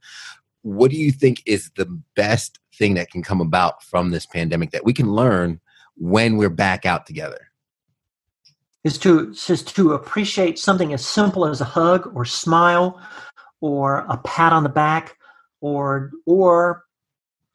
What 0.63 0.91
do 0.91 0.97
you 0.97 1.11
think 1.11 1.41
is 1.45 1.71
the 1.77 1.85
best 2.15 2.59
thing 2.75 2.95
that 2.95 3.09
can 3.09 3.23
come 3.23 3.41
about 3.41 3.83
from 3.83 4.11
this 4.11 4.25
pandemic 4.25 4.71
that 4.71 4.83
we 4.83 4.93
can 4.93 5.11
learn 5.11 5.61
when 5.95 6.35
we're 6.35 6.49
back 6.49 6.85
out 6.85 7.05
together? 7.05 7.47
Is 8.83 8.97
to, 8.99 9.29
is 9.29 9.63
to 9.63 9.93
appreciate 9.93 10.59
something 10.59 10.93
as 10.93 11.05
simple 11.05 11.45
as 11.45 11.61
a 11.61 11.65
hug 11.65 12.11
or 12.15 12.25
smile 12.25 13.01
or 13.61 14.05
a 14.09 14.17
pat 14.17 14.51
on 14.51 14.63
the 14.63 14.69
back 14.69 15.17
or, 15.61 16.11
or 16.25 16.83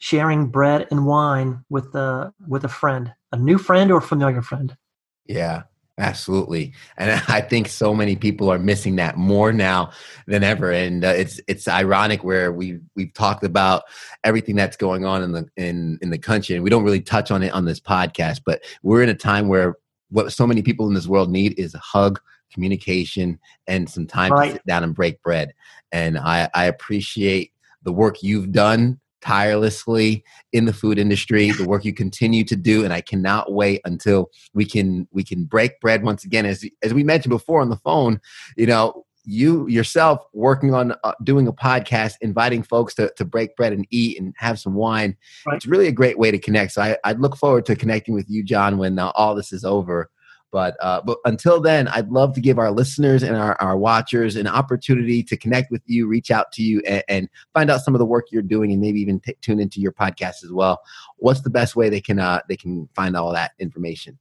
sharing 0.04 0.46
bread 0.48 0.86
and 0.90 1.06
wine 1.06 1.64
with 1.70 1.94
a 1.94 2.30
with 2.46 2.62
a 2.62 2.68
friend, 2.68 3.10
a 3.32 3.38
new 3.38 3.56
friend 3.56 3.90
or 3.90 3.96
a 3.96 4.02
familiar 4.02 4.42
friend. 4.42 4.76
Yeah, 5.24 5.62
absolutely. 5.96 6.74
And 6.98 7.22
I 7.28 7.40
think 7.40 7.68
so 7.68 7.94
many 7.94 8.14
people 8.14 8.52
are 8.52 8.58
missing 8.58 8.96
that 8.96 9.16
more 9.16 9.50
now 9.50 9.92
than 10.26 10.44
ever. 10.44 10.70
And 10.70 11.06
uh, 11.06 11.14
it's 11.16 11.40
it's 11.48 11.66
ironic 11.66 12.22
where 12.22 12.52
we 12.52 12.80
we've 12.94 13.14
talked 13.14 13.44
about 13.44 13.84
everything 14.24 14.56
that's 14.56 14.76
going 14.76 15.06
on 15.06 15.22
in 15.22 15.32
the 15.32 15.48
in 15.56 15.98
in 16.02 16.10
the 16.10 16.18
country, 16.18 16.54
and 16.54 16.62
we 16.62 16.68
don't 16.68 16.84
really 16.84 17.00
touch 17.00 17.30
on 17.30 17.42
it 17.42 17.54
on 17.54 17.64
this 17.64 17.80
podcast. 17.80 18.42
But 18.44 18.62
we're 18.82 19.02
in 19.02 19.08
a 19.08 19.14
time 19.14 19.48
where 19.48 19.76
what 20.10 20.30
so 20.34 20.46
many 20.46 20.60
people 20.60 20.86
in 20.86 20.92
this 20.92 21.06
world 21.06 21.30
need 21.30 21.58
is 21.58 21.74
a 21.74 21.78
hug 21.78 22.20
communication 22.52 23.38
and 23.66 23.88
some 23.88 24.06
time 24.06 24.32
right. 24.32 24.48
to 24.48 24.52
sit 24.52 24.66
down 24.66 24.84
and 24.84 24.94
break 24.94 25.20
bread 25.22 25.52
and 25.90 26.16
I, 26.16 26.48
I 26.54 26.66
appreciate 26.66 27.52
the 27.82 27.92
work 27.92 28.22
you've 28.22 28.52
done 28.52 29.00
tirelessly 29.24 30.24
in 30.52 30.66
the 30.66 30.72
food 30.72 30.98
industry, 30.98 31.50
the 31.52 31.66
work 31.66 31.84
you 31.84 31.94
continue 31.94 32.44
to 32.44 32.56
do, 32.56 32.84
and 32.84 32.92
I 32.92 33.00
cannot 33.00 33.52
wait 33.52 33.80
until 33.84 34.30
we 34.52 34.64
can 34.64 35.08
we 35.12 35.24
can 35.24 35.44
break 35.44 35.80
bread 35.80 36.02
once 36.02 36.24
again. 36.24 36.46
As 36.46 36.64
as 36.82 36.92
we 36.92 37.04
mentioned 37.04 37.30
before 37.30 37.60
on 37.60 37.70
the 37.70 37.76
phone, 37.76 38.20
you 38.56 38.66
know, 38.66 39.04
you 39.24 39.66
yourself 39.66 40.20
working 40.32 40.74
on 40.74 40.94
uh, 41.04 41.12
doing 41.22 41.48
a 41.48 41.52
podcast, 41.52 42.14
inviting 42.20 42.62
folks 42.62 42.94
to, 42.94 43.10
to 43.16 43.24
break 43.24 43.56
bread 43.56 43.72
and 43.72 43.86
eat 43.90 44.20
and 44.20 44.34
have 44.36 44.58
some 44.58 44.74
wine. 44.74 45.16
Right. 45.46 45.56
It's 45.56 45.66
really 45.66 45.88
a 45.88 45.92
great 45.92 46.18
way 46.18 46.30
to 46.30 46.38
connect. 46.38 46.72
So 46.72 46.82
I, 46.82 46.96
I 47.04 47.12
look 47.12 47.36
forward 47.36 47.64
to 47.66 47.76
connecting 47.76 48.14
with 48.14 48.28
you, 48.28 48.42
John, 48.42 48.76
when 48.76 48.98
uh, 48.98 49.12
all 49.14 49.34
this 49.34 49.52
is 49.52 49.64
over. 49.64 50.10
But 50.54 50.76
uh, 50.80 51.00
but 51.04 51.18
until 51.24 51.60
then, 51.60 51.88
I'd 51.88 52.10
love 52.10 52.32
to 52.34 52.40
give 52.40 52.60
our 52.60 52.70
listeners 52.70 53.24
and 53.24 53.36
our, 53.36 53.60
our 53.60 53.76
watchers 53.76 54.36
an 54.36 54.46
opportunity 54.46 55.20
to 55.24 55.36
connect 55.36 55.72
with 55.72 55.82
you, 55.86 56.06
reach 56.06 56.30
out 56.30 56.52
to 56.52 56.62
you, 56.62 56.80
and, 56.86 57.02
and 57.08 57.28
find 57.54 57.72
out 57.72 57.80
some 57.80 57.92
of 57.92 57.98
the 57.98 58.04
work 58.04 58.26
you're 58.30 58.40
doing, 58.40 58.70
and 58.70 58.80
maybe 58.80 59.00
even 59.00 59.18
t- 59.18 59.34
tune 59.40 59.58
into 59.58 59.80
your 59.80 59.90
podcast 59.90 60.44
as 60.44 60.52
well. 60.52 60.80
What's 61.16 61.40
the 61.40 61.50
best 61.50 61.74
way 61.74 61.88
they 61.88 62.00
can 62.00 62.20
uh, 62.20 62.38
they 62.48 62.56
can 62.56 62.88
find 62.94 63.16
all 63.16 63.32
that 63.32 63.50
information? 63.58 64.16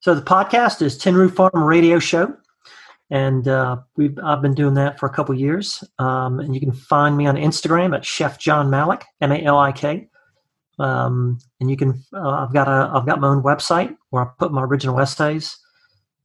So 0.00 0.14
the 0.14 0.22
podcast 0.22 0.80
is 0.80 0.96
Tin 0.96 1.14
Roof 1.14 1.34
Farm 1.34 1.62
Radio 1.62 1.98
Show, 1.98 2.34
and 3.10 3.46
uh, 3.46 3.80
we've 3.96 4.18
I've 4.24 4.40
been 4.40 4.54
doing 4.54 4.72
that 4.76 4.98
for 4.98 5.04
a 5.04 5.12
couple 5.12 5.34
years. 5.34 5.84
Um, 5.98 6.40
and 6.40 6.54
you 6.54 6.60
can 6.60 6.72
find 6.72 7.18
me 7.18 7.26
on 7.26 7.36
Instagram 7.36 7.94
at 7.94 8.06
Chef 8.06 8.38
John 8.38 8.70
Malik, 8.70 9.04
M 9.20 9.30
A 9.30 9.42
L 9.42 9.58
I 9.58 9.72
K. 9.72 10.08
Um, 10.80 11.38
and 11.60 11.70
you 11.70 11.76
can, 11.76 12.02
uh, 12.14 12.30
I've 12.30 12.54
got 12.54 12.66
a, 12.66 12.90
I've 12.94 13.04
got 13.04 13.20
my 13.20 13.28
own 13.28 13.42
website 13.42 13.94
where 14.08 14.22
I 14.22 14.28
put 14.38 14.50
my 14.50 14.62
original 14.62 14.98
essays. 14.98 15.58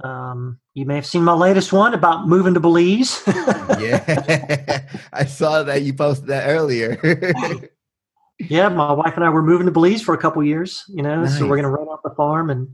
Um, 0.03 0.60
you 0.74 0.86
may 0.86 0.95
have 0.95 1.06
seen 1.06 1.24
my 1.24 1.34
latest 1.34 1.74
one 1.74 1.93
about 1.93 2.28
moving 2.28 2.53
to 2.53 2.60
Belize. 2.60 3.22
yeah, 3.28 4.88
I 5.14 5.26
saw 5.26 5.64
that 5.64 5.82
you 5.84 5.93
posted 5.93 6.28
that 6.28 6.47
earlier. 6.47 6.99
yeah, 8.39 8.70
my 8.70 8.93
wife 8.93 9.16
and 9.16 9.26
I 9.26 9.30
were 9.30 9.43
moving 9.43 9.66
to 9.66 9.72
Belize 9.72 10.01
for 10.01 10.14
a 10.14 10.18
couple 10.18 10.43
years. 10.43 10.84
You 10.88 11.03
know, 11.03 11.24
nice. 11.24 11.38
so 11.38 11.47
we're 11.47 11.58
going 11.58 11.64
to 11.64 11.70
run 11.70 11.88
off 11.88 12.01
the 12.03 12.16
farm 12.16 12.49
and 12.49 12.68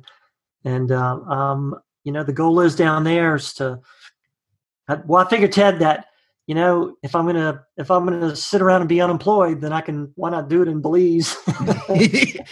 and 0.64 0.92
uh, 0.92 1.16
um, 1.16 1.76
you 2.04 2.12
know 2.12 2.24
the 2.24 2.34
goal 2.34 2.60
is 2.60 2.76
down 2.76 3.04
there 3.04 3.36
is 3.36 3.54
to. 3.56 3.80
Uh, 4.88 4.98
well, 5.06 5.26
I 5.26 5.30
figured 5.30 5.52
Ted 5.52 5.80
that 5.80 6.08
you 6.48 6.56
know, 6.56 6.96
if 7.04 7.16
I'm 7.16 7.26
gonna 7.26 7.64
if 7.78 7.92
I'm 7.92 8.06
gonna 8.06 8.36
sit 8.36 8.62
around 8.62 8.82
and 8.82 8.90
be 8.90 9.02
unemployed, 9.02 9.62
then 9.62 9.72
I 9.72 9.82
can 9.82 10.12
why 10.16 10.32
not 10.32 10.50
do 10.50 10.62
it 10.62 10.68
in 10.68 10.82
Belize? 10.82 11.38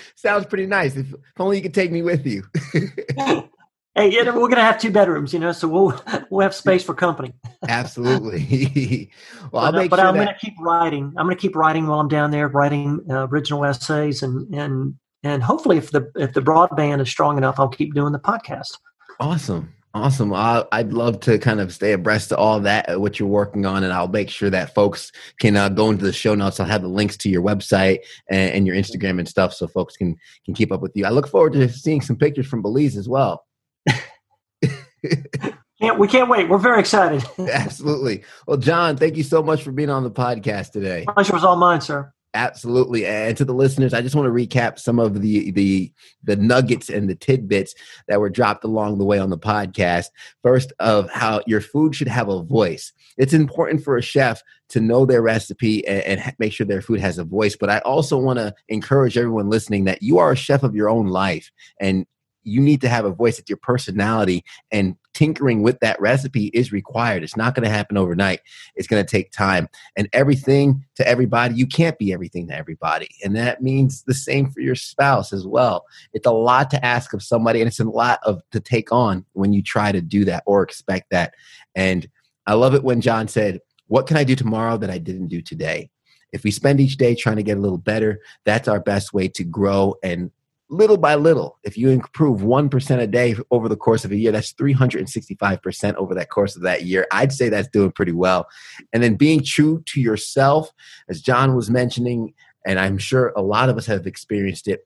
Sounds 0.16 0.46
pretty 0.46 0.68
nice. 0.68 0.96
If, 0.96 1.14
only 1.38 1.58
you 1.58 1.64
could 1.64 1.74
take 1.74 1.92
me 1.92 2.02
with 2.02 2.26
you. 2.26 2.44
hey, 3.96 4.12
you 4.12 4.24
know, 4.24 4.40
we're 4.40 4.48
gonna 4.48 4.62
have 4.62 4.80
two 4.80 4.92
bedrooms, 4.92 5.34
you 5.34 5.40
know, 5.40 5.52
so 5.52 5.68
we'll 5.68 6.02
we'll 6.30 6.42
have 6.42 6.54
space 6.54 6.84
for 6.84 6.94
company. 6.94 7.34
Absolutely. 7.68 9.12
well, 9.52 9.66
I'll 9.66 9.72
but, 9.72 9.80
make 9.80 9.90
but 9.90 9.98
sure 9.98 10.08
I'm 10.08 10.18
that... 10.18 10.26
gonna 10.26 10.38
keep 10.40 10.54
writing. 10.60 11.14
I'm 11.18 11.26
gonna 11.26 11.36
keep 11.36 11.56
writing 11.56 11.88
while 11.88 12.00
I'm 12.00 12.08
down 12.08 12.32
there, 12.32 12.48
writing 12.48 13.02
uh, 13.10 13.28
original 13.28 13.66
essays, 13.66 14.22
and 14.22 14.54
and 14.54 14.96
and 15.24 15.44
hopefully, 15.44 15.78
if 15.78 15.92
the 15.92 16.12
if 16.16 16.34
the 16.34 16.42
broadband 16.42 17.02
is 17.02 17.10
strong 17.10 17.38
enough, 17.38 17.60
I'll 17.60 17.68
keep 17.68 17.94
doing 17.96 18.14
the 18.14 18.20
podcast. 18.20 18.78
Awesome. 19.20 19.74
Awesome. 20.00 20.34
I, 20.34 20.66
would 20.72 20.94
love 20.94 21.20
to 21.22 21.38
kind 21.38 21.60
of 21.60 21.74
stay 21.74 21.92
abreast 21.92 22.32
of 22.32 22.40
all 22.40 22.62
that, 22.62 22.90
uh, 22.90 23.00
what 23.02 23.20
you're 23.20 23.28
working 23.28 23.66
on, 23.66 23.84
and 23.84 23.92
I'll 23.92 24.08
make 24.08 24.30
sure 24.30 24.50
that 24.50 24.74
folks 24.74 25.12
can 25.40 25.58
uh, 25.58 25.68
go 25.68 25.90
into 25.90 26.06
the 26.06 26.14
show 26.14 26.36
notes. 26.36 26.58
I'll 26.62 26.68
have 26.68 26.84
the 26.84 26.88
links 26.88 27.18
to 27.18 27.30
your 27.30 27.42
website 27.42 28.00
and, 28.30 28.52
and, 28.54 28.66
your 28.66 28.78
Instagram 28.78 29.20
and 29.20 29.28
stuff, 29.28 29.54
so 29.54 29.68
folks 29.68 29.98
can 29.98 30.16
can 30.46 30.54
keep 30.54 30.72
up 30.72 30.80
with 30.80 30.94
you. 30.96 31.06
I 31.06 31.10
look 31.10 31.28
forward 31.28 31.52
to 31.54 31.68
seeing 31.68 32.00
some 32.00 32.16
pictures 32.16 32.48
from 32.48 32.62
Belize 32.62 32.96
as 32.96 33.10
well. 33.10 33.46
yeah, 35.82 35.92
we 35.98 36.08
can't 36.08 36.30
wait. 36.30 36.48
We're 36.48 36.60
very 36.60 36.80
excited. 36.80 37.26
Absolutely. 37.38 38.24
Well, 38.48 38.58
John, 38.58 38.96
thank 38.96 39.18
you 39.18 39.24
so 39.24 39.44
much 39.44 39.64
for 39.64 39.74
being 39.74 39.90
on 39.90 40.04
the 40.04 40.12
podcast 40.12 40.72
today. 40.72 41.06
Pleasure 41.10 41.34
was 41.34 41.44
all 41.44 41.58
mine, 41.58 41.82
sir. 41.82 42.14
Absolutely. 42.36 43.08
And 43.08 43.36
to 43.38 43.46
the 43.46 43.54
listeners, 43.56 43.92
I 43.92 44.02
just 44.02 44.16
want 44.16 44.28
to 44.28 44.32
recap 44.32 44.78
some 44.78 45.00
of 45.00 45.22
the 45.22 45.50
the 45.50 45.92
the 46.24 46.36
nuggets 46.36 46.88
and 46.88 47.10
the 47.10 47.16
tidbits 47.16 47.74
that 48.08 48.20
were 48.20 48.30
dropped 48.30 48.64
along 48.64 49.00
the 49.00 49.06
way 49.06 49.18
on 49.18 49.32
the 49.32 49.38
podcast. 49.38 50.06
First 50.44 50.72
of 50.80 51.10
how 51.10 51.42
your 51.48 51.60
food 51.60 51.96
should 51.96 52.08
have 52.08 52.30
a 52.30 52.44
voice. 52.44 52.94
It's 53.18 53.34
important 53.34 53.84
for 53.84 53.98
a 53.98 54.02
chef 54.04 54.44
to 54.70 54.80
know 54.80 55.06
their 55.08 55.24
recipe 55.24 55.86
and, 55.88 56.22
and 56.22 56.36
make 56.38 56.54
sure 56.54 56.68
their 56.68 56.84
food 56.84 57.00
has 57.00 57.18
a 57.18 57.24
voice, 57.24 57.56
but 57.56 57.72
I 57.72 57.80
also 57.80 58.18
want 58.18 58.38
to 58.38 58.54
encourage 58.68 59.18
everyone 59.18 59.50
listening 59.50 59.86
that 59.86 60.04
you 60.04 60.20
are 60.20 60.32
a 60.32 60.36
chef 60.36 60.62
of 60.62 60.76
your 60.76 60.90
own 60.90 61.08
life 61.08 61.52
and 61.82 62.06
you 62.50 62.62
need 62.62 62.82
to 62.82 62.90
have 62.90 63.06
a 63.06 63.12
voice 63.12 63.40
at 63.40 63.50
your 63.50 63.58
personality 63.58 64.44
and 64.72 64.96
tinkering 65.14 65.62
with 65.62 65.80
that 65.80 66.00
recipe 66.00 66.46
is 66.48 66.72
required. 66.72 67.24
It's 67.24 67.36
not 67.36 67.56
going 67.56 67.64
to 67.64 67.70
happen 67.70 67.98
overnight. 67.98 68.42
It's 68.76 68.88
going 68.88 69.04
to 69.04 69.10
take 69.10 69.32
time. 69.32 69.68
And 69.98 70.08
everything 70.14 70.86
to 70.96 71.08
everybody 71.08 71.56
you 71.56 71.68
can't 71.68 71.98
be 71.98 72.14
everything 72.14 72.48
to 72.48 72.56
everybody. 72.56 73.10
And 73.24 73.36
that 73.36 73.62
means 73.62 74.04
the 74.04 74.14
same 74.14 74.50
for 74.50 74.62
your 74.62 74.76
spouse 74.76 75.34
as 75.34 75.46
well. 75.46 75.86
It's 76.14 76.28
a 76.28 76.32
lot 76.32 76.70
to 76.72 76.86
ask 76.86 77.14
of 77.14 77.24
somebody 77.24 77.62
and 77.62 77.68
it's 77.68 77.80
a 77.80 77.86
lot 77.86 78.20
of 78.24 78.42
to 78.52 78.60
take 78.60 78.92
on 78.92 79.26
when 79.34 79.54
you 79.54 79.62
try 79.62 79.92
to 79.92 80.02
do 80.02 80.26
that 80.26 80.44
or 80.46 80.64
expect 80.64 81.10
that. 81.12 81.34
And 81.76 82.08
i 82.48 82.54
love 82.54 82.74
it 82.74 82.84
when 82.84 83.02
john 83.02 83.28
said 83.28 83.60
what 83.88 84.08
can 84.08 84.18
i 84.18 84.24
do 84.24 84.36
tomorrow 84.36 84.78
that 84.78 84.90
i 84.90 84.98
didn't 84.98 85.28
do 85.28 85.42
today? 85.42 85.90
If 86.32 86.44
we 86.44 86.52
spend 86.52 86.80
each 86.80 86.98
day 86.98 87.16
trying 87.16 87.38
to 87.38 87.44
get 87.44 87.58
a 87.58 87.62
little 87.62 87.78
better 87.78 88.22
that's 88.46 88.68
our 88.68 88.80
best 88.80 89.14
way 89.14 89.28
to 89.30 89.44
grow 89.44 89.96
and 90.04 90.32
little 90.70 90.98
by 90.98 91.16
little, 91.16 91.58
if 91.64 91.78
you 91.78 91.90
improve 91.90 92.42
1% 92.42 93.00
a 93.00 93.08
day 93.08 93.36
over 93.52 93.68
the 93.68 93.76
course 93.76 94.06
of 94.06 94.12
a 94.12 94.16
year, 94.16 94.32
that's 94.32 94.54
365% 94.54 95.96
over 95.96 96.14
that 96.14 96.30
course 96.30 96.56
of 96.56 96.62
that 96.62 96.84
year. 96.84 97.08
I'd 97.12 97.34
say 97.34 97.50
that's 97.50 97.68
doing 97.70 97.92
pretty 97.92 98.12
well. 98.12 98.48
And 98.94 99.02
then 99.02 99.16
being 99.16 99.44
true 99.44 99.84
to 99.88 100.00
yourself, 100.00 100.72
as 101.10 101.22
John 101.22 101.56
was 101.56 101.70
mentioning, 101.70 102.34
and 102.66 102.80
I'm 102.80 102.98
sure 102.98 103.34
a 103.36 103.42
lot 103.42 103.70
of 103.70 103.78
us 103.78 103.88
have 103.88 104.06
experienced 104.06 104.68
it, 104.68 104.86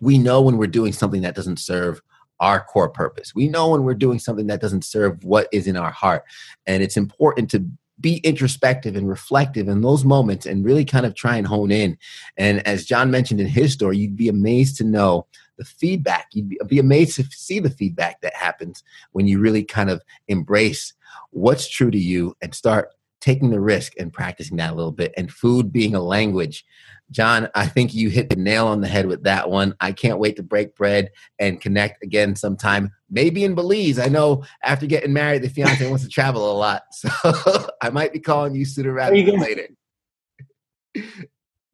we 0.00 0.18
know 0.18 0.42
when 0.42 0.58
we're 0.58 0.66
doing 0.66 0.92
something 0.92 1.22
that 1.22 1.34
doesn't 1.34 1.58
serve 1.58 2.00
our 2.38 2.62
core 2.62 2.90
purpose. 2.90 3.34
We 3.34 3.48
know 3.48 3.70
when 3.70 3.82
we're 3.82 3.94
doing 3.94 4.18
something 4.18 4.46
that 4.48 4.60
doesn't 4.60 4.84
serve 4.84 5.24
what 5.24 5.48
is 5.52 5.66
in 5.66 5.76
our 5.76 5.90
heart. 5.90 6.24
And 6.66 6.82
it's 6.82 6.96
important 6.96 7.50
to 7.50 7.66
be 8.00 8.18
introspective 8.18 8.96
and 8.96 9.08
reflective 9.08 9.68
in 9.68 9.80
those 9.80 10.04
moments 10.04 10.46
and 10.46 10.64
really 10.64 10.84
kind 10.84 11.06
of 11.06 11.14
try 11.14 11.36
and 11.36 11.46
hone 11.46 11.70
in. 11.70 11.96
And 12.36 12.66
as 12.66 12.84
John 12.84 13.10
mentioned 13.10 13.40
in 13.40 13.46
his 13.46 13.72
story, 13.72 13.96
you'd 13.98 14.16
be 14.16 14.28
amazed 14.28 14.76
to 14.78 14.84
know 14.84 15.26
the 15.56 15.64
feedback. 15.64 16.26
You'd 16.32 16.54
be 16.68 16.78
amazed 16.78 17.16
to 17.16 17.24
see 17.24 17.58
the 17.58 17.70
feedback 17.70 18.20
that 18.20 18.34
happens 18.34 18.82
when 19.12 19.26
you 19.26 19.38
really 19.40 19.64
kind 19.64 19.88
of 19.90 20.02
embrace 20.28 20.92
what's 21.30 21.68
true 21.68 21.90
to 21.90 21.98
you 21.98 22.36
and 22.42 22.54
start 22.54 22.90
taking 23.20 23.50
the 23.50 23.60
risk 23.60 23.94
and 23.98 24.12
practicing 24.12 24.58
that 24.58 24.72
a 24.72 24.74
little 24.74 24.92
bit. 24.92 25.12
And 25.16 25.32
food 25.32 25.72
being 25.72 25.94
a 25.94 26.02
language 26.02 26.64
John, 27.10 27.48
I 27.54 27.66
think 27.66 27.94
you 27.94 28.08
hit 28.10 28.30
the 28.30 28.36
nail 28.36 28.66
on 28.66 28.80
the 28.80 28.88
head 28.88 29.06
with 29.06 29.22
that 29.24 29.48
one. 29.48 29.74
I 29.80 29.92
can't 29.92 30.18
wait 30.18 30.36
to 30.36 30.42
break 30.42 30.74
bread 30.74 31.10
and 31.38 31.60
connect 31.60 32.02
again 32.02 32.34
sometime, 32.34 32.92
maybe 33.10 33.44
in 33.44 33.54
Belize. 33.54 33.98
I 33.98 34.08
know 34.08 34.44
after 34.62 34.86
getting 34.86 35.12
married, 35.12 35.42
the 35.42 35.48
fiance 35.48 35.88
wants 35.88 36.04
to 36.04 36.10
travel 36.10 36.50
a 36.50 36.56
lot. 36.56 36.82
So 36.92 37.68
I 37.82 37.90
might 37.90 38.12
be 38.12 38.18
calling 38.18 38.54
you 38.54 38.64
sooner 38.64 38.92
rather 38.92 39.14
than 39.14 39.38
later. 39.38 39.68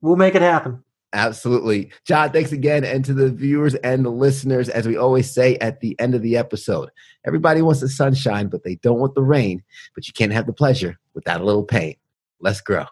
We'll 0.01 0.17
make 0.17 0.35
it 0.35 0.43
happen. 0.43 0.83
Absolutely. 1.13 1.93
John, 2.07 2.33
thanks 2.33 2.53
again. 2.53 2.85
And 2.85 3.05
to 3.05 3.15
the 3.15 3.31
viewers 3.31 3.75
and 3.77 4.05
the 4.05 4.11
listeners, 4.11 4.69
as 4.69 4.87
we 4.87 4.97
always 4.97 5.31
say 5.31 5.57
at 5.57 5.81
the 5.81 5.99
end 6.01 6.15
of 6.15 6.23
the 6.23 6.37
episode, 6.37 6.91
everybody 7.25 7.63
wants 7.63 7.81
the 7.81 7.89
sunshine, 7.89 8.49
but 8.49 8.65
they 8.65 8.77
don't 8.77 8.99
want 8.99 9.15
the 9.15 9.23
rain. 9.23 9.63
But 9.95 10.07
you 10.07 10.15
can't 10.15 10.33
have 10.33 10.47
the 10.47 10.53
pleasure 10.53 10.99
without 11.15 11.41
a 11.41 11.45
little 11.45 11.65
pain. 11.65 11.97
Let's 12.41 12.61
grow. 12.61 12.87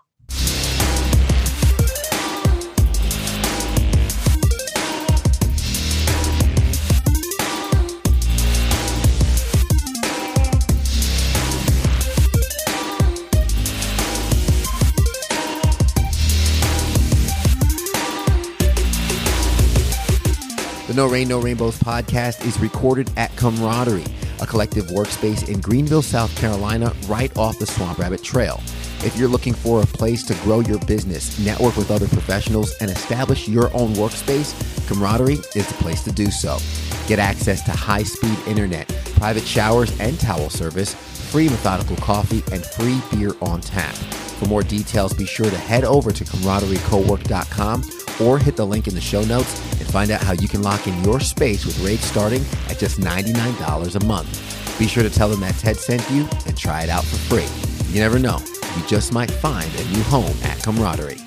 The 20.90 20.96
No 20.96 21.06
Rain, 21.06 21.28
No 21.28 21.38
Rainbows 21.40 21.78
podcast 21.78 22.44
is 22.44 22.58
recorded 22.58 23.12
at 23.16 23.30
Camaraderie, 23.36 24.04
a 24.40 24.46
collective 24.48 24.86
workspace 24.86 25.48
in 25.48 25.60
Greenville, 25.60 26.02
South 26.02 26.34
Carolina, 26.36 26.92
right 27.06 27.30
off 27.38 27.60
the 27.60 27.66
Swamp 27.66 28.00
Rabbit 28.00 28.24
Trail. 28.24 28.60
If 29.04 29.16
you're 29.16 29.28
looking 29.28 29.54
for 29.54 29.82
a 29.82 29.86
place 29.86 30.24
to 30.24 30.34
grow 30.42 30.58
your 30.58 30.80
business, 30.86 31.38
network 31.38 31.76
with 31.76 31.92
other 31.92 32.08
professionals, 32.08 32.72
and 32.80 32.90
establish 32.90 33.46
your 33.46 33.72
own 33.72 33.92
workspace, 33.92 34.52
Camaraderie 34.88 35.38
is 35.54 35.68
the 35.68 35.74
place 35.74 36.02
to 36.02 36.10
do 36.10 36.28
so. 36.28 36.58
Get 37.06 37.20
access 37.20 37.62
to 37.66 37.70
high 37.70 38.02
speed 38.02 38.36
internet, 38.48 38.88
private 39.14 39.46
showers 39.46 39.96
and 40.00 40.18
towel 40.18 40.50
service, 40.50 40.94
free 41.30 41.48
methodical 41.48 41.98
coffee, 41.98 42.42
and 42.52 42.66
free 42.66 43.00
beer 43.12 43.30
on 43.42 43.60
tap. 43.60 43.94
For 43.94 44.46
more 44.46 44.64
details, 44.64 45.12
be 45.12 45.24
sure 45.24 45.50
to 45.50 45.56
head 45.56 45.84
over 45.84 46.10
to 46.10 46.24
camaraderiecowork.com 46.24 47.99
or 48.22 48.38
hit 48.38 48.56
the 48.56 48.66
link 48.66 48.86
in 48.86 48.94
the 48.94 49.00
show 49.00 49.24
notes 49.24 49.60
and 49.80 49.88
find 49.88 50.10
out 50.10 50.20
how 50.20 50.32
you 50.32 50.48
can 50.48 50.62
lock 50.62 50.86
in 50.86 51.04
your 51.04 51.20
space 51.20 51.64
with 51.64 51.78
rates 51.80 52.04
starting 52.04 52.42
at 52.68 52.78
just 52.78 53.00
$99 53.00 53.96
a 53.96 54.04
month. 54.04 54.78
Be 54.78 54.86
sure 54.86 55.02
to 55.02 55.10
tell 55.10 55.28
them 55.28 55.40
that 55.40 55.54
Ted 55.56 55.76
sent 55.76 56.08
you 56.10 56.28
and 56.46 56.56
try 56.56 56.82
it 56.82 56.88
out 56.88 57.04
for 57.04 57.16
free. 57.16 57.92
You 57.92 58.00
never 58.00 58.18
know, 58.18 58.38
you 58.76 58.86
just 58.86 59.12
might 59.12 59.30
find 59.30 59.70
a 59.74 59.84
new 59.90 60.02
home 60.04 60.36
at 60.44 60.62
Camaraderie. 60.62 61.18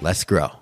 Let's 0.00 0.24
grow. 0.24 0.55